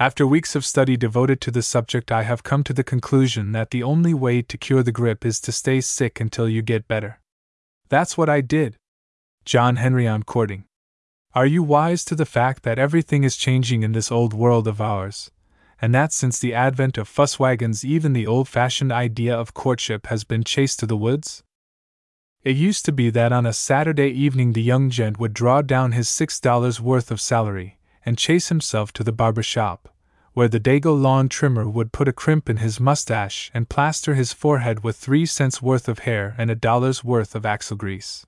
After 0.03 0.27
weeks 0.27 0.57
of 0.57 0.65
study 0.65 0.97
devoted 0.97 1.41
to 1.43 1.53
the 1.53 1.63
subject, 1.63 2.11
I 2.11 2.25
have 2.25 2.43
come 2.43 2.65
to 2.65 2.73
the 2.73 2.83
conclusion 2.83 3.53
that 3.53 3.71
the 3.71 3.85
only 3.85 4.13
way 4.13 4.43
to 4.43 4.59
cure 4.59 4.83
the 4.83 4.91
grip 4.91 5.25
is 5.25 5.39
to 5.43 5.53
stay 5.53 5.81
sick 5.81 6.19
until 6.19 6.49
you 6.49 6.61
get 6.61 6.89
better. 6.89 7.21
That's 7.89 8.19
what 8.19 8.29
I 8.29 8.41
did. 8.41 8.75
John 9.45 9.77
Henry 9.77 10.09
on 10.09 10.25
courting. 10.25 10.65
Are 11.37 11.47
you 11.47 11.63
wise 11.63 12.05
to 12.07 12.17
the 12.17 12.27
fact 12.27 12.65
that 12.65 12.81
everything 12.81 13.23
is 13.23 13.37
changing 13.37 13.85
in 13.85 13.93
this 13.93 14.11
old 14.11 14.35
world 14.35 14.67
of 14.67 14.81
ours, 14.81 15.31
and 15.81 15.95
that 15.95 16.13
since 16.13 16.41
the 16.41 16.53
advent 16.53 16.99
of 16.99 17.07
fuss 17.07 17.39
wagons, 17.39 17.85
even 17.85 18.13
the 18.13 18.27
old 18.27 18.49
fashioned 18.49 18.91
idea 18.91 19.33
of 19.33 19.55
courtship 19.55 20.09
has 20.09 20.25
been 20.25 20.43
chased 20.43 20.81
to 20.81 20.87
the 20.87 20.97
woods? 20.97 21.45
It 22.43 22.57
used 22.57 22.85
to 22.87 22.93
be 22.93 23.09
that 23.11 23.33
on 23.33 23.47
a 23.47 23.53
Saturday 23.53 24.09
evening 24.09 24.55
the 24.55 24.63
young 24.63 24.91
gent 24.91 25.21
would 25.21 25.33
draw 25.33 25.63
down 25.63 25.93
his 25.93 26.09
six 26.09 26.41
dollars 26.41 26.81
worth 26.81 27.13
of 27.13 27.21
salary 27.21 27.79
and 28.05 28.19
chase 28.19 28.49
himself 28.49 28.93
to 28.93 29.05
the 29.05 29.13
barber 29.13 29.45
shop, 29.45 29.89
where 30.35 30.49
the 30.49 30.61
Dago 30.61 30.99
lawn 30.99 31.29
trimmer 31.29 31.69
would 31.69 31.93
put 31.93 32.09
a 32.09 32.13
crimp 32.13 32.49
in 32.49 32.57
his 32.57 32.81
mustache 32.81 33.51
and 33.53 33.69
plaster 33.69 34.15
his 34.15 34.33
forehead 34.33 34.83
with 34.83 34.97
three 34.97 35.27
cents 35.27 35.61
worth 35.61 35.89
of 35.89 36.01
hair 36.01 36.35
and 36.39 36.51
a 36.51 36.55
dollar's 36.55 37.05
worth 37.05 37.35
of 37.35 37.45
axle 37.45 37.77
grease. 37.77 38.25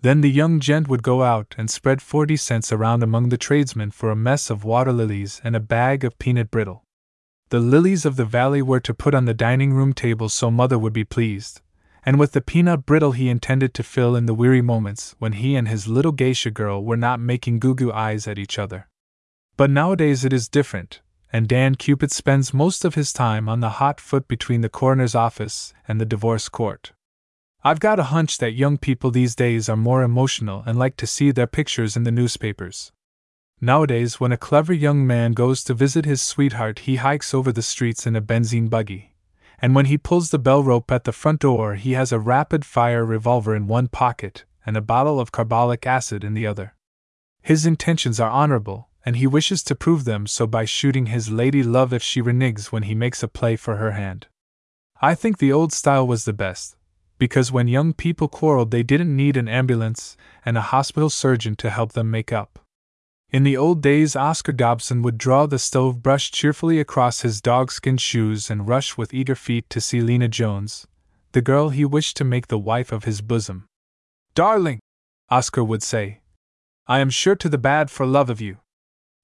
Then 0.00 0.20
the 0.20 0.30
young 0.30 0.60
gent 0.60 0.88
would 0.88 1.02
go 1.02 1.22
out 1.22 1.54
and 1.58 1.70
spread 1.70 2.00
forty 2.00 2.36
cents 2.36 2.72
around 2.72 3.02
among 3.02 3.28
the 3.28 3.36
tradesmen 3.36 3.90
for 3.90 4.10
a 4.10 4.16
mess 4.16 4.50
of 4.50 4.62
water 4.64 4.92
lilies 4.92 5.40
and 5.42 5.56
a 5.56 5.60
bag 5.60 6.04
of 6.04 6.18
peanut 6.18 6.50
brittle. 6.50 6.84
The 7.50 7.60
lilies 7.60 8.04
of 8.04 8.16
the 8.16 8.24
valley 8.24 8.62
were 8.62 8.80
to 8.80 8.94
put 8.94 9.14
on 9.14 9.24
the 9.24 9.34
dining 9.34 9.72
room 9.72 9.92
table 9.92 10.28
so 10.28 10.50
mother 10.50 10.78
would 10.78 10.92
be 10.92 11.04
pleased, 11.04 11.62
and 12.04 12.18
with 12.18 12.32
the 12.32 12.40
peanut 12.40 12.84
brittle 12.84 13.12
he 13.12 13.28
intended 13.28 13.74
to 13.74 13.82
fill 13.82 14.14
in 14.14 14.26
the 14.26 14.34
weary 14.34 14.62
moments 14.62 15.14
when 15.18 15.32
he 15.32 15.56
and 15.56 15.66
his 15.66 15.88
little 15.88 16.12
geisha 16.12 16.50
girl 16.50 16.84
were 16.84 16.96
not 16.96 17.20
making 17.20 17.58
goo 17.58 17.74
goo 17.74 17.92
eyes 17.92 18.28
at 18.28 18.38
each 18.38 18.58
other. 18.58 18.88
But 19.56 19.70
nowadays 19.70 20.24
it 20.24 20.32
is 20.32 20.48
different, 20.48 21.00
and 21.32 21.48
Dan 21.48 21.74
Cupid 21.74 22.12
spends 22.12 22.54
most 22.54 22.84
of 22.84 22.94
his 22.94 23.12
time 23.12 23.48
on 23.48 23.60
the 23.60 23.78
hot 23.80 24.00
foot 24.00 24.28
between 24.28 24.60
the 24.60 24.68
coroner's 24.68 25.14
office 25.14 25.74
and 25.86 26.00
the 26.00 26.06
divorce 26.06 26.48
court. 26.48 26.92
I've 27.62 27.80
got 27.80 27.98
a 27.98 28.04
hunch 28.14 28.38
that 28.38 28.52
young 28.52 28.78
people 28.78 29.10
these 29.10 29.34
days 29.34 29.68
are 29.68 29.76
more 29.76 30.02
emotional 30.02 30.62
and 30.66 30.78
like 30.78 30.96
to 30.98 31.06
see 31.06 31.30
their 31.30 31.46
pictures 31.46 31.96
in 31.96 32.04
the 32.04 32.12
newspapers. 32.12 32.92
Nowadays, 33.60 34.20
when 34.20 34.32
a 34.32 34.36
clever 34.36 34.72
young 34.72 35.06
man 35.06 35.32
goes 35.32 35.64
to 35.64 35.74
visit 35.74 36.04
his 36.04 36.22
sweetheart, 36.22 36.80
he 36.80 36.96
hikes 36.96 37.34
over 37.34 37.52
the 37.52 37.62
streets 37.62 38.06
in 38.06 38.14
a 38.14 38.22
benzine 38.22 38.70
buggy 38.70 39.14
and 39.60 39.74
when 39.74 39.86
he 39.86 39.98
pulls 39.98 40.30
the 40.30 40.38
bell 40.38 40.62
rope 40.62 40.90
at 40.90 41.04
the 41.04 41.12
front 41.12 41.40
door, 41.40 41.74
he 41.74 41.92
has 41.92 42.12
a 42.12 42.18
rapid 42.18 42.64
fire 42.64 43.04
revolver 43.04 43.56
in 43.56 43.66
one 43.66 43.88
pocket 43.88 44.44
and 44.64 44.76
a 44.76 44.80
bottle 44.80 45.18
of 45.18 45.32
carbolic 45.32 45.86
acid 45.86 46.22
in 46.22 46.34
the 46.34 46.46
other. 46.46 46.74
His 47.42 47.66
intentions 47.66 48.20
are 48.20 48.30
honorable, 48.30 48.87
and 49.08 49.16
he 49.16 49.26
wishes 49.26 49.62
to 49.62 49.74
prove 49.74 50.04
them 50.04 50.26
so 50.26 50.46
by 50.46 50.66
shooting 50.66 51.06
his 51.06 51.30
lady 51.30 51.62
love 51.62 51.94
if 51.94 52.02
she 52.02 52.20
reneges 52.20 52.66
when 52.66 52.82
he 52.82 52.94
makes 52.94 53.22
a 53.22 53.26
play 53.26 53.56
for 53.56 53.76
her 53.76 53.92
hand. 53.92 54.26
I 55.00 55.14
think 55.14 55.38
the 55.38 55.50
old 55.50 55.72
style 55.72 56.06
was 56.06 56.26
the 56.26 56.34
best, 56.34 56.76
because 57.16 57.50
when 57.50 57.68
young 57.68 57.94
people 57.94 58.28
quarreled, 58.28 58.70
they 58.70 58.82
didn't 58.82 59.16
need 59.16 59.38
an 59.38 59.48
ambulance 59.48 60.14
and 60.44 60.58
a 60.58 60.68
hospital 60.76 61.08
surgeon 61.08 61.56
to 61.56 61.70
help 61.70 61.92
them 61.92 62.10
make 62.10 62.34
up. 62.34 62.58
In 63.30 63.44
the 63.44 63.56
old 63.56 63.80
days, 63.80 64.14
Oscar 64.14 64.52
Dobson 64.52 65.00
would 65.00 65.16
draw 65.16 65.46
the 65.46 65.58
stove 65.58 66.02
brush 66.02 66.30
cheerfully 66.30 66.78
across 66.78 67.22
his 67.22 67.40
dogskin 67.40 67.96
shoes 67.96 68.50
and 68.50 68.68
rush 68.68 68.98
with 68.98 69.14
eager 69.14 69.34
feet 69.34 69.70
to 69.70 69.80
see 69.80 70.02
Lena 70.02 70.28
Jones, 70.28 70.86
the 71.32 71.40
girl 71.40 71.70
he 71.70 71.86
wished 71.86 72.18
to 72.18 72.24
make 72.24 72.48
the 72.48 72.58
wife 72.58 72.92
of 72.92 73.04
his 73.04 73.22
bosom. 73.22 73.64
Darling, 74.34 74.80
Oscar 75.30 75.64
would 75.64 75.82
say, 75.82 76.20
I 76.86 76.98
am 76.98 77.08
sure 77.08 77.36
to 77.36 77.48
the 77.48 77.56
bad 77.56 77.90
for 77.90 78.04
love 78.04 78.28
of 78.28 78.42
you. 78.42 78.58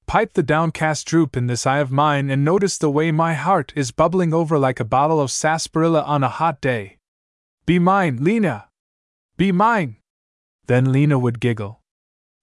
Pipe 0.07 0.35
the 0.35 0.43
downcast 0.43 1.07
droop 1.07 1.37
in 1.37 1.47
this 1.47 1.67
eye 1.67 1.79
of 1.79 1.91
mine 1.91 2.31
and 2.31 2.45
notice 2.45 2.79
the 2.79 2.91
way 2.91 3.11
my 3.11 3.35
heart 3.35 3.73
is 3.75 3.91
bubbling 3.91 4.35
over 4.35 4.59
like 4.59 4.79
a 4.79 4.85
bottle 4.85 5.21
of 5.21 5.31
sarsaparilla 5.31 6.03
on 6.03 6.23
a 6.23 6.29
hot 6.29 6.61
day. 6.61 6.99
Be 7.67 7.79
mine, 7.79 8.19
Lena! 8.21 8.69
Be 9.37 9.51
mine! 9.51 9.97
Then 10.67 10.93
Lena 10.93 11.19
would 11.19 11.41
giggle. 11.41 11.81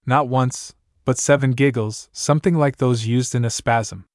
Not 0.04 0.28
once, 0.28 0.74
but 1.04 1.18
seven 1.18 1.52
giggles, 1.52 2.08
something 2.12 2.54
like 2.54 2.76
those 2.76 3.06
used 3.06 3.34
in 3.34 3.44
a 3.44 3.50
spasm. 3.50 4.06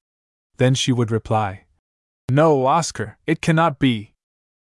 Then 0.57 0.73
she 0.73 0.91
would 0.91 1.11
reply, 1.11 1.65
No, 2.29 2.65
Oscar, 2.65 3.17
it 3.25 3.41
cannot 3.41 3.79
be. 3.79 4.13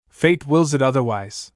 Fate 0.10 0.48
wills 0.48 0.74
it 0.74 0.82
otherwise. 0.82 1.52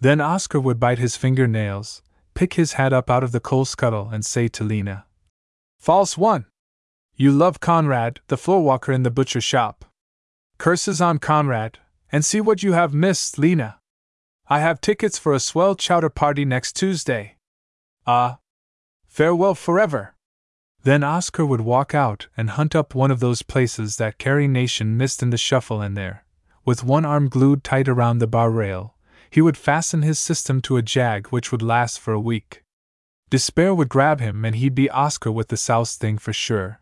Then 0.00 0.20
Oscar 0.20 0.60
would 0.60 0.78
bite 0.78 0.98
his 0.98 1.16
finger 1.16 1.46
nails, 1.46 2.02
pick 2.34 2.54
his 2.54 2.74
hat 2.74 2.92
up 2.92 3.10
out 3.10 3.24
of 3.24 3.32
the 3.32 3.40
coal 3.40 3.64
scuttle, 3.64 4.10
and 4.10 4.24
say 4.24 4.48
to 4.48 4.64
Lena, 4.64 5.05
False 5.78 6.18
one! 6.18 6.46
You 7.14 7.32
love 7.32 7.60
Conrad, 7.60 8.20
the 8.28 8.36
floorwalker 8.36 8.94
in 8.94 9.02
the 9.02 9.10
butcher 9.10 9.40
shop. 9.40 9.84
Curses 10.58 11.00
on 11.00 11.18
Conrad, 11.18 11.78
and 12.10 12.24
see 12.24 12.40
what 12.40 12.62
you 12.62 12.72
have 12.72 12.92
missed, 12.92 13.38
Lena. 13.38 13.78
I 14.48 14.60
have 14.60 14.80
tickets 14.80 15.18
for 15.18 15.32
a 15.32 15.40
swell 15.40 15.74
chowder 15.74 16.10
party 16.10 16.44
next 16.44 16.76
Tuesday. 16.76 17.36
Ah! 18.06 18.38
Farewell 19.06 19.54
forever! 19.54 20.14
Then 20.82 21.02
Oscar 21.02 21.44
would 21.44 21.62
walk 21.62 21.94
out 21.94 22.28
and 22.36 22.50
hunt 22.50 22.76
up 22.76 22.94
one 22.94 23.10
of 23.10 23.20
those 23.20 23.42
places 23.42 23.96
that 23.96 24.18
Carrie 24.18 24.46
Nation 24.46 24.96
missed 24.96 25.22
in 25.22 25.30
the 25.30 25.36
shuffle, 25.36 25.80
and 25.80 25.96
there, 25.96 26.24
with 26.64 26.84
one 26.84 27.04
arm 27.04 27.28
glued 27.28 27.64
tight 27.64 27.88
around 27.88 28.18
the 28.18 28.26
bar 28.26 28.50
rail, 28.50 28.94
he 29.30 29.40
would 29.40 29.56
fasten 29.56 30.02
his 30.02 30.18
system 30.18 30.60
to 30.62 30.76
a 30.76 30.82
jag 30.82 31.28
which 31.28 31.50
would 31.50 31.62
last 31.62 31.98
for 31.98 32.12
a 32.12 32.20
week. 32.20 32.62
Despair 33.28 33.74
would 33.74 33.88
grab 33.88 34.20
him, 34.20 34.44
and 34.44 34.54
he'd 34.54 34.74
be 34.74 34.88
Oscar 34.90 35.32
with 35.32 35.48
the 35.48 35.56
Souse 35.56 35.96
thing 35.96 36.16
for 36.16 36.32
sure. 36.32 36.80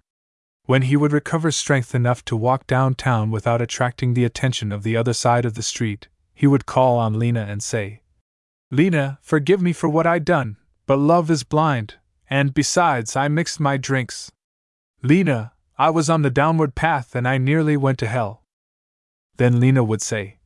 When 0.67 0.83
he 0.83 0.97
would 0.97 1.13
recover 1.13 1.51
strength 1.51 1.95
enough 1.95 2.25
to 2.27 2.37
walk 2.37 2.67
downtown 2.67 3.31
without 3.31 3.63
attracting 3.63 4.13
the 4.13 4.25
attention 4.25 4.71
of 4.71 4.83
the 4.83 4.97
other 4.97 5.15
side 5.15 5.47
of 5.47 5.55
the 5.55 5.63
street, 5.63 6.09
he 6.35 6.47
would 6.47 6.67
call 6.67 6.99
on 6.99 7.19
Lena 7.19 7.47
and 7.49 7.63
say, 7.63 8.03
Lena, 8.71 9.19
forgive 9.23 9.63
me 9.63 9.73
for 9.73 9.89
what 9.89 10.07
I 10.07 10.19
done, 10.19 10.57
but 10.87 10.99
love 10.99 11.31
is 11.31 11.45
blind, 11.45 11.95
and 12.29 12.53
besides, 12.53 13.17
I 13.17 13.29
mixed 13.29 13.61
my 13.61 13.77
drinks. 13.77 14.31
Lena, 15.03 15.53
I 15.79 15.91
was 15.91 16.11
on 16.11 16.23
the 16.23 16.31
downward 16.31 16.75
path 16.75 17.15
and 17.15 17.27
I 17.27 17.39
nearly 17.39 17.77
went 17.77 17.99
to 18.01 18.07
hell. 18.07 18.43
Then 19.37 19.61
Lena 19.61 19.83
would 19.83 20.03
say, 20.03 20.39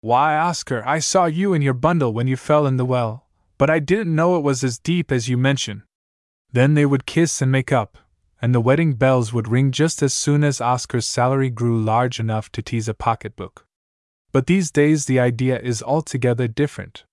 Why, 0.00 0.36
Oscar, 0.36 0.82
I 0.86 0.98
saw 0.98 1.26
you 1.26 1.52
in 1.52 1.62
your 1.62 1.74
bundle 1.74 2.12
when 2.12 2.26
you 2.26 2.36
fell 2.36 2.66
in 2.66 2.76
the 2.76 2.84
well 2.84 3.23
but 3.58 3.70
I 3.70 3.78
didn't 3.78 4.14
know 4.14 4.36
it 4.36 4.42
was 4.42 4.64
as 4.64 4.78
deep 4.78 5.12
as 5.12 5.28
you 5.28 5.36
mention. 5.36 5.84
Then 6.52 6.74
they 6.74 6.86
would 6.86 7.06
kiss 7.06 7.42
and 7.42 7.50
make 7.50 7.72
up, 7.72 7.98
and 8.40 8.54
the 8.54 8.60
wedding 8.60 8.94
bells 8.94 9.32
would 9.32 9.48
ring 9.48 9.72
just 9.72 10.02
as 10.02 10.12
soon 10.12 10.44
as 10.44 10.60
Oscar's 10.60 11.06
salary 11.06 11.50
grew 11.50 11.82
large 11.82 12.20
enough 12.20 12.50
to 12.52 12.62
tease 12.62 12.88
a 12.88 12.94
pocketbook. 12.94 13.66
But 14.32 14.46
these 14.46 14.70
days 14.70 15.06
the 15.06 15.20
idea 15.20 15.58
is 15.58 15.82
altogether 15.82 16.48
different. 16.48 17.04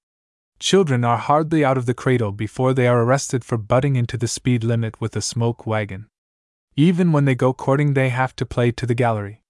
Children 0.60 1.04
are 1.04 1.18
hardly 1.18 1.66
out 1.66 1.78
of 1.78 1.88
the 1.88 1.94
cradle 1.94 2.32
before 2.32 2.74
they 2.74 2.88
are 2.88 3.02
arrested 3.02 3.44
for 3.44 3.58
butting 3.58 3.96
into 3.96 4.18
the 4.18 4.28
speed 4.28 4.64
limit 4.64 5.02
with 5.02 5.16
a 5.16 5.22
smoke 5.22 5.66
wagon. 5.66 6.08
Even 6.76 7.12
when 7.12 7.26
they 7.26 7.36
go 7.36 7.54
courting, 7.54 7.94
they 7.94 8.10
have 8.10 8.36
to 8.36 8.46
play 8.46 8.72
to 8.72 8.86
the 8.86 8.94
gallery. 8.94 9.42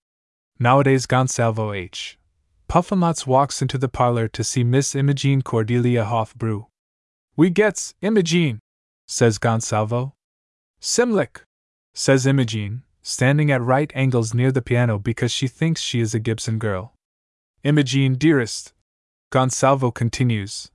Nowadays, 0.58 1.06
Gonsalvo 1.06 1.76
H. 1.76 2.18
Puffamots 2.70 3.28
walks 3.28 3.62
into 3.62 3.78
the 3.78 3.89
parlor 3.89 4.28
to 4.30 4.44
see 4.44 4.64
Miss 4.64 4.96
Imogene 4.96 5.42
Cordelia 5.42 6.06
Hofbrew. 6.06 6.68
We 7.38 7.50
gets, 7.50 7.94
Imogene, 8.02 8.60
says 9.08 9.40
Gonsalvo. 9.40 10.14
Simlick, 10.82 11.44
says 11.94 12.26
Imogene, 12.26 12.84
standing 13.02 13.52
at 13.52 13.62
right 13.62 13.92
angles 13.96 14.34
near 14.34 14.52
the 14.52 14.62
piano 14.62 15.00
because 15.00 15.32
she 15.32 15.48
thinks 15.48 15.82
she 15.82 16.00
is 16.00 16.14
a 16.14 16.20
Gibson 16.20 16.60
girl. 16.60 16.94
Imogene, 17.64 18.16
dearest, 18.16 18.74
Gonsalvo 19.32 19.94
continues. 19.94 20.72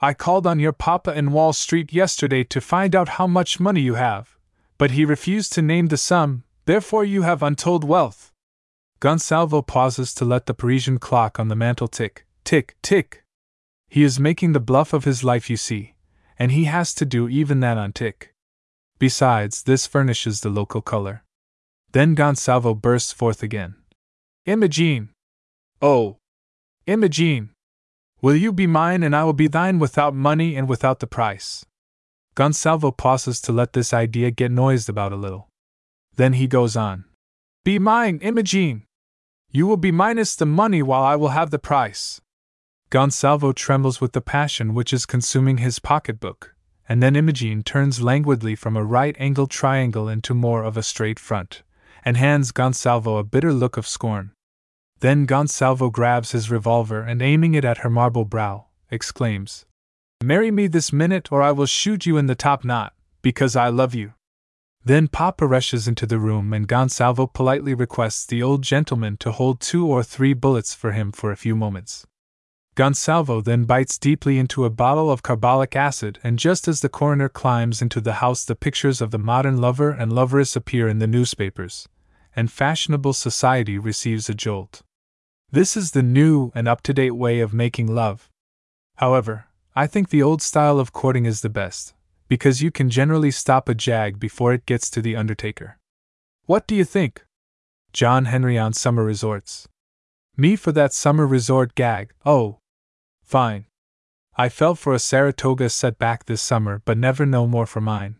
I 0.00 0.14
called 0.14 0.46
on 0.46 0.58
your 0.58 0.72
papa 0.72 1.16
in 1.16 1.32
Wall 1.32 1.52
Street 1.52 1.92
yesterday 1.92 2.44
to 2.44 2.60
find 2.60 2.94
out 2.96 3.10
how 3.10 3.26
much 3.26 3.60
money 3.60 3.80
you 3.80 3.94
have, 3.94 4.36
but 4.78 4.92
he 4.92 5.04
refused 5.04 5.52
to 5.54 5.62
name 5.62 5.86
the 5.86 5.96
sum, 5.96 6.44
therefore, 6.66 7.04
you 7.04 7.22
have 7.22 7.42
untold 7.42 7.84
wealth. 7.84 8.32
Gonsalvo 9.00 9.66
pauses 9.66 10.14
to 10.14 10.24
let 10.24 10.46
the 10.46 10.54
Parisian 10.54 10.98
clock 10.98 11.38
on 11.38 11.48
the 11.48 11.56
mantel 11.56 11.88
tick, 11.88 12.26
tick, 12.44 12.76
tick. 12.82 13.23
He 13.94 14.02
is 14.02 14.26
making 14.28 14.52
the 14.52 14.66
bluff 14.70 14.92
of 14.92 15.04
his 15.04 15.22
life, 15.22 15.48
you 15.48 15.56
see 15.56 15.94
and 16.38 16.52
he 16.52 16.64
has 16.64 16.94
to 16.94 17.04
do 17.04 17.28
even 17.28 17.60
that 17.60 17.78
on 17.78 17.92
tick. 17.92 18.34
Besides, 18.98 19.62
this 19.62 19.86
furnishes 19.86 20.40
the 20.40 20.50
local 20.50 20.80
color. 20.80 21.24
Then 21.92 22.14
Gonsalvo 22.14 22.80
bursts 22.80 23.12
forth 23.12 23.42
again. 23.42 23.76
Imogene! 24.46 25.10
Oh! 25.80 26.18
Imogene! 26.86 27.50
Will 28.20 28.36
you 28.36 28.52
be 28.52 28.66
mine 28.66 29.02
and 29.02 29.14
I 29.14 29.24
will 29.24 29.32
be 29.32 29.48
thine 29.48 29.78
without 29.78 30.14
money 30.14 30.56
and 30.56 30.68
without 30.68 31.00
the 31.00 31.06
price? 31.06 31.64
Gonsalvo 32.34 32.96
pauses 32.96 33.40
to 33.42 33.52
let 33.52 33.74
this 33.74 33.94
idea 33.94 34.30
get 34.30 34.50
noised 34.50 34.88
about 34.88 35.12
a 35.12 35.16
little. 35.16 35.48
Then 36.16 36.34
he 36.34 36.46
goes 36.46 36.76
on. 36.76 37.04
Be 37.64 37.78
mine, 37.78 38.18
Imogene! 38.22 38.84
You 39.50 39.66
will 39.66 39.76
be 39.76 39.92
minus 39.92 40.34
the 40.34 40.46
money 40.46 40.82
while 40.82 41.04
I 41.04 41.16
will 41.16 41.28
have 41.28 41.50
the 41.50 41.58
price. 41.60 42.20
Gonsalvo 42.94 43.52
trembles 43.52 44.00
with 44.00 44.12
the 44.12 44.20
passion 44.20 44.72
which 44.72 44.92
is 44.92 45.04
consuming 45.04 45.56
his 45.56 45.80
pocketbook, 45.80 46.54
and 46.88 47.02
then 47.02 47.16
Imogene 47.16 47.64
turns 47.64 48.00
languidly 48.00 48.54
from 48.54 48.76
a 48.76 48.84
right 48.84 49.16
angled 49.18 49.50
triangle 49.50 50.08
into 50.08 50.32
more 50.32 50.62
of 50.62 50.76
a 50.76 50.82
straight 50.84 51.18
front, 51.18 51.64
and 52.04 52.16
hands 52.16 52.52
Gonsalvo 52.52 53.18
a 53.18 53.24
bitter 53.24 53.52
look 53.52 53.76
of 53.76 53.88
scorn. 53.88 54.30
Then 55.00 55.26
Gonsalvo 55.26 55.90
grabs 55.90 56.30
his 56.30 56.52
revolver 56.52 57.00
and 57.00 57.20
aiming 57.20 57.54
it 57.54 57.64
at 57.64 57.78
her 57.78 57.90
marble 57.90 58.24
brow, 58.24 58.66
exclaims, 58.92 59.66
Marry 60.22 60.52
me 60.52 60.68
this 60.68 60.92
minute 60.92 61.32
or 61.32 61.42
I 61.42 61.50
will 61.50 61.66
shoot 61.66 62.06
you 62.06 62.16
in 62.16 62.26
the 62.26 62.36
top 62.36 62.64
knot, 62.64 62.92
because 63.22 63.56
I 63.56 63.70
love 63.70 63.96
you. 63.96 64.12
Then 64.84 65.08
Papa 65.08 65.48
rushes 65.48 65.88
into 65.88 66.06
the 66.06 66.20
room 66.20 66.52
and 66.52 66.68
Gonsalvo 66.68 67.26
politely 67.26 67.74
requests 67.74 68.24
the 68.24 68.40
old 68.40 68.62
gentleman 68.62 69.16
to 69.16 69.32
hold 69.32 69.58
two 69.58 69.84
or 69.84 70.04
three 70.04 70.32
bullets 70.32 70.74
for 70.74 70.92
him 70.92 71.10
for 71.10 71.32
a 71.32 71.36
few 71.36 71.56
moments. 71.56 72.06
Gonsalvo 72.76 73.40
then 73.40 73.64
bites 73.64 73.98
deeply 73.98 74.36
into 74.36 74.64
a 74.64 74.70
bottle 74.70 75.08
of 75.08 75.22
carbolic 75.22 75.76
acid, 75.76 76.18
and 76.24 76.40
just 76.40 76.66
as 76.66 76.80
the 76.80 76.88
coroner 76.88 77.28
climbs 77.28 77.80
into 77.80 78.00
the 78.00 78.14
house, 78.14 78.44
the 78.44 78.56
pictures 78.56 79.00
of 79.00 79.12
the 79.12 79.18
modern 79.18 79.58
lover 79.58 79.90
and 79.90 80.12
loveress 80.12 80.56
appear 80.56 80.88
in 80.88 80.98
the 80.98 81.06
newspapers, 81.06 81.88
and 82.34 82.50
fashionable 82.50 83.12
society 83.12 83.78
receives 83.78 84.28
a 84.28 84.34
jolt. 84.34 84.82
This 85.52 85.76
is 85.76 85.92
the 85.92 86.02
new 86.02 86.50
and 86.52 86.66
up 86.66 86.82
to 86.82 86.92
date 86.92 87.12
way 87.12 87.38
of 87.38 87.54
making 87.54 87.94
love. 87.94 88.28
However, 88.96 89.46
I 89.76 89.86
think 89.86 90.08
the 90.08 90.22
old 90.22 90.42
style 90.42 90.80
of 90.80 90.92
courting 90.92 91.26
is 91.26 91.42
the 91.42 91.48
best, 91.48 91.94
because 92.26 92.60
you 92.60 92.72
can 92.72 92.90
generally 92.90 93.30
stop 93.30 93.68
a 93.68 93.74
jag 93.74 94.18
before 94.18 94.52
it 94.52 94.66
gets 94.66 94.90
to 94.90 95.00
the 95.00 95.14
undertaker. 95.14 95.78
What 96.46 96.66
do 96.66 96.74
you 96.74 96.84
think? 96.84 97.24
John 97.92 98.24
Henry 98.24 98.58
on 98.58 98.72
Summer 98.72 99.04
Resorts. 99.04 99.68
Me 100.36 100.56
for 100.56 100.72
that 100.72 100.92
summer 100.92 101.24
resort 101.24 101.76
gag, 101.76 102.12
oh, 102.26 102.58
Fine. 103.24 103.64
I 104.36 104.48
fell 104.48 104.74
for 104.74 104.94
a 104.94 104.98
Saratoga 104.98 105.68
setback 105.70 106.26
this 106.26 106.42
summer, 106.42 106.82
but 106.84 106.98
never 106.98 107.24
no 107.24 107.46
more 107.46 107.66
for 107.66 107.80
mine. 107.80 108.16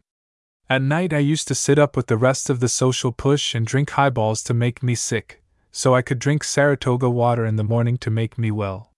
At 0.69 0.81
night, 0.83 1.13
I 1.13 1.19
used 1.19 1.47
to 1.49 1.55
sit 1.55 1.79
up 1.79 1.95
with 1.95 2.07
the 2.07 2.17
rest 2.17 2.49
of 2.49 2.61
the 2.61 2.69
social 2.69 3.13
push 3.13 3.55
and 3.55 3.67
drink 3.67 3.91
highballs 3.91 4.43
to 4.45 4.55
make 4.55 4.83
me 4.83 4.95
sick, 4.95 5.43
so 5.71 5.95
I 5.95 6.03
could 6.03 6.19
drink 6.19 6.43
Saratoga 6.43 7.11
water 7.11 7.45
in 7.45 7.57
the 7.57 7.65
morning 7.65 7.99
to 7.99 8.11
make 8.11 8.39
me 8.39 8.51
well. 8.51 8.93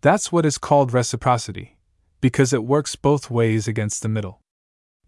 That's 0.00 0.32
what 0.32 0.44
is 0.44 0.58
called 0.58 0.92
reciprocity, 0.92 1.76
because 2.20 2.52
it 2.52 2.64
works 2.64 2.96
both 2.96 3.30
ways 3.30 3.68
against 3.68 4.02
the 4.02 4.08
middle. 4.08 4.40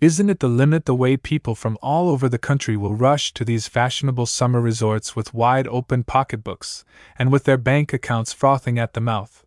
Isn't 0.00 0.30
it 0.30 0.38
the 0.38 0.48
limit 0.48 0.84
the 0.84 0.94
way 0.94 1.16
people 1.16 1.56
from 1.56 1.76
all 1.82 2.08
over 2.08 2.28
the 2.28 2.38
country 2.38 2.76
will 2.76 2.94
rush 2.94 3.34
to 3.34 3.44
these 3.44 3.66
fashionable 3.66 4.26
summer 4.26 4.60
resorts 4.60 5.16
with 5.16 5.34
wide 5.34 5.66
open 5.66 6.04
pocketbooks, 6.04 6.84
and 7.18 7.32
with 7.32 7.44
their 7.44 7.58
bank 7.58 7.92
accounts 7.92 8.32
frothing 8.32 8.78
at 8.78 8.92
the 8.92 9.00
mouth? 9.00 9.44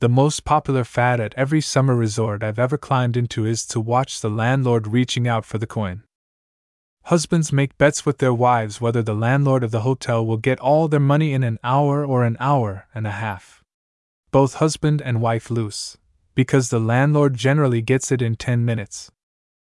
The 0.00 0.08
most 0.08 0.44
popular 0.44 0.84
fad 0.84 1.20
at 1.20 1.34
every 1.34 1.60
summer 1.60 1.94
resort 1.94 2.42
I've 2.42 2.58
ever 2.58 2.76
climbed 2.76 3.16
into 3.16 3.46
is 3.46 3.64
to 3.66 3.80
watch 3.80 4.20
the 4.20 4.28
landlord 4.28 4.86
reaching 4.88 5.28
out 5.28 5.44
for 5.44 5.58
the 5.58 5.66
coin. 5.66 6.02
Husbands 7.04 7.52
make 7.52 7.78
bets 7.78 8.04
with 8.04 8.18
their 8.18 8.34
wives 8.34 8.80
whether 8.80 9.02
the 9.02 9.14
landlord 9.14 9.62
of 9.62 9.70
the 9.70 9.82
hotel 9.82 10.24
will 10.24 10.38
get 10.38 10.58
all 10.58 10.88
their 10.88 10.98
money 10.98 11.32
in 11.32 11.44
an 11.44 11.58
hour 11.62 12.04
or 12.04 12.24
an 12.24 12.36
hour 12.40 12.86
and 12.94 13.06
a 13.06 13.12
half. 13.12 13.62
Both 14.30 14.54
husband 14.54 15.00
and 15.02 15.20
wife 15.20 15.50
lose, 15.50 15.96
because 16.34 16.70
the 16.70 16.80
landlord 16.80 17.34
generally 17.34 17.82
gets 17.82 18.10
it 18.10 18.20
in 18.20 18.36
10 18.36 18.64
minutes. 18.64 19.12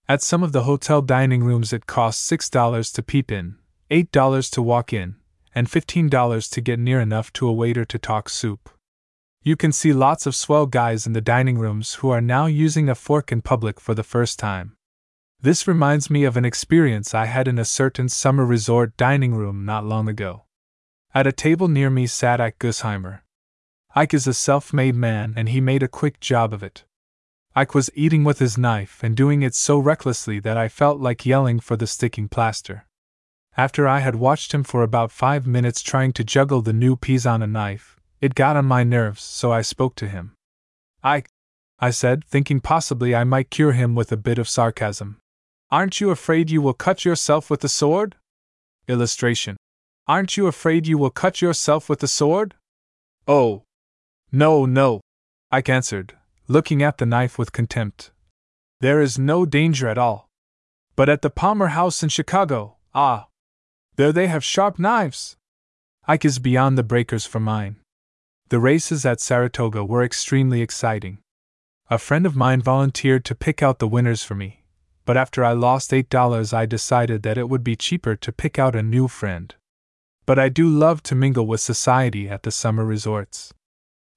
At 0.08 0.22
some 0.22 0.44
of 0.44 0.52
the 0.52 0.64
hotel 0.64 1.02
dining 1.02 1.44
rooms, 1.44 1.72
it 1.72 1.88
costs 1.88 2.30
$6 2.30 2.94
to 2.94 3.02
peep 3.02 3.32
in, 3.32 3.56
$8 3.90 4.52
to 4.52 4.62
walk 4.62 4.94
in, 4.94 5.16
and 5.56 5.68
$15 5.68 6.52
to 6.52 6.62
get 6.62 6.80
near 6.80 7.00
enough 7.00 7.34
to 7.34 7.48
a 7.48 7.54
waiter 7.54 7.86
to 7.86 7.98
talk 7.98 8.30
soup. 8.30 8.70
You 9.44 9.56
can 9.56 9.72
see 9.72 9.92
lots 9.92 10.28
of 10.28 10.36
swell 10.36 10.68
guys 10.68 11.08
in 11.08 11.14
the 11.14 11.22
dining 11.22 11.58
rooms 11.58 11.96
who 11.96 12.12
are 12.12 12.22
now 12.22 12.46
using 12.46 12.88
a 12.88 12.94
fork 12.94 13.32
in 13.32 13.42
public 13.42 13.80
for 13.80 13.96
the 13.96 14.04
first 14.04 14.38
time. 14.38 14.78
This 15.42 15.68
reminds 15.68 16.12
me 16.12 16.26
of 16.26 16.38
an 16.38 16.46
experience 16.46 17.16
I 17.16 17.26
had 17.26 17.48
in 17.48 17.58
a 17.58 17.66
certain 17.66 18.08
summer 18.08 18.46
resort 18.46 18.96
dining 18.98 19.34
room 19.34 19.66
not 19.66 19.84
long 19.84 20.08
ago. 20.08 20.44
At 21.16 21.26
a 21.26 21.32
table 21.32 21.68
near 21.68 21.89
me 21.89 22.06
sat 22.06 22.39
Ike 22.39 22.60
Gusheimer. 22.60 23.22
Ike 23.96 24.14
is 24.14 24.28
a 24.28 24.34
self 24.36 24.74
made 24.74 24.94
man 24.94 25.34
and 25.36 25.50
he 25.50 25.60
made 25.60 25.82
a 25.82 25.88
quick 25.88 26.20
job 26.20 26.54
of 26.54 26.62
it. 26.62 26.84
Ike 27.56 27.74
was 27.74 27.89
eating 27.96 28.24
with 28.24 28.38
his 28.38 28.60
knife 28.60 29.02
and 29.02 29.18
doing 29.18 29.42
it 29.42 29.56
so 29.56 29.80
recklessly 29.80 30.39
that 30.42 30.56
I 30.56 30.70
felt 30.70 31.00
like 31.00 31.26
yelling 31.26 31.60
for 31.60 31.76
the 31.76 31.88
sticking 31.88 32.30
plaster. 32.30 32.86
After 33.58 33.88
I 33.88 34.02
had 34.02 34.16
watched 34.18 34.54
him 34.54 34.64
for 34.64 34.84
about 34.84 35.12
five 35.12 35.48
minutes 35.48 35.82
trying 35.82 36.14
to 36.14 36.24
juggle 36.24 36.62
the 36.62 36.74
new 36.74 36.96
peas 36.96 37.26
on 37.26 37.42
a 37.42 37.48
knife, 37.48 37.98
it 38.22 38.36
got 38.36 38.56
on 38.56 38.66
my 38.66 38.84
nerves, 38.84 39.24
so 39.24 39.52
I 39.52 39.62
spoke 39.62 39.96
to 39.96 40.08
him. 40.08 40.34
Ike, 41.04 41.28
I 41.80 41.90
said, 41.90 42.24
thinking 42.24 42.62
possibly 42.62 43.16
I 43.16 43.24
might 43.24 43.50
cure 43.50 43.72
him 43.72 43.96
with 43.96 44.12
a 44.12 44.18
bit 44.18 44.38
of 44.38 44.48
sarcasm. 44.48 45.20
Aren't 45.72 46.00
you 46.00 46.12
afraid 46.12 46.52
you 46.52 46.62
will 46.62 46.74
cut 46.74 47.04
yourself 47.04 47.50
with 47.50 47.62
the 47.62 47.70
sword? 47.70 48.16
Illustration. 48.88 49.58
Aren't 50.08 50.38
you 50.38 50.46
afraid 50.46 50.86
you 50.86 50.98
will 50.98 51.10
cut 51.10 51.42
yourself 51.42 51.90
with 51.90 52.00
the 52.00 52.08
sword? 52.08 52.54
Oh. 53.28 53.64
No, 54.32 54.66
no, 54.66 55.02
Ike 55.52 55.70
answered, 55.70 56.18
looking 56.48 56.82
at 56.82 56.98
the 56.98 57.06
knife 57.06 57.38
with 57.38 57.52
contempt. 57.52 58.12
There 58.80 59.02
is 59.02 59.20
no 59.20 59.46
danger 59.46 59.90
at 59.90 59.98
all. 59.98 60.30
But 60.96 61.10
at 61.10 61.22
the 61.22 61.30
Palmer 61.30 61.68
House 61.68 62.04
in 62.04 62.10
Chicago, 62.10 62.78
ah, 62.94 63.28
there 63.96 64.14
they 64.14 64.28
have 64.28 64.44
sharp 64.44 64.80
knives. 64.80 65.36
Ike 66.06 66.26
is 66.26 66.40
beyond 66.40 66.78
the 66.78 66.84
breakers 66.84 67.26
for 67.26 67.40
mine. 67.40 67.81
The 68.52 68.60
races 68.60 69.06
at 69.06 69.22
Saratoga 69.22 69.86
were 69.86 70.04
extremely 70.04 70.62
exciting. 70.62 71.20
A 71.89 71.97
friend 71.97 72.26
of 72.26 72.36
mine 72.36 72.62
volunteered 72.62 73.24
to 73.24 73.34
pick 73.34 73.64
out 73.64 73.80
the 73.80 73.88
winners 73.88 74.24
for 74.24 74.36
me, 74.36 74.66
but 75.06 75.16
after 75.16 75.45
I 75.45 75.54
lost 75.54 75.91
$8, 75.91 76.54
I 76.54 76.66
decided 76.66 77.24
that 77.24 77.38
it 77.38 77.47
would 77.47 77.64
be 77.64 77.78
cheaper 77.78 78.18
to 78.18 78.32
pick 78.34 78.60
out 78.60 78.76
a 78.76 78.84
new 78.84 79.08
friend. 79.08 79.56
But 80.26 80.38
I 80.38 80.49
do 80.49 80.68
love 80.68 81.02
to 81.04 81.16
mingle 81.16 81.47
with 81.47 81.62
society 81.62 82.28
at 82.28 82.43
the 82.43 82.52
summer 82.52 82.84
resorts. 82.84 83.54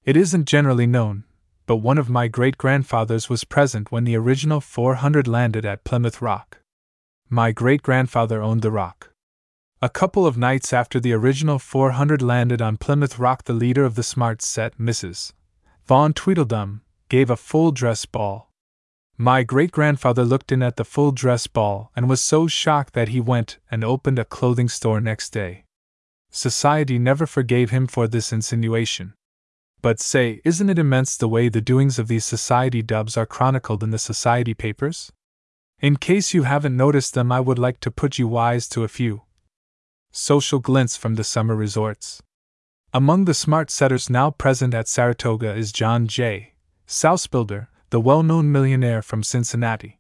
It 0.05 0.17
isn't 0.17 0.49
generally 0.49 0.89
known, 0.89 1.23
but 1.67 1.77
one 1.77 1.97
of 1.97 2.11
my 2.11 2.27
great 2.27 2.59
grandfathers 2.59 3.31
was 3.31 3.45
present 3.45 3.93
when 3.93 4.03
the 4.03 4.17
original 4.17 4.61
400 4.61 5.29
landed 5.29 5.65
at 5.65 5.85
Plymouth 5.85 6.21
Rock. 6.21 6.59
My 7.31 7.53
great 7.53 7.85
grandfather 7.85 8.43
owned 8.43 8.63
the 8.63 8.73
rock. 8.73 9.14
A 9.85 9.91
couple 9.91 10.27
of 10.27 10.39
nights 10.39 10.73
after 10.73 10.99
the 10.99 11.13
original 11.13 11.59
400 11.59 12.23
landed 12.23 12.63
on 12.63 12.79
Plymouth 12.79 13.19
Rock, 13.19 13.45
the 13.45 13.53
leader 13.53 13.85
of 13.85 13.97
the 13.97 14.03
smart 14.03 14.41
set, 14.41 14.79
Mrs. 14.79 15.35
Von 15.85 16.15
Tweedledum, 16.15 16.81
gave 17.11 17.29
a 17.29 17.37
full 17.37 17.71
dress 17.71 18.07
ball. 18.07 18.51
My 19.19 19.43
great 19.43 19.73
grandfather 19.73 20.25
looked 20.25 20.51
in 20.51 20.63
at 20.63 20.77
the 20.77 20.87
full 20.87 21.13
dress 21.13 21.47
ball 21.47 21.91
and 21.95 22.09
was 22.09 22.23
so 22.23 22.47
shocked 22.47 22.95
that 22.95 23.11
he 23.11 23.21
went 23.21 23.59
and 23.71 23.85
opened 23.85 24.19
a 24.19 24.25
clothing 24.25 24.71
store 24.71 25.03
next 25.03 25.35
day. 25.35 25.67
Society 26.31 26.99
never 26.99 27.27
forgave 27.27 27.69
him 27.69 27.87
for 27.87 28.09
this 28.09 28.33
insinuation. 28.33 29.13
But 29.83 30.01
say, 30.01 30.41
isn't 30.47 30.71
it 30.71 30.79
immense 30.79 31.15
the 31.15 31.29
way 31.29 31.51
the 31.51 31.61
doings 31.61 31.99
of 31.99 32.09
these 32.09 32.25
society 32.25 32.81
dubs 32.81 33.19
are 33.19 33.27
chronicled 33.27 33.83
in 33.83 33.91
the 33.91 33.99
society 33.99 34.55
papers? 34.55 35.13
In 35.79 35.97
case 35.97 36.33
you 36.33 36.45
haven't 36.45 36.75
noticed 36.75 37.13
them, 37.13 37.31
I 37.31 37.41
would 37.41 37.59
like 37.59 37.81
to 37.81 37.91
put 37.91 38.19
you 38.19 38.27
wise 38.27 38.67
to 38.69 38.83
a 38.83 38.89
few 38.89 39.25
social 40.17 40.61
glints 40.61 40.97
from 40.97 41.17
the 41.17 41.25
summer 41.25 41.57
resorts. 41.57 42.23
Among 42.93 43.25
the 43.25 43.35
smart 43.35 43.69
setters 43.69 44.09
now 44.09 44.31
present 44.31 44.73
at 44.73 44.87
Saratoga 44.87 45.53
is 45.55 45.73
John 45.73 46.07
J. 46.07 46.53
Southspilder, 46.87 47.67
the 47.91 48.01
well 48.01 48.23
known 48.23 48.53
millionaire 48.53 49.03
from 49.03 49.25
Cincinnati. 49.25 49.99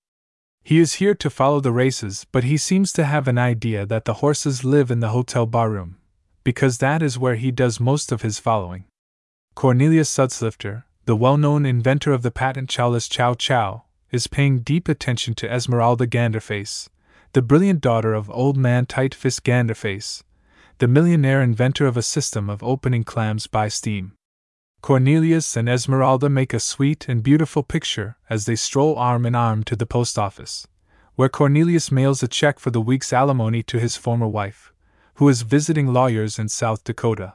He 0.62 0.79
is 0.79 0.95
here 0.95 1.15
to 1.17 1.29
follow 1.29 1.59
the 1.59 1.73
races, 1.73 2.27
but 2.31 2.45
he 2.45 2.57
seems 2.57 2.93
to 2.93 3.05
have 3.05 3.27
an 3.27 3.39
idea 3.39 3.85
that 3.87 4.05
the 4.05 4.15
horses 4.15 4.65
live 4.65 4.89
in 4.93 5.01
the 5.01 5.09
hotel 5.09 5.47
barroom, 5.47 5.97
because 6.45 6.79
that 6.79 7.03
is 7.03 7.19
where 7.19 7.35
he 7.35 7.51
does 7.51 7.81
most 7.81 8.12
of 8.12 8.23
his 8.23 8.39
following. 8.39 8.85
Cornelius 9.57 10.09
Sudslifter, 10.09 10.85
the 11.07 11.17
well 11.17 11.37
known 11.37 11.67
inventor 11.67 12.12
of 12.12 12.23
the 12.23 12.31
patent 12.31 12.71
chowless 12.71 13.09
chow 13.09 13.35
chow, 13.35 13.83
is 14.12 14.29
paying 14.29 14.61
deep 14.61 14.89
attention 14.89 15.35
to 15.35 15.53
Esmeralda 15.53 16.07
Ganderface, 16.07 16.89
the 17.35 17.43
brilliant 17.43 17.80
daughter 17.80 18.14
of 18.14 18.30
Old 18.30 18.57
Man 18.57 18.87
Tight 18.87 19.11
Tightfist 19.11 19.43
Ganderface, 19.43 20.22
the 20.78 20.87
millionaire 20.87 21.43
inventor 21.43 21.85
of 21.85 21.97
a 21.97 22.03
system 22.03 22.49
of 22.49 22.62
opening 22.62 23.03
clams 23.03 23.49
by 23.49 23.66
steam. 23.66 24.12
Cornelius 24.82 25.57
and 25.57 25.68
Esmeralda 25.68 26.28
make 26.28 26.55
a 26.55 26.61
sweet 26.61 27.09
and 27.09 27.24
beautiful 27.24 27.64
picture 27.64 28.16
as 28.30 28.47
they 28.47 28.55
stroll 28.55 28.95
arm 28.95 29.26
in 29.26 29.35
arm 29.35 29.64
to 29.64 29.74
the 29.74 29.85
post 29.85 30.16
office, 30.16 30.68
where 31.16 31.28
Cornelius 31.28 31.91
mails 31.91 32.22
a 32.22 32.28
check 32.28 32.61
for 32.61 32.70
the 32.70 32.80
week's 32.80 33.12
alimony 33.12 33.64
to 33.64 33.80
his 33.80 33.97
former 33.97 34.28
wife, 34.28 34.72
who 35.14 35.28
is 35.28 35.43
visiting 35.43 35.93
lawyers 35.93 36.39
in 36.39 36.49
South 36.49 36.85
Dakota. 36.85 37.35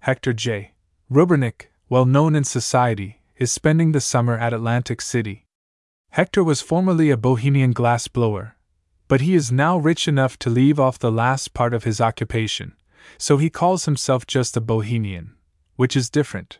Hector 0.00 0.32
J. 0.32 0.72
Rubernick, 1.08 1.66
well 1.88 2.04
known 2.04 2.34
in 2.34 2.42
society, 2.42 3.20
is 3.36 3.52
spending 3.52 3.92
the 3.92 4.00
summer 4.00 4.36
at 4.36 4.52
Atlantic 4.52 5.00
City. 5.00 5.46
Hector 6.10 6.42
was 6.42 6.60
formerly 6.60 7.10
a 7.10 7.16
bohemian 7.16 7.70
glass 7.70 8.08
blower, 8.08 8.56
but 9.08 9.22
he 9.22 9.34
is 9.34 9.50
now 9.50 9.76
rich 9.76 10.06
enough 10.06 10.38
to 10.38 10.50
leave 10.50 10.78
off 10.78 10.98
the 10.98 11.10
last 11.10 11.54
part 11.54 11.74
of 11.74 11.84
his 11.84 12.00
occupation, 12.00 12.74
so 13.16 13.38
he 13.38 13.50
calls 13.50 13.86
himself 13.86 14.26
just 14.26 14.56
a 14.56 14.60
bohemian, 14.60 15.34
which 15.76 15.96
is 15.96 16.10
different. 16.10 16.58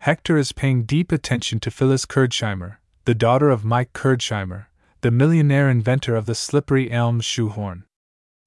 Hector 0.00 0.36
is 0.36 0.52
paying 0.52 0.84
deep 0.84 1.10
attention 1.10 1.60
to 1.60 1.70
Phyllis 1.70 2.06
Kurdsheimer, 2.06 2.76
the 3.06 3.14
daughter 3.14 3.50
of 3.50 3.64
Mike 3.64 3.92
Kurdsheimer, 3.92 4.66
the 5.00 5.10
millionaire 5.10 5.68
inventor 5.68 6.14
of 6.14 6.26
the 6.26 6.34
slippery 6.34 6.90
elm 6.90 7.20
shoehorn. 7.20 7.84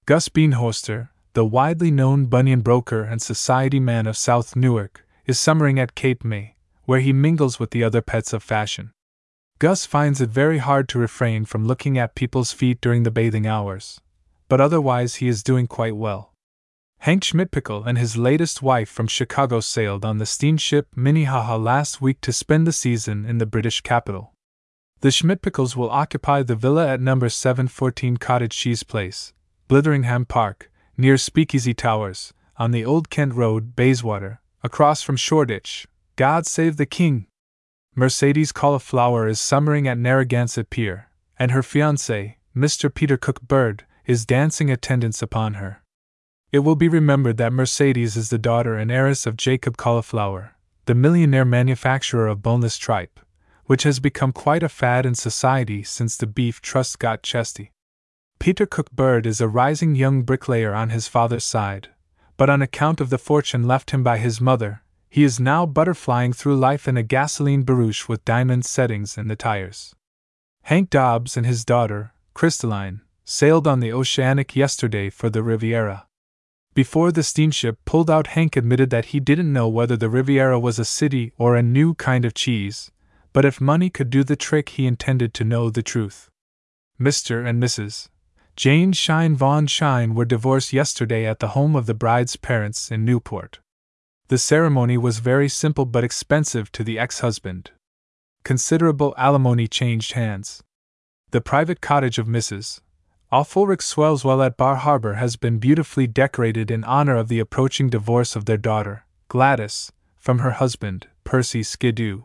Gus 0.06 0.30
Beanhoster, 0.30 1.10
the 1.34 1.46
widely 1.46 1.90
known 1.90 2.26
bunion 2.26 2.62
broker 2.62 3.04
and 3.04 3.22
society 3.22 3.80
man 3.80 4.06
of 4.06 4.18
South 4.18 4.56
Newark, 4.56 5.06
is 5.26 5.40
summering 5.40 5.80
at 5.80 5.96
Cape 5.96 6.24
May, 6.24 6.56
where 6.86 7.00
he 7.00 7.14
mingles 7.14 7.60
with 7.60 7.72
the 7.72 7.84
other 7.84 8.02
pets 8.02 8.34
of 8.34 8.44
fashion. 8.44 8.93
Gus 9.64 9.86
finds 9.86 10.20
it 10.20 10.30
very 10.30 10.58
hard 10.58 10.90
to 10.90 11.00
refrain 11.00 11.46
from 11.46 11.66
looking 11.66 11.98
at 11.98 12.16
people's 12.16 12.52
feet 12.52 12.82
during 12.82 13.04
the 13.04 13.10
bathing 13.10 13.48
hours, 13.48 14.02
but 14.50 14.60
otherwise 14.60 15.16
he 15.16 15.30
is 15.30 15.42
doing 15.42 15.68
quite 15.68 15.96
well. 15.96 16.34
Hank 16.98 17.24
Schmidtpickle 17.24 17.88
and 17.88 17.98
his 17.98 18.18
latest 18.18 18.62
wife 18.62 18.90
from 18.90 19.08
Chicago 19.08 19.62
sailed 19.62 20.04
on 20.04 20.18
the 20.18 20.26
steamship 20.26 20.88
Minnehaha 20.98 21.56
last 21.56 22.02
week 22.02 22.20
to 22.20 22.34
spend 22.34 22.68
the 22.68 22.74
season 22.74 23.24
in 23.24 23.38
the 23.38 23.46
British 23.46 23.80
capital. 23.80 24.34
The 25.00 25.14
Schmidtpickles 25.14 25.78
will 25.78 25.90
occupy 25.90 26.44
the 26.44 26.58
villa 26.58 26.86
at 26.90 27.00
number 27.00 27.30
714 27.30 28.18
Cottage 28.18 28.58
Cheese 28.58 28.84
Place, 28.84 29.32
Blitheringham 29.70 30.26
Park, 30.26 30.70
near 30.98 31.18
Speakeasy 31.18 31.74
Towers, 31.74 32.34
on 32.58 32.72
the 32.72 32.84
Old 32.84 33.10
Kent 33.10 33.34
Road, 33.36 33.78
Bayswater, 33.78 34.42
across 34.62 35.02
from 35.02 35.16
Shoreditch. 35.16 35.88
God 36.18 36.46
save 36.46 36.76
the 36.76 36.86
King! 36.86 37.28
Mercedes 37.96 38.52
Cauliflower 38.52 39.28
is 39.28 39.40
summering 39.40 39.88
at 39.88 40.00
Narragansett 40.00 40.72
Pier, 40.72 41.10
and 41.38 41.52
her 41.52 41.62
fiance, 41.62 42.38
Mr. 42.56 42.92
Peter 42.92 43.18
Cook 43.18 43.42
Bird, 43.42 43.86
is 44.08 44.26
dancing 44.26 44.72
attendance 44.72 45.22
upon 45.22 45.56
her. 45.56 45.84
It 46.52 46.60
will 46.60 46.76
be 46.76 46.90
remembered 46.90 47.38
that 47.38 47.54
Mercedes 47.54 48.18
is 48.18 48.32
the 48.32 48.40
daughter 48.40 48.78
and 48.78 48.92
heiress 48.92 49.28
of 49.28 49.38
Jacob 49.38 49.78
Cauliflower, 49.78 50.56
the 50.86 50.96
millionaire 50.96 51.46
manufacturer 51.46 52.28
of 52.28 52.42
boneless 52.42 52.80
tripe, 52.80 53.20
which 53.66 53.84
has 53.84 54.00
become 54.00 54.32
quite 54.32 54.64
a 54.64 54.70
fad 54.70 55.06
in 55.06 55.14
society 55.14 55.84
since 55.84 56.18
the 56.18 56.26
beef 56.26 56.62
trust 56.62 56.98
got 56.98 57.22
chesty. 57.22 57.72
Peter 58.40 58.66
Cook 58.66 58.92
Bird 58.92 59.28
is 59.28 59.40
a 59.40 59.48
rising 59.48 59.94
young 59.94 60.24
bricklayer 60.24 60.74
on 60.74 60.90
his 60.90 61.08
father's 61.08 61.44
side, 61.44 61.90
but 62.38 62.50
on 62.50 62.64
account 62.64 63.00
of 63.00 63.12
the 63.12 63.20
fortune 63.20 63.68
left 63.68 63.92
him 63.92 64.02
by 64.02 64.18
his 64.18 64.42
mother, 64.42 64.82
he 65.14 65.24
is 65.24 65.40
now 65.40 65.64
butterflying 65.64 66.36
through 66.36 66.56
life 66.56 66.88
in 66.88 66.98
a 66.98 67.04
gasoline 67.04 67.62
barouche 67.62 68.08
with 68.08 68.26
diamond 68.26 68.66
settings 68.66 69.16
in 69.16 69.28
the 69.28 69.36
tires. 69.36 69.94
Hank 70.64 70.90
Dobbs 70.90 71.38
and 71.38 71.46
his 71.46 71.64
daughter, 71.64 72.14
Crystalline, 72.34 73.02
sailed 73.24 73.68
on 73.68 73.80
the 73.80 73.94
Oceanic 73.94 74.56
yesterday 74.56 75.12
for 75.12 75.30
the 75.30 75.44
Riviera. 75.44 76.08
Before 76.74 77.12
the 77.12 77.22
steamship 77.22 77.78
pulled 77.86 78.10
out, 78.10 78.34
Hank 78.34 78.58
admitted 78.58 78.90
that 78.90 79.14
he 79.14 79.20
didn't 79.20 79.54
know 79.54 79.68
whether 79.68 79.96
the 79.96 80.10
Riviera 80.10 80.60
was 80.60 80.80
a 80.80 80.84
city 81.00 81.32
or 81.38 81.56
a 81.56 81.62
new 81.62 81.94
kind 81.94 82.26
of 82.26 82.34
cheese, 82.34 82.90
but 83.34 83.46
if 83.46 83.62
money 83.62 83.92
could 83.92 84.10
do 84.10 84.24
the 84.24 84.36
trick, 84.36 84.70
he 84.70 84.88
intended 84.88 85.36
to 85.36 85.44
know 85.44 85.70
the 85.70 85.84
truth. 85.84 86.32
Mr. 87.00 87.48
and 87.48 87.62
Mrs. 87.62 88.10
Jane 88.56 88.94
Shine 88.94 89.36
Von 89.36 89.68
Shine 89.68 90.16
were 90.16 90.26
divorced 90.26 90.74
yesterday 90.74 91.28
at 91.28 91.38
the 91.38 91.50
home 91.50 91.76
of 91.76 91.86
the 91.86 91.94
bride's 91.94 92.36
parents 92.36 92.90
in 92.90 93.06
Newport. 93.06 93.60
The 94.34 94.40
ceremony 94.40 94.98
was 94.98 95.20
very 95.20 95.48
simple 95.48 95.86
but 95.86 96.04
expensive 96.04 96.72
to 96.72 96.84
the 96.84 96.98
ex 96.98 97.20
husband. 97.20 97.70
Considerable 98.44 99.14
alimony 99.16 99.68
changed 99.68 100.14
hands. 100.14 100.64
The 101.30 101.40
private 101.40 101.82
cottage 101.82 102.18
of 102.18 102.26
Mrs. 102.26 102.82
Alfulric 103.32 103.82
Swellswell 103.82 104.44
at 104.44 104.58
Bar 104.58 104.78
Harbor 104.78 105.14
has 105.22 105.36
been 105.36 105.60
beautifully 105.60 106.08
decorated 106.08 106.72
in 106.72 106.84
honor 106.84 107.16
of 107.16 107.28
the 107.28 107.38
approaching 107.38 107.92
divorce 107.92 108.36
of 108.36 108.46
their 108.46 108.58
daughter, 108.58 109.06
Gladys, 109.28 109.92
from 110.18 110.40
her 110.40 110.54
husband, 110.54 111.06
Percy 111.24 111.62
Skidoo. 111.62 112.24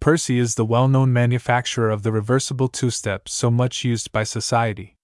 Percy 0.00 0.40
is 0.40 0.56
the 0.56 0.64
well 0.64 0.88
known 0.88 1.12
manufacturer 1.12 1.90
of 1.90 2.02
the 2.02 2.10
reversible 2.10 2.66
two 2.66 2.90
step 2.90 3.28
so 3.28 3.48
much 3.48 3.84
used 3.84 4.10
by 4.10 4.24
society. 4.24 4.96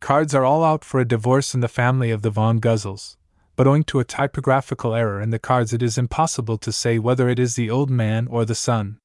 Cards 0.00 0.34
are 0.34 0.42
all 0.42 0.64
out 0.64 0.86
for 0.86 1.00
a 1.00 1.04
divorce 1.04 1.52
in 1.52 1.60
the 1.60 1.68
family 1.68 2.10
of 2.10 2.22
the 2.22 2.30
Von 2.30 2.60
Guzzles, 2.60 3.18
but 3.56 3.66
owing 3.66 3.82
to 3.84 3.98
a 3.98 4.04
typographical 4.04 4.94
error 4.94 5.20
in 5.20 5.30
the 5.30 5.38
cards, 5.38 5.72
it 5.72 5.82
is 5.82 5.98
impossible 5.98 6.58
to 6.58 6.70
say 6.70 6.98
whether 6.98 7.28
it 7.28 7.38
is 7.38 7.56
the 7.56 7.70
old 7.70 7.90
man 7.90 8.28
or 8.28 8.44
the 8.44 8.54
son. 8.54 8.98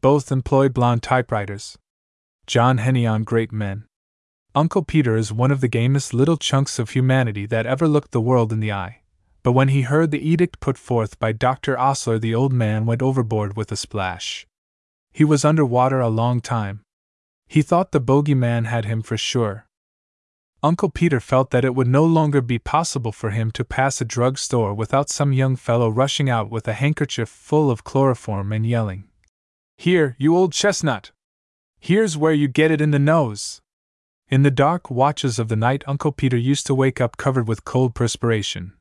Both 0.00 0.32
employ 0.32 0.70
blonde 0.70 1.02
typewriters. 1.02 1.78
John 2.46 2.78
Henry 2.78 3.06
on 3.06 3.22
Great 3.22 3.52
Men. 3.52 3.84
Uncle 4.54 4.82
Peter 4.82 5.16
is 5.16 5.32
one 5.32 5.50
of 5.50 5.60
the 5.60 5.68
gamest 5.68 6.12
little 6.12 6.36
chunks 6.36 6.78
of 6.78 6.90
humanity 6.90 7.46
that 7.46 7.66
ever 7.66 7.86
looked 7.86 8.10
the 8.10 8.20
world 8.20 8.52
in 8.52 8.60
the 8.60 8.72
eye. 8.72 9.02
But 9.42 9.52
when 9.52 9.68
he 9.68 9.82
heard 9.82 10.10
the 10.10 10.28
edict 10.28 10.60
put 10.60 10.78
forth 10.78 11.18
by 11.18 11.32
Dr. 11.32 11.78
Osler, 11.78 12.18
the 12.18 12.34
old 12.34 12.52
man 12.52 12.86
went 12.86 13.02
overboard 13.02 13.56
with 13.56 13.72
a 13.72 13.76
splash. 13.76 14.46
He 15.12 15.24
was 15.24 15.44
under 15.44 15.64
water 15.64 16.00
a 16.00 16.08
long 16.08 16.40
time. 16.40 16.80
He 17.48 17.60
thought 17.62 17.92
the 17.92 18.00
bogeyman 18.00 18.66
had 18.66 18.84
him 18.84 19.02
for 19.02 19.16
sure. 19.16 19.66
Uncle 20.64 20.90
Peter 20.90 21.18
felt 21.18 21.50
that 21.50 21.64
it 21.64 21.74
would 21.74 21.88
no 21.88 22.04
longer 22.04 22.40
be 22.40 22.58
possible 22.58 23.10
for 23.10 23.30
him 23.30 23.50
to 23.50 23.64
pass 23.64 24.00
a 24.00 24.04
drug 24.04 24.38
store 24.38 24.72
without 24.72 25.10
some 25.10 25.32
young 25.32 25.56
fellow 25.56 25.88
rushing 25.88 26.30
out 26.30 26.50
with 26.50 26.68
a 26.68 26.74
handkerchief 26.74 27.28
full 27.28 27.68
of 27.68 27.82
chloroform 27.82 28.52
and 28.52 28.64
yelling, 28.64 29.02
Here, 29.76 30.14
you 30.20 30.36
old 30.36 30.52
chestnut! 30.52 31.10
Here's 31.80 32.16
where 32.16 32.32
you 32.32 32.46
get 32.46 32.70
it 32.70 32.80
in 32.80 32.92
the 32.92 33.00
nose! 33.00 33.60
In 34.28 34.44
the 34.44 34.52
dark 34.52 34.88
watches 34.88 35.40
of 35.40 35.48
the 35.48 35.56
night, 35.56 35.82
Uncle 35.88 36.12
Peter 36.12 36.36
used 36.36 36.66
to 36.68 36.76
wake 36.76 37.00
up 37.00 37.16
covered 37.16 37.48
with 37.48 37.64
cold 37.64 37.96
perspiration, 37.96 38.72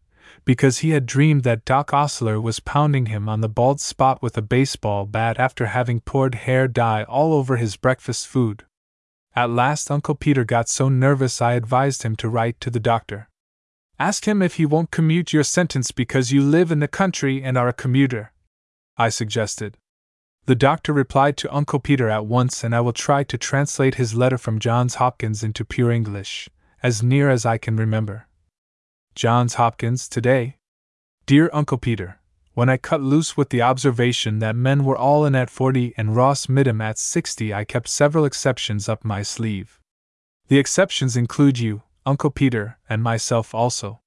because 0.45 0.79
he 0.79 0.91
had 0.91 1.07
dreamed 1.07 1.43
that 1.43 1.65
Doc 1.65 1.95
Osler 1.95 2.39
was 2.39 2.59
pounding 2.59 3.07
him 3.07 3.27
on 3.27 3.41
the 3.41 3.49
bald 3.49 3.81
spot 3.81 4.21
with 4.21 4.37
a 4.37 4.43
baseball 4.43 5.07
bat 5.07 5.39
after 5.39 5.65
having 5.65 5.99
poured 5.99 6.35
hair 6.35 6.67
dye 6.67 7.03
all 7.05 7.33
over 7.33 7.57
his 7.57 7.75
breakfast 7.75 8.27
food. 8.27 8.65
At 9.35 9.49
last, 9.49 9.89
Uncle 9.89 10.15
Peter 10.15 10.43
got 10.43 10.67
so 10.67 10.89
nervous 10.89 11.41
I 11.41 11.53
advised 11.53 12.03
him 12.03 12.15
to 12.17 12.27
write 12.27 12.59
to 12.61 12.69
the 12.69 12.79
doctor. 12.79 13.29
Ask 13.97 14.27
him 14.27 14.41
if 14.41 14.55
he 14.55 14.65
won't 14.65 14.91
commute 14.91 15.31
your 15.31 15.43
sentence 15.43 15.91
because 15.91 16.31
you 16.31 16.41
live 16.41 16.71
in 16.71 16.79
the 16.79 16.87
country 16.87 17.41
and 17.41 17.57
are 17.57 17.67
a 17.67 17.73
commuter. 17.73 18.33
I 18.97 19.09
suggested. 19.09 19.77
The 20.47 20.55
doctor 20.55 20.91
replied 20.91 21.37
to 21.37 21.53
Uncle 21.53 21.79
Peter 21.79 22.09
at 22.09 22.25
once, 22.25 22.63
and 22.63 22.75
I 22.75 22.81
will 22.81 22.93
try 22.93 23.23
to 23.23 23.37
translate 23.37 23.95
his 23.95 24.15
letter 24.15 24.37
from 24.37 24.59
Johns 24.59 24.95
Hopkins 24.95 25.43
into 25.43 25.63
pure 25.63 25.91
English, 25.91 26.49
as 26.81 27.03
near 27.03 27.29
as 27.29 27.45
I 27.45 27.57
can 27.57 27.75
remember. 27.77 28.27
Johns 29.13 29.53
Hopkins, 29.53 30.09
today. 30.09 30.57
Dear 31.27 31.49
Uncle 31.53 31.77
Peter, 31.77 32.19
when 32.53 32.67
I 32.67 32.77
cut 32.77 33.01
loose 33.01 33.37
with 33.37 33.49
the 33.49 33.61
observation 33.61 34.39
that 34.39 34.55
men 34.55 34.83
were 34.83 34.97
all 34.97 35.25
in 35.25 35.35
at 35.35 35.49
40 35.49 35.93
and 35.95 36.15
Ross 36.15 36.47
Midham 36.47 36.81
at 36.83 36.97
60, 36.97 37.53
I 37.53 37.63
kept 37.63 37.87
several 37.87 38.25
exceptions 38.25 38.89
up 38.89 39.05
my 39.05 39.21
sleeve. 39.21 39.79
The 40.49 40.59
exceptions 40.59 41.15
include 41.15 41.59
you, 41.59 41.83
Uncle 42.05 42.29
Peter, 42.29 42.77
and 42.89 43.01
myself 43.01 43.55
also. 43.55 44.01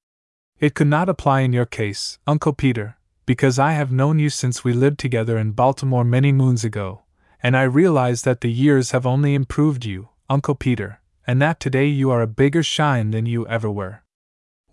It 0.61 0.75
could 0.75 0.89
not 0.89 1.09
apply 1.09 1.41
in 1.41 1.55
your 1.55 1.65
case, 1.65 2.19
Uncle 2.27 2.53
Peter, 2.53 2.97
because 3.25 3.59
I 3.59 3.73
have 3.73 3.91
known 3.91 4.19
you 4.19 4.29
since 4.29 4.63
we 4.63 4.75
lived 4.75 4.99
together 4.99 5.39
in 5.39 5.53
Baltimore 5.53 6.05
many 6.05 6.31
moons 6.31 6.65
ago, 6.65 7.03
and 7.43 7.57
I 7.57 7.63
realize 7.63 8.23
that 8.23 8.43
the 8.43 8.53
years 8.53 8.91
have 8.91 9.07
only 9.07 9.35
improved 9.35 9.87
you, 9.87 10.11
Uncle 10.29 10.55
Peter, 10.55 11.01
and 11.27 11.41
that 11.41 11.61
today 11.61 11.87
you 11.87 12.11
are 12.11 12.21
a 12.21 12.27
bigger 12.27 12.63
shine 12.63 13.11
than 13.11 13.25
you 13.25 13.47
ever 13.49 13.71
were. 13.71 14.04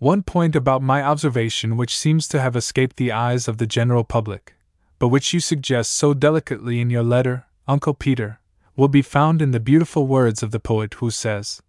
One 0.02 0.24
point 0.24 0.56
about 0.56 0.82
my 0.82 1.00
observation 1.00 1.76
which 1.76 1.96
seems 1.96 2.26
to 2.26 2.40
have 2.40 2.56
escaped 2.56 2.96
the 2.96 3.12
eyes 3.12 3.46
of 3.46 3.58
the 3.58 3.68
general 3.68 4.02
public, 4.02 4.56
but 4.98 5.10
which 5.10 5.32
you 5.32 5.38
suggest 5.38 5.92
so 5.92 6.12
delicately 6.12 6.80
in 6.80 6.90
your 6.90 7.04
letter, 7.04 7.44
Uncle 7.68 7.94
Peter, 7.94 8.40
will 8.74 8.88
be 8.88 9.00
found 9.00 9.40
in 9.40 9.52
the 9.52 9.60
beautiful 9.60 10.08
words 10.08 10.42
of 10.42 10.50
the 10.50 10.58
poet 10.58 10.94
who 10.94 11.12
says, 11.12 11.62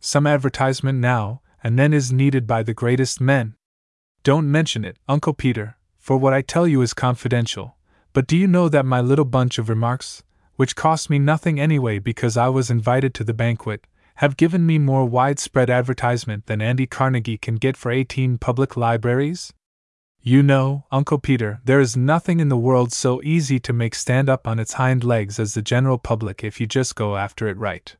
Some 0.00 0.26
advertisement 0.26 0.98
now 0.98 1.42
and 1.62 1.78
then 1.78 1.92
is 1.92 2.10
needed 2.10 2.46
by 2.46 2.62
the 2.62 2.72
greatest 2.72 3.20
men. 3.20 3.54
Don't 4.22 4.50
mention 4.50 4.82
it, 4.82 4.96
Uncle 5.06 5.34
Peter, 5.34 5.76
for 5.98 6.16
what 6.16 6.32
I 6.32 6.40
tell 6.40 6.66
you 6.66 6.80
is 6.80 6.94
confidential. 6.94 7.76
But 8.14 8.26
do 8.26 8.34
you 8.34 8.46
know 8.46 8.70
that 8.70 8.86
my 8.86 9.02
little 9.02 9.26
bunch 9.26 9.58
of 9.58 9.68
remarks, 9.68 10.22
which 10.56 10.74
cost 10.74 11.10
me 11.10 11.18
nothing 11.18 11.60
anyway 11.60 11.98
because 11.98 12.38
I 12.38 12.48
was 12.48 12.70
invited 12.70 13.12
to 13.12 13.24
the 13.24 13.34
banquet, 13.34 13.84
have 14.16 14.36
given 14.36 14.66
me 14.66 14.78
more 14.78 15.04
widespread 15.04 15.70
advertisement 15.70 16.46
than 16.46 16.62
Andy 16.62 16.86
Carnegie 16.86 17.38
can 17.38 17.56
get 17.56 17.76
for 17.76 17.90
18 17.90 18.38
public 18.38 18.76
libraries? 18.76 19.52
You 20.20 20.42
know, 20.42 20.84
Uncle 20.92 21.18
Peter, 21.18 21.60
there 21.64 21.80
is 21.80 21.96
nothing 21.96 22.38
in 22.38 22.48
the 22.48 22.56
world 22.56 22.92
so 22.92 23.20
easy 23.24 23.58
to 23.58 23.72
make 23.72 23.94
stand 23.94 24.28
up 24.28 24.46
on 24.46 24.60
its 24.60 24.74
hind 24.74 25.02
legs 25.02 25.40
as 25.40 25.54
the 25.54 25.62
general 25.62 25.98
public 25.98 26.44
if 26.44 26.60
you 26.60 26.66
just 26.66 26.94
go 26.94 27.16
after 27.16 27.48
it 27.48 27.56
right. 27.56 27.96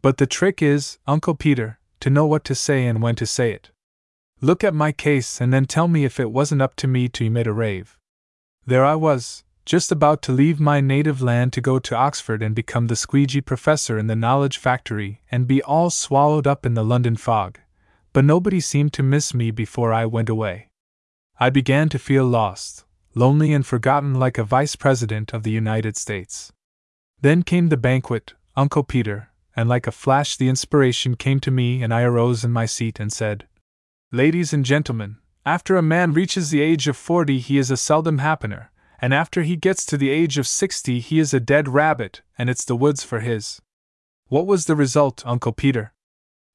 But 0.00 0.18
the 0.18 0.26
trick 0.26 0.62
is, 0.62 0.98
Uncle 1.06 1.34
Peter, 1.34 1.80
to 1.98 2.10
know 2.10 2.26
what 2.26 2.44
to 2.44 2.54
say 2.54 2.86
and 2.86 3.02
when 3.02 3.16
to 3.16 3.26
say 3.26 3.50
it. 3.52 3.70
Look 4.40 4.62
at 4.62 4.72
my 4.72 4.92
case 4.92 5.40
and 5.40 5.52
then 5.52 5.64
tell 5.64 5.88
me 5.88 6.04
if 6.04 6.20
it 6.20 6.30
wasn't 6.30 6.62
up 6.62 6.76
to 6.76 6.86
me 6.86 7.08
to 7.08 7.24
emit 7.24 7.48
a 7.48 7.52
rave. 7.52 7.98
There 8.64 8.84
I 8.84 8.94
was, 8.94 9.42
just 9.68 9.92
about 9.92 10.22
to 10.22 10.32
leave 10.32 10.58
my 10.58 10.80
native 10.80 11.20
land 11.20 11.52
to 11.52 11.60
go 11.60 11.78
to 11.78 11.94
Oxford 11.94 12.42
and 12.42 12.54
become 12.54 12.86
the 12.86 12.96
squeegee 12.96 13.42
professor 13.42 13.98
in 13.98 14.06
the 14.06 14.16
knowledge 14.16 14.56
factory 14.56 15.20
and 15.30 15.46
be 15.46 15.62
all 15.62 15.90
swallowed 15.90 16.46
up 16.46 16.64
in 16.64 16.72
the 16.72 16.82
London 16.82 17.16
fog, 17.16 17.58
but 18.14 18.24
nobody 18.24 18.60
seemed 18.60 18.94
to 18.94 19.02
miss 19.02 19.34
me 19.34 19.50
before 19.50 19.92
I 19.92 20.06
went 20.06 20.30
away. 20.30 20.70
I 21.38 21.50
began 21.50 21.90
to 21.90 21.98
feel 21.98 22.24
lost, 22.24 22.86
lonely, 23.14 23.52
and 23.52 23.66
forgotten 23.66 24.14
like 24.14 24.38
a 24.38 24.42
vice 24.42 24.74
president 24.74 25.34
of 25.34 25.42
the 25.42 25.50
United 25.50 25.98
States. 25.98 26.50
Then 27.20 27.42
came 27.42 27.68
the 27.68 27.76
banquet, 27.76 28.32
Uncle 28.56 28.84
Peter, 28.84 29.28
and 29.54 29.68
like 29.68 29.86
a 29.86 29.92
flash 29.92 30.38
the 30.38 30.48
inspiration 30.48 31.14
came 31.14 31.40
to 31.40 31.50
me, 31.50 31.82
and 31.82 31.92
I 31.92 32.04
arose 32.04 32.42
in 32.42 32.52
my 32.52 32.64
seat 32.64 32.98
and 32.98 33.12
said, 33.12 33.46
Ladies 34.12 34.54
and 34.54 34.64
gentlemen, 34.64 35.18
after 35.44 35.76
a 35.76 35.82
man 35.82 36.14
reaches 36.14 36.48
the 36.48 36.62
age 36.62 36.88
of 36.88 36.96
forty, 36.96 37.38
he 37.38 37.58
is 37.58 37.70
a 37.70 37.76
seldom 37.76 38.20
happener 38.20 38.68
and 39.00 39.14
after 39.14 39.42
he 39.42 39.56
gets 39.56 39.86
to 39.86 39.96
the 39.96 40.10
age 40.10 40.38
of 40.38 40.46
60, 40.46 41.00
he 41.00 41.18
is 41.18 41.32
a 41.32 41.40
dead 41.40 41.68
rabbit, 41.68 42.22
and 42.36 42.50
it's 42.50 42.64
the 42.64 42.76
woods 42.76 43.04
for 43.04 43.20
his. 43.20 43.60
What 44.26 44.46
was 44.46 44.66
the 44.66 44.76
result, 44.76 45.22
Uncle 45.24 45.52
Peter? 45.52 45.92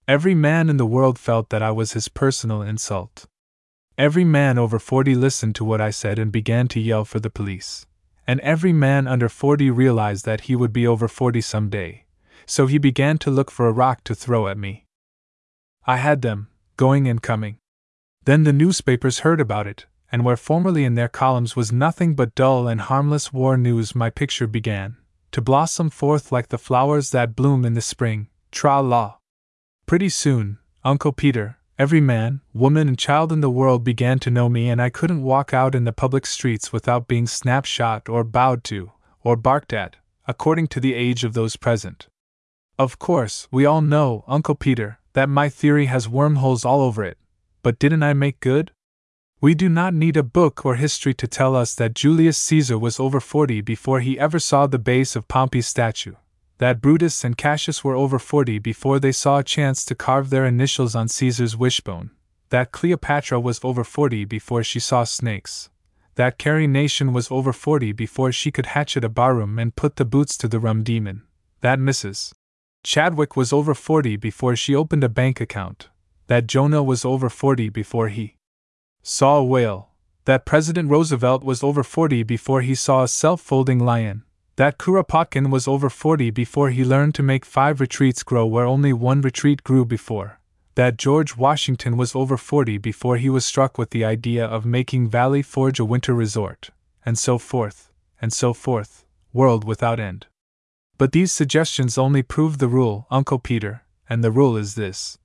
Every 0.08 0.36
man 0.36 0.70
in 0.70 0.78
the 0.78 0.86
world 0.86 1.18
felt 1.18 1.50
that 1.50 1.64
I 1.64 1.72
was 1.72 1.94
his 1.94 2.10
personal 2.10 2.62
insult. 2.62 3.26
Every 3.98 4.26
man 4.26 4.58
over 4.58 4.80
40 4.80 5.16
listened 5.16 5.56
to 5.56 5.66
what 5.66 5.80
I 5.80 5.90
said 5.90 6.20
and 6.20 6.32
began 6.32 6.68
to 6.70 6.80
yell 6.80 7.06
for 7.06 7.20
the 7.20 7.30
police. 7.30 7.86
And 8.28 8.40
every 8.42 8.74
man 8.74 9.08
under 9.08 9.30
40 9.30 9.70
realized 9.72 10.26
that 10.26 10.42
he 10.42 10.56
would 10.56 10.74
be 10.74 10.88
over 10.88 11.08
40 11.08 11.42
some 11.42 11.70
day, 11.70 12.06
so 12.46 12.68
he 12.68 12.78
began 12.78 13.18
to 13.20 13.32
look 13.32 13.52
for 13.52 13.68
a 13.68 13.72
rock 13.72 14.04
to 14.06 14.16
throw 14.16 14.48
at 14.48 14.58
me. 14.58 14.86
I 15.86 15.98
had 15.98 16.22
them, 16.22 16.48
going 16.78 17.08
and 17.08 17.22
coming. 17.22 17.58
Then 18.26 18.44
the 18.44 18.54
newspapers 18.54 19.20
heard 19.20 19.42
about 19.42 19.68
it, 19.68 19.86
and 20.14 20.24
where 20.24 20.38
formerly 20.38 20.86
in 20.86 20.94
their 20.94 21.10
columns 21.10 21.56
was 21.56 21.72
nothing 21.72 22.14
but 22.14 22.36
dull 22.36 22.68
and 22.68 22.82
harmless 22.82 23.34
war 23.34 23.58
news, 23.58 23.96
my 23.96 24.12
picture 24.12 24.46
began 24.46 24.96
to 25.32 25.42
blossom 25.42 25.90
forth 25.90 26.32
like 26.32 26.50
the 26.50 26.58
flowers 26.60 27.10
that 27.10 27.36
bloom 27.36 27.66
in 27.66 27.74
the 27.74 27.82
spring. 27.82 28.28
Tra 28.52 28.80
la. 28.80 29.16
Pretty 29.88 30.10
soon, 30.10 30.60
Uncle 30.84 31.12
Peter, 31.12 31.58
every 31.80 32.00
man, 32.00 32.42
woman, 32.54 32.88
and 32.88 33.00
child 33.00 33.32
in 33.32 33.42
the 33.42 33.50
world 33.50 33.84
began 33.84 34.20
to 34.20 34.30
know 34.30 34.48
me, 34.48 34.70
and 34.70 34.80
I 34.80 34.92
couldn't 34.92 35.24
walk 35.24 35.52
out 35.52 35.74
in 35.74 35.86
the 35.86 35.92
public 35.92 36.28
streets 36.28 36.72
without 36.72 37.08
being 37.08 37.26
snapshot 37.26 38.08
or 38.08 38.24
bowed 38.24 38.64
to, 38.66 38.92
or 39.24 39.36
barked 39.36 39.74
at, 39.74 39.96
according 40.28 40.68
to 40.68 40.80
the 40.80 40.94
age 40.94 41.24
of 41.24 41.34
those 41.34 41.56
present. 41.56 42.08
Of 42.78 43.00
course, 43.00 43.48
we 43.50 43.66
all 43.66 43.82
know, 43.82 44.24
Uncle 44.28 44.54
Peter, 44.54 45.00
that 45.14 45.28
my 45.28 45.50
theory 45.50 45.88
has 45.88 46.08
wormholes 46.08 46.64
all 46.64 46.82
over 46.82 47.04
it, 47.04 47.18
but 47.64 47.80
didn't 47.80 48.04
I 48.04 48.14
make 48.14 48.40
good? 48.40 48.72
We 49.44 49.56
do 49.56 49.68
not 49.68 49.94
need 49.94 50.16
a 50.16 50.24
book 50.24 50.66
or 50.66 50.76
history 50.76 51.14
to 51.16 51.28
tell 51.28 51.54
us 51.54 51.76
that 51.76 51.94
Julius 51.94 52.38
Caesar 52.38 52.78
was 52.78 52.98
over 52.98 53.20
40 53.20 53.60
before 53.60 54.00
he 54.00 54.18
ever 54.18 54.40
saw 54.40 54.68
the 54.68 54.80
base 54.80 55.18
of 55.18 55.28
Pompey's 55.28 55.68
statue, 55.68 56.14
that 56.60 56.80
Brutus 56.80 57.26
and 57.26 57.38
Cassius 57.38 57.84
were 57.84 57.94
over 57.94 58.20
40 58.20 58.60
before 58.60 59.02
they 59.02 59.12
saw 59.12 59.40
a 59.40 59.44
chance 59.44 59.84
to 59.84 59.96
carve 59.96 60.30
their 60.30 60.46
initials 60.46 60.96
on 60.96 61.10
Caesar's 61.10 61.58
wishbone, 61.58 62.12
that 62.52 62.72
Cleopatra 62.72 63.38
was 63.38 63.60
over 63.66 63.84
40 63.84 64.24
before 64.24 64.64
she 64.64 64.80
saw 64.80 65.04
snakes, 65.04 65.70
that 66.16 66.38
Carrie 66.38 66.66
Nation 66.66 67.12
was 67.12 67.30
over 67.30 67.52
40 67.52 67.92
before 67.92 68.32
she 68.32 68.50
could 68.50 68.68
hatchet 68.68 69.04
a 69.04 69.10
barroom 69.10 69.60
and 69.60 69.76
put 69.76 69.98
the 69.98 70.06
boots 70.06 70.38
to 70.38 70.48
the 70.48 70.62
rum 70.62 70.84
demon, 70.84 71.22
that 71.60 71.80
Mrs. 71.80 72.32
Chadwick 72.82 73.36
was 73.36 73.52
over 73.52 73.74
40 73.74 74.16
before 74.16 74.56
she 74.56 74.74
opened 74.74 75.04
a 75.04 75.10
bank 75.10 75.42
account, 75.42 75.90
that 76.28 76.48
Jonah 76.48 76.82
was 76.82 77.04
over 77.04 77.28
40 77.28 77.68
before 77.68 78.08
he 78.08 78.38
saw 79.04 79.38
a 79.38 79.44
whale, 79.44 79.90
that 80.26 80.46
President 80.46 80.90
Roosevelt 80.90 81.44
was 81.44 81.62
over 81.62 81.84
40 81.84 82.24
before 82.24 82.62
he 82.62 82.74
saw 82.74 83.04
a 83.04 83.08
self 83.08 83.42
folding 83.42 83.80
lion, 83.80 84.24
that 84.56 84.78
Kuropatkin 84.78 85.52
was 85.52 85.68
over 85.68 85.90
40 85.90 86.30
before 86.32 86.70
he 86.70 86.86
learned 86.86 87.14
to 87.16 87.24
make 87.24 87.46
five 87.46 87.82
retreats 87.82 88.24
grow 88.24 88.46
where 88.46 88.66
only 88.66 88.94
one 88.94 89.22
retreat 89.22 89.64
grew 89.64 89.84
before, 89.84 90.40
that 90.76 90.98
George 90.98 91.36
Washington 91.36 91.98
was 91.98 92.16
over 92.16 92.38
40 92.38 92.78
before 92.78 93.18
he 93.18 93.30
was 93.30 93.46
struck 93.46 93.78
with 93.78 93.90
the 93.90 94.06
idea 94.06 94.46
of 94.46 94.66
making 94.66 95.10
Valley 95.10 95.42
Forge 95.42 95.80
a 95.80 95.86
winter 95.86 96.14
resort, 96.14 96.70
and 97.06 97.18
so 97.18 97.38
forth, 97.38 97.92
and 98.22 98.32
so 98.32 98.54
forth, 98.54 99.04
world 99.34 99.66
without 99.66 100.00
end. 100.00 100.28
But 100.98 101.12
these 101.12 101.32
suggestions 101.32 101.98
only 101.98 102.24
prove 102.24 102.60
the 102.60 102.70
rule, 102.70 103.08
Uncle 103.12 103.40
Peter, 103.40 103.84
and 104.08 104.24
the 104.24 104.32
rule 104.32 104.56
is 104.56 104.76
this. 104.76 105.18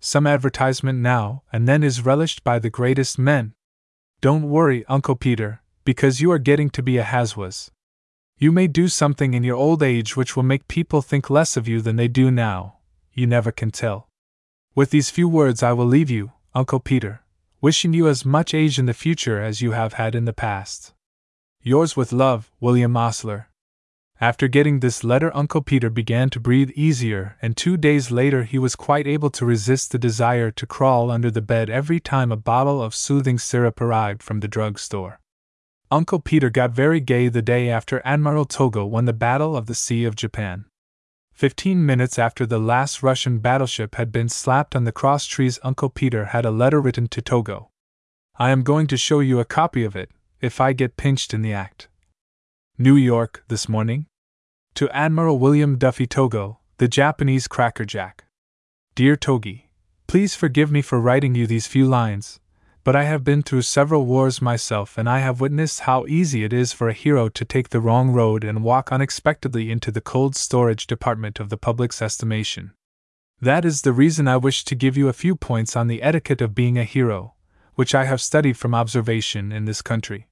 Some 0.00 0.26
advertisement 0.26 0.98
now 1.00 1.42
and 1.52 1.66
then 1.66 1.82
is 1.82 2.04
relished 2.04 2.44
by 2.44 2.58
the 2.58 2.70
greatest 2.70 3.18
men. 3.18 3.54
Don't 4.20 4.48
worry, 4.48 4.84
Uncle 4.88 5.16
Peter, 5.16 5.62
because 5.84 6.20
you 6.20 6.30
are 6.30 6.38
getting 6.38 6.70
to 6.70 6.82
be 6.82 6.98
a 6.98 7.04
Haswas. 7.04 7.70
You 8.38 8.52
may 8.52 8.66
do 8.66 8.88
something 8.88 9.34
in 9.34 9.44
your 9.44 9.56
old 9.56 9.82
age 9.82 10.16
which 10.16 10.36
will 10.36 10.42
make 10.42 10.68
people 10.68 11.00
think 11.00 11.30
less 11.30 11.56
of 11.56 11.66
you 11.66 11.80
than 11.80 11.96
they 11.96 12.08
do 12.08 12.30
now. 12.30 12.78
You 13.12 13.26
never 13.26 13.50
can 13.50 13.70
tell. 13.70 14.08
With 14.74 14.90
these 14.90 15.08
few 15.08 15.26
words, 15.28 15.62
I 15.62 15.72
will 15.72 15.86
leave 15.86 16.10
you, 16.10 16.32
Uncle 16.54 16.80
Peter, 16.80 17.22
wishing 17.62 17.94
you 17.94 18.08
as 18.08 18.26
much 18.26 18.52
age 18.52 18.78
in 18.78 18.84
the 18.84 18.92
future 18.92 19.40
as 19.40 19.62
you 19.62 19.72
have 19.72 19.94
had 19.94 20.14
in 20.14 20.26
the 20.26 20.34
past. 20.34 20.92
Yours 21.62 21.96
with 21.96 22.12
love, 22.12 22.52
William 22.60 22.94
Osler. 22.96 23.48
After 24.18 24.48
getting 24.48 24.80
this 24.80 25.04
letter, 25.04 25.30
Uncle 25.36 25.60
Peter 25.60 25.90
began 25.90 26.30
to 26.30 26.40
breathe 26.40 26.70
easier, 26.74 27.36
and 27.42 27.54
two 27.54 27.76
days 27.76 28.10
later 28.10 28.44
he 28.44 28.58
was 28.58 28.74
quite 28.74 29.06
able 29.06 29.28
to 29.30 29.44
resist 29.44 29.92
the 29.92 29.98
desire 29.98 30.50
to 30.52 30.66
crawl 30.66 31.10
under 31.10 31.30
the 31.30 31.42
bed 31.42 31.68
every 31.68 32.00
time 32.00 32.32
a 32.32 32.36
bottle 32.36 32.82
of 32.82 32.94
soothing 32.94 33.38
syrup 33.38 33.78
arrived 33.78 34.22
from 34.22 34.40
the 34.40 34.48
drug 34.48 34.78
store. 34.78 35.20
Uncle 35.90 36.18
Peter 36.18 36.48
got 36.48 36.70
very 36.70 36.98
gay 36.98 37.28
the 37.28 37.42
day 37.42 37.68
after 37.68 38.00
Admiral 38.06 38.46
Togo 38.46 38.86
won 38.86 39.04
the 39.04 39.12
Battle 39.12 39.54
of 39.54 39.66
the 39.66 39.74
Sea 39.74 40.04
of 40.04 40.16
Japan. 40.16 40.64
Fifteen 41.34 41.84
minutes 41.84 42.18
after 42.18 42.46
the 42.46 42.58
last 42.58 43.02
Russian 43.02 43.38
battleship 43.38 43.96
had 43.96 44.10
been 44.10 44.30
slapped 44.30 44.74
on 44.74 44.84
the 44.84 44.92
cross 44.92 45.26
trees, 45.26 45.58
Uncle 45.62 45.90
Peter 45.90 46.26
had 46.26 46.46
a 46.46 46.50
letter 46.50 46.80
written 46.80 47.06
to 47.08 47.20
Togo. 47.20 47.68
I 48.38 48.48
am 48.48 48.62
going 48.62 48.86
to 48.86 48.96
show 48.96 49.20
you 49.20 49.40
a 49.40 49.44
copy 49.44 49.84
of 49.84 49.94
it, 49.94 50.10
if 50.40 50.58
I 50.58 50.72
get 50.72 50.96
pinched 50.96 51.34
in 51.34 51.42
the 51.42 51.52
act. 51.52 51.88
New 52.78 52.96
York, 52.96 53.42
this 53.48 53.70
morning? 53.70 54.04
To 54.74 54.90
Admiral 54.90 55.38
William 55.38 55.78
Duffy 55.78 56.06
Togo, 56.06 56.58
the 56.76 56.86
Japanese 56.86 57.48
crackerjack. 57.48 58.26
Dear 58.94 59.16
Togi, 59.16 59.70
please 60.06 60.34
forgive 60.34 60.70
me 60.70 60.82
for 60.82 61.00
writing 61.00 61.34
you 61.34 61.46
these 61.46 61.66
few 61.66 61.86
lines, 61.86 62.38
but 62.84 62.94
I 62.94 63.04
have 63.04 63.24
been 63.24 63.42
through 63.42 63.62
several 63.62 64.04
wars 64.04 64.42
myself 64.42 64.98
and 64.98 65.08
I 65.08 65.20
have 65.20 65.40
witnessed 65.40 65.80
how 65.80 66.04
easy 66.04 66.44
it 66.44 66.52
is 66.52 66.74
for 66.74 66.90
a 66.90 66.92
hero 66.92 67.30
to 67.30 67.46
take 67.46 67.70
the 67.70 67.80
wrong 67.80 68.10
road 68.10 68.44
and 68.44 68.62
walk 68.62 68.92
unexpectedly 68.92 69.70
into 69.70 69.90
the 69.90 70.02
cold 70.02 70.36
storage 70.36 70.86
department 70.86 71.40
of 71.40 71.48
the 71.48 71.56
public's 71.56 72.02
estimation. 72.02 72.74
That 73.40 73.64
is 73.64 73.82
the 73.82 73.92
reason 73.94 74.28
I 74.28 74.36
wish 74.36 74.66
to 74.66 74.74
give 74.74 74.98
you 74.98 75.08
a 75.08 75.14
few 75.14 75.34
points 75.34 75.76
on 75.76 75.86
the 75.86 76.02
etiquette 76.02 76.42
of 76.42 76.54
being 76.54 76.76
a 76.76 76.84
hero, 76.84 77.36
which 77.74 77.94
I 77.94 78.04
have 78.04 78.20
studied 78.20 78.58
from 78.58 78.74
observation 78.74 79.50
in 79.50 79.64
this 79.64 79.80
country. 79.80 80.28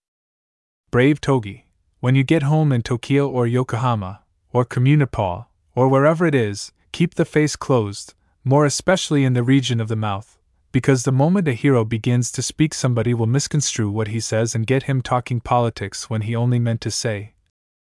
Brave 0.90 1.22
Togi, 1.22 1.64
when 2.04 2.14
you 2.14 2.22
get 2.22 2.42
home 2.42 2.70
in 2.70 2.82
Tokyo 2.82 3.26
or 3.26 3.46
Yokohama, 3.46 4.20
or 4.52 4.62
Communipaw, 4.66 5.46
or 5.74 5.88
wherever 5.88 6.26
it 6.26 6.34
is, 6.34 6.70
keep 6.92 7.14
the 7.14 7.24
face 7.24 7.56
closed, 7.56 8.12
more 8.44 8.66
especially 8.66 9.24
in 9.24 9.32
the 9.32 9.42
region 9.42 9.80
of 9.80 9.88
the 9.88 9.96
mouth 9.96 10.38
because 10.70 11.04
the 11.04 11.12
moment 11.12 11.48
a 11.48 11.52
hero 11.52 11.82
begins 11.82 12.30
to 12.32 12.42
speak, 12.42 12.74
somebody 12.74 13.14
will 13.14 13.28
misconstrue 13.28 13.88
what 13.88 14.08
he 14.08 14.18
says 14.18 14.54
and 14.54 14.66
get 14.66 14.82
him 14.82 15.00
talking 15.00 15.40
politics 15.40 16.10
when 16.10 16.22
he 16.22 16.36
only 16.36 16.58
meant 16.58 16.82
to 16.82 16.90
say, 16.90 17.32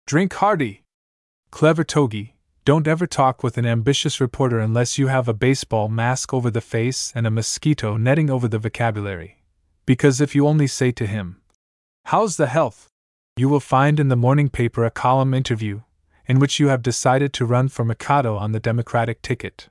Drink 0.07 0.33
hearty! 0.33 0.83
Clever 1.51 1.85
Togi, 1.85 2.35
don't 2.65 2.87
ever 2.87 3.07
talk 3.07 3.43
with 3.43 3.57
an 3.57 3.65
ambitious 3.65 4.19
reporter 4.19 4.59
unless 4.59 4.97
you 4.97 5.07
have 5.07 5.29
a 5.29 5.41
baseball 5.47 5.87
mask 5.87 6.33
over 6.33 6.49
the 6.51 6.59
face 6.59 7.13
and 7.15 7.25
a 7.25 7.31
mosquito 7.31 7.95
netting 7.95 8.29
over 8.29 8.49
the 8.49 8.59
vocabulary. 8.59 9.37
Because 9.85 10.19
if 10.19 10.35
you 10.35 10.45
only 10.45 10.67
say 10.67 10.91
to 10.91 11.05
him, 11.05 11.39
How's 12.05 12.35
the 12.35 12.47
health? 12.47 12.90
You 13.41 13.49
will 13.49 13.59
find 13.59 13.99
in 13.99 14.07
the 14.07 14.15
morning 14.15 14.49
paper 14.49 14.85
a 14.85 14.91
column 14.91 15.33
interview, 15.33 15.81
in 16.27 16.37
which 16.37 16.59
you 16.59 16.67
have 16.67 16.83
decided 16.83 17.33
to 17.33 17.43
run 17.43 17.67
for 17.67 17.83
Mikado 17.83 18.37
on 18.37 18.51
the 18.51 18.59
Democratic 18.59 19.19
ticket. 19.23 19.67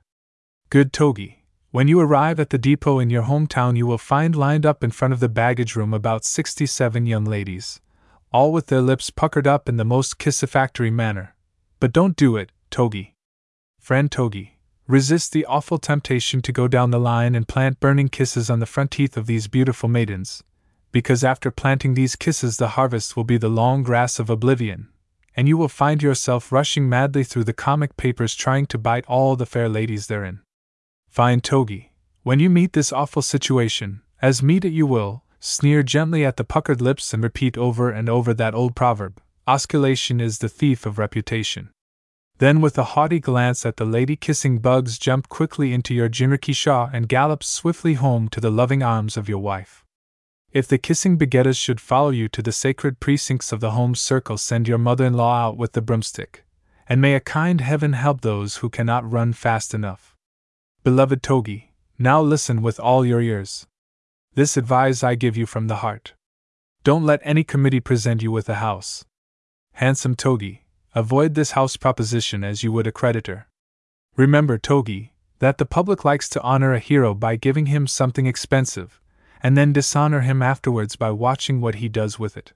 Good 0.69 0.91
Togi, 0.91 1.45
when 1.69 1.87
you 1.87 2.01
arrive 2.01 2.37
at 2.37 2.49
the 2.49 2.57
depot 2.57 2.99
in 2.99 3.09
your 3.09 3.23
hometown, 3.23 3.77
you 3.77 3.87
will 3.87 3.97
find 3.97 4.35
lined 4.35 4.65
up 4.65 4.83
in 4.83 4.91
front 4.91 5.13
of 5.13 5.21
the 5.21 5.29
baggage 5.29 5.77
room 5.77 5.93
about 5.93 6.25
67 6.25 7.05
young 7.05 7.23
ladies, 7.23 7.79
all 8.33 8.51
with 8.51 8.67
their 8.67 8.81
lips 8.81 9.09
puckered 9.09 9.47
up 9.47 9.69
in 9.69 9.77
the 9.77 9.85
most 9.85 10.19
kissifactory 10.19 10.91
manner. 10.91 11.33
But 11.79 11.93
don't 11.93 12.17
do 12.17 12.35
it, 12.35 12.51
Togi. 12.71 13.15
Friend 13.79 14.11
Togi, 14.11 14.59
resist 14.85 15.31
the 15.31 15.45
awful 15.45 15.77
temptation 15.77 16.41
to 16.41 16.51
go 16.51 16.67
down 16.67 16.91
the 16.91 16.99
line 16.99 17.35
and 17.35 17.47
plant 17.47 17.79
burning 17.79 18.09
kisses 18.09 18.49
on 18.49 18.59
the 18.59 18.65
front 18.65 18.91
teeth 18.91 19.15
of 19.15 19.27
these 19.27 19.47
beautiful 19.47 19.87
maidens, 19.87 20.43
because 20.91 21.23
after 21.23 21.51
planting 21.51 21.93
these 21.93 22.15
kisses, 22.15 22.57
the 22.57 22.69
harvest 22.69 23.15
will 23.15 23.23
be 23.23 23.37
the 23.37 23.49
long 23.49 23.83
grass 23.83 24.19
of 24.19 24.29
oblivion, 24.29 24.89
and 25.35 25.47
you 25.47 25.57
will 25.57 25.67
find 25.67 26.03
yourself 26.03 26.51
rushing 26.51 26.89
madly 26.89 27.23
through 27.23 27.45
the 27.45 27.53
comic 27.53 27.97
papers 27.97 28.35
trying 28.35 28.65
to 28.65 28.77
bite 28.77 29.05
all 29.07 29.35
the 29.35 29.45
fair 29.45 29.69
ladies 29.69 30.07
therein. 30.07 30.41
Fine 31.09 31.41
Togi, 31.41 31.93
when 32.23 32.39
you 32.39 32.49
meet 32.49 32.73
this 32.73 32.93
awful 32.93 33.21
situation, 33.21 34.01
as 34.21 34.43
meet 34.43 34.65
it 34.65 34.73
you 34.73 34.85
will, 34.85 35.23
sneer 35.39 35.83
gently 35.83 36.23
at 36.23 36.37
the 36.37 36.43
puckered 36.43 36.81
lips 36.81 37.13
and 37.13 37.23
repeat 37.23 37.57
over 37.57 37.89
and 37.89 38.07
over 38.07 38.33
that 38.33 38.53
old 38.53 38.75
proverb 38.75 39.21
osculation 39.47 40.21
is 40.21 40.37
the 40.37 40.47
thief 40.47 40.85
of 40.85 40.97
reputation. 40.97 41.69
Then, 42.37 42.61
with 42.61 42.77
a 42.77 42.95
haughty 42.95 43.19
glance 43.19 43.65
at 43.65 43.77
the 43.77 43.85
lady 43.85 44.15
kissing 44.15 44.59
bugs, 44.59 44.97
jump 44.97 45.29
quickly 45.29 45.73
into 45.73 45.93
your 45.93 46.09
jinrikisha 46.09 46.89
and 46.93 47.09
gallop 47.09 47.43
swiftly 47.43 47.95
home 47.95 48.29
to 48.29 48.39
the 48.39 48.49
loving 48.49 48.81
arms 48.81 49.17
of 49.17 49.27
your 49.27 49.39
wife. 49.39 49.80
If 50.53 50.67
the 50.67 50.77
kissing 50.77 51.17
begettas 51.17 51.57
should 51.57 51.79
follow 51.79 52.09
you 52.09 52.27
to 52.27 52.41
the 52.41 52.51
sacred 52.51 52.99
precincts 52.99 53.53
of 53.53 53.61
the 53.61 53.71
home 53.71 53.95
circle, 53.95 54.37
send 54.37 54.67
your 54.67 54.77
mother 54.77 55.05
in 55.05 55.13
law 55.13 55.47
out 55.47 55.55
with 55.55 55.71
the 55.71 55.81
broomstick, 55.81 56.43
and 56.89 56.99
may 56.99 57.15
a 57.15 57.21
kind 57.21 57.61
heaven 57.61 57.93
help 57.93 58.19
those 58.19 58.57
who 58.57 58.69
cannot 58.69 59.09
run 59.09 59.31
fast 59.31 59.73
enough. 59.73 60.13
Beloved 60.83 61.23
Togi, 61.23 61.71
now 61.97 62.21
listen 62.21 62.61
with 62.61 62.81
all 62.81 63.05
your 63.05 63.21
ears. 63.21 63.65
This 64.33 64.57
advice 64.57 65.03
I 65.03 65.15
give 65.15 65.37
you 65.37 65.45
from 65.45 65.67
the 65.67 65.77
heart. 65.77 66.15
Don't 66.83 67.05
let 67.05 67.21
any 67.23 67.45
committee 67.45 67.79
present 67.79 68.21
you 68.21 68.31
with 68.31 68.49
a 68.49 68.55
house. 68.55 69.05
Handsome 69.73 70.15
Togi, 70.15 70.65
avoid 70.93 71.33
this 71.33 71.51
house 71.51 71.77
proposition 71.77 72.43
as 72.43 72.61
you 72.61 72.73
would 72.73 72.87
a 72.87 72.91
creditor. 72.91 73.47
Remember, 74.17 74.57
Togi, 74.57 75.13
that 75.39 75.59
the 75.59 75.65
public 75.65 76.03
likes 76.03 76.27
to 76.29 76.41
honor 76.41 76.73
a 76.73 76.79
hero 76.79 77.13
by 77.13 77.37
giving 77.37 77.67
him 77.67 77.87
something 77.87 78.25
expensive, 78.25 79.00
and 79.43 79.57
then 79.57 79.73
dishonor 79.73 80.21
him 80.21 80.41
afterwards 80.41 80.95
by 80.95 81.11
watching 81.11 81.61
what 81.61 81.75
he 81.75 81.89
does 81.89 82.19
with 82.19 82.37
it. 82.37 82.53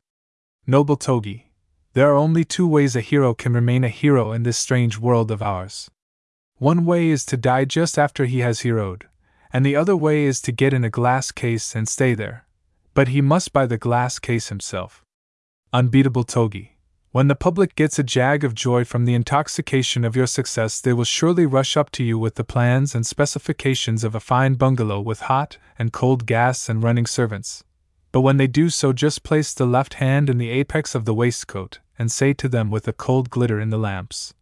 Noble 0.67 0.95
Togi, 0.95 1.51
there 1.93 2.11
are 2.11 2.17
only 2.17 2.43
two 2.43 2.67
ways 2.67 2.95
a 2.95 3.01
hero 3.01 3.33
can 3.33 3.53
remain 3.53 3.83
a 3.83 3.89
hero 3.89 4.31
in 4.31 4.43
this 4.43 4.57
strange 4.57 4.97
world 4.97 5.31
of 5.31 5.41
ours. 5.41 5.89
One 6.57 6.85
way 6.85 7.09
is 7.09 7.25
to 7.25 7.37
die 7.37 7.65
just 7.65 7.97
after 7.97 8.25
he 8.25 8.39
has 8.39 8.61
heroed, 8.61 9.07
and 9.51 9.65
the 9.65 9.75
other 9.75 9.95
way 9.95 10.25
is 10.25 10.41
to 10.41 10.51
get 10.51 10.73
in 10.73 10.83
a 10.83 10.89
glass 10.89 11.31
case 11.31 11.75
and 11.75 11.87
stay 11.87 12.13
there. 12.13 12.45
But 12.93 13.09
he 13.09 13.21
must 13.21 13.53
buy 13.53 13.65
the 13.65 13.77
glass 13.77 14.19
case 14.19 14.49
himself. 14.49 15.03
Unbeatable 15.73 16.23
Togi. 16.23 16.74
When 17.15 17.29
the 17.29 17.33
public 17.33 17.75
gets 17.75 17.97
a 17.97 18.03
jag 18.03 18.43
of 18.43 18.53
joy 18.53 18.83
from 18.83 19.05
the 19.05 19.13
intoxication 19.13 20.03
of 20.03 20.17
your 20.17 20.27
success, 20.27 20.81
they 20.81 20.91
will 20.91 21.05
surely 21.05 21.45
rush 21.45 21.77
up 21.77 21.89
to 21.91 22.03
you 22.03 22.19
with 22.19 22.35
the 22.35 22.43
plans 22.43 22.93
and 22.93 23.05
specifications 23.05 24.03
of 24.03 24.15
a 24.15 24.19
fine 24.19 24.55
bungalow 24.55 24.99
with 24.99 25.31
hot 25.31 25.57
and 25.79 25.93
cold 25.93 26.25
gas 26.25 26.67
and 26.67 26.83
running 26.83 27.05
servants. 27.05 27.63
But 28.11 28.19
when 28.19 28.35
they 28.35 28.47
do 28.47 28.69
so, 28.69 28.91
just 28.91 29.23
place 29.23 29.53
the 29.53 29.65
left 29.65 29.93
hand 29.93 30.29
in 30.29 30.39
the 30.39 30.49
apex 30.49 30.93
of 30.93 31.05
the 31.05 31.13
waistcoat 31.13 31.79
and 31.97 32.11
say 32.11 32.33
to 32.33 32.49
them 32.49 32.69
with 32.69 32.85
a 32.85 32.91
cold 32.91 33.29
glitter 33.29 33.61
in 33.61 33.69
the 33.69 33.77
lamps, 33.77 34.33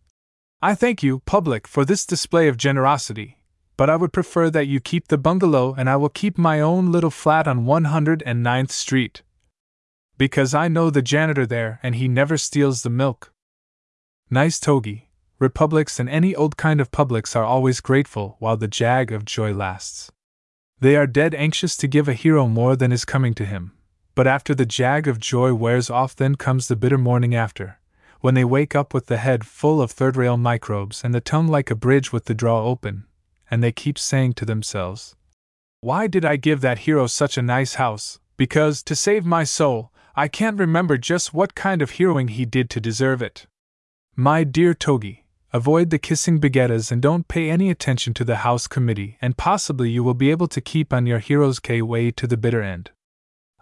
I 0.60 0.74
thank 0.74 1.04
you, 1.04 1.20
public, 1.28 1.68
for 1.68 1.86
this 1.86 2.08
display 2.08 2.48
of 2.48 2.58
generosity, 2.58 3.38
but 3.78 3.88
I 3.88 3.98
would 3.98 4.12
prefer 4.12 4.50
that 4.50 4.66
you 4.66 4.80
keep 4.80 5.10
the 5.10 5.20
bungalow 5.20 5.76
and 5.78 5.88
I 5.88 5.96
will 5.98 6.10
keep 6.10 6.40
my 6.40 6.60
own 6.60 6.92
little 6.92 7.12
flat 7.12 7.48
on 7.48 7.68
109th 7.68 8.72
Street. 8.72 9.22
Because 10.18 10.54
I 10.54 10.68
know 10.68 10.90
the 10.90 11.02
janitor 11.02 11.46
there 11.46 11.80
and 11.84 11.96
he 11.96 12.08
never 12.08 12.38
steals 12.38 12.84
the 12.84 12.90
milk. 12.90 13.32
Nice 14.30 14.60
Togi, 14.60 15.10
republics 15.40 16.00
and 16.00 16.10
any 16.10 16.36
old 16.36 16.58
kind 16.58 16.80
of 16.80 16.92
publics 16.92 17.36
are 17.36 17.44
always 17.44 17.82
grateful 17.82 18.36
while 18.40 18.58
the 18.58 18.68
jag 18.68 19.12
of 19.12 19.26
joy 19.26 19.54
lasts. 19.54 20.12
They 20.80 20.96
are 20.96 21.08
dead 21.08 21.34
anxious 21.34 21.78
to 21.78 21.88
give 21.88 22.08
a 22.08 22.14
hero 22.14 22.48
more 22.48 22.76
than 22.76 22.92
is 22.92 23.06
coming 23.06 23.34
to 23.36 23.46
him, 23.46 23.74
but 24.16 24.28
after 24.28 24.54
the 24.54 24.66
jag 24.66 25.08
of 25.08 25.20
joy 25.20 25.54
wears 25.54 25.90
off, 25.90 26.16
then 26.16 26.36
comes 26.36 26.68
the 26.68 26.76
bitter 26.76 26.98
morning 26.98 27.34
after 27.36 27.80
when 28.24 28.36
they 28.36 28.46
wake 28.46 28.74
up 28.74 28.94
with 28.94 29.08
the 29.08 29.18
head 29.18 29.46
full 29.46 29.82
of 29.82 29.92
third 29.92 30.16
rail 30.16 30.38
microbes 30.38 31.04
and 31.04 31.14
the 31.14 31.20
tongue 31.20 31.50
like 31.50 31.70
a 31.70 31.76
bridge 31.76 32.14
with 32.14 32.24
the 32.24 32.34
draw 32.34 32.64
open, 32.64 33.04
and 33.52 33.62
they 33.62 33.72
keep 33.72 34.00
saying 34.00 34.32
to 34.32 34.46
themselves, 34.46 35.14
Why 35.82 36.08
did 36.08 36.24
I 36.24 36.38
give 36.38 36.62
that 36.62 36.80
hero 36.80 37.06
such 37.06 37.38
a 37.38 37.42
nice 37.42 37.74
house? 37.74 38.20
Because, 38.38 38.82
to 38.84 38.96
save 38.96 39.26
my 39.26 39.44
soul, 39.44 39.92
I 40.16 40.28
can't 40.28 40.60
remember 40.60 40.98
just 40.98 41.34
what 41.34 41.56
kind 41.56 41.82
of 41.82 41.92
heroing 41.92 42.30
he 42.30 42.46
did 42.46 42.70
to 42.72 42.80
deserve 42.80 43.22
it. 43.22 43.48
My 44.16 44.44
dear 44.44 44.74
Togi, 44.74 45.24
Avoid 45.56 45.92
the 45.92 46.00
kissing 46.00 46.40
baguettas 46.40 46.92
and 46.92 47.00
don't 47.00 47.28
pay 47.28 47.52
any 47.52 47.70
attention 47.70 48.16
to 48.16 48.24
the 48.24 48.38
House 48.38 48.66
Committee, 48.66 49.20
and 49.22 49.38
possibly 49.38 49.88
you 49.92 50.04
will 50.04 50.16
be 50.16 50.32
able 50.32 50.48
to 50.48 50.60
keep 50.60 50.92
on 50.92 51.06
your 51.06 51.20
hero's 51.20 51.60
K 51.60 51.80
way 51.84 52.10
to 52.10 52.26
the 52.26 52.38
bitter 52.38 52.64
end. 52.64 52.90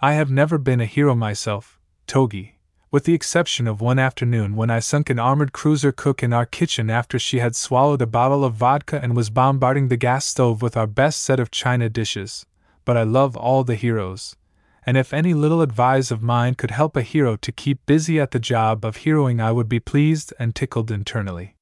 I 0.02 0.14
have 0.14 0.32
never 0.32 0.58
been 0.58 0.80
a 0.80 0.86
hero 0.86 1.16
myself, 1.16 1.82
Togi, 2.08 2.60
with 2.92 3.04
the 3.04 3.14
exception 3.14 3.68
of 3.68 3.82
one 3.82 4.00
afternoon 4.00 4.56
when 4.56 4.70
I 4.70 4.80
sunk 4.80 5.10
an 5.10 5.20
armored 5.20 5.52
cruiser 5.52 5.92
cook 5.92 6.24
in 6.24 6.32
our 6.32 6.46
kitchen 6.46 6.90
after 6.90 7.20
she 7.20 7.40
had 7.40 7.58
swallowed 7.58 8.02
a 8.02 8.08
bottle 8.08 8.46
of 8.46 8.54
vodka 8.54 9.02
and 9.04 9.14
was 9.14 9.30
bombarding 9.30 9.90
the 9.90 9.98
gas 9.98 10.24
stove 10.24 10.62
with 10.62 10.78
our 10.78 10.88
best 10.88 11.22
set 11.22 11.42
of 11.42 11.52
china 11.52 11.90
dishes. 11.90 12.46
But 12.86 12.96
I 12.96 13.04
love 13.04 13.36
all 13.36 13.66
the 13.66 13.76
heroes, 13.76 14.38
and 14.86 14.98
if 14.98 15.14
any 15.14 15.34
little 15.34 15.62
advice 15.62 16.12
of 16.12 16.24
mine 16.24 16.56
could 16.56 16.72
help 16.72 16.96
a 16.96 17.02
hero 17.02 17.36
to 17.38 17.52
keep 17.52 17.86
busy 17.86 18.20
at 18.20 18.32
the 18.32 18.40
job 18.40 18.84
of 18.84 18.98
heroing, 18.98 19.42
I 19.42 19.52
would 19.52 19.70
be 19.70 19.80
pleased 19.80 20.34
and 20.40 20.56
tickled 20.56 20.90
internally. 20.90 21.56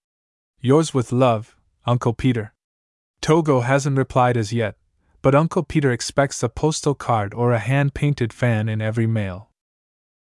Yours 0.62 0.94
with 0.94 1.12
love, 1.12 1.56
Uncle 1.86 2.14
Peter. 2.14 2.54
Togo 3.22 3.62
hasn't 3.62 3.98
replied 3.98 4.38
as 4.38 4.54
yet, 4.54 4.76
but 5.22 5.36
Uncle 5.36 5.64
Peter 5.64 5.92
expects 5.92 6.42
a 6.42 6.50
postal 6.50 6.96
card 6.96 7.34
or 7.34 7.52
a 7.52 7.60
hand 7.60 7.94
painted 7.94 8.32
fan 8.32 8.70
in 8.70 8.82
every 8.82 9.08
mail. 9.08 9.49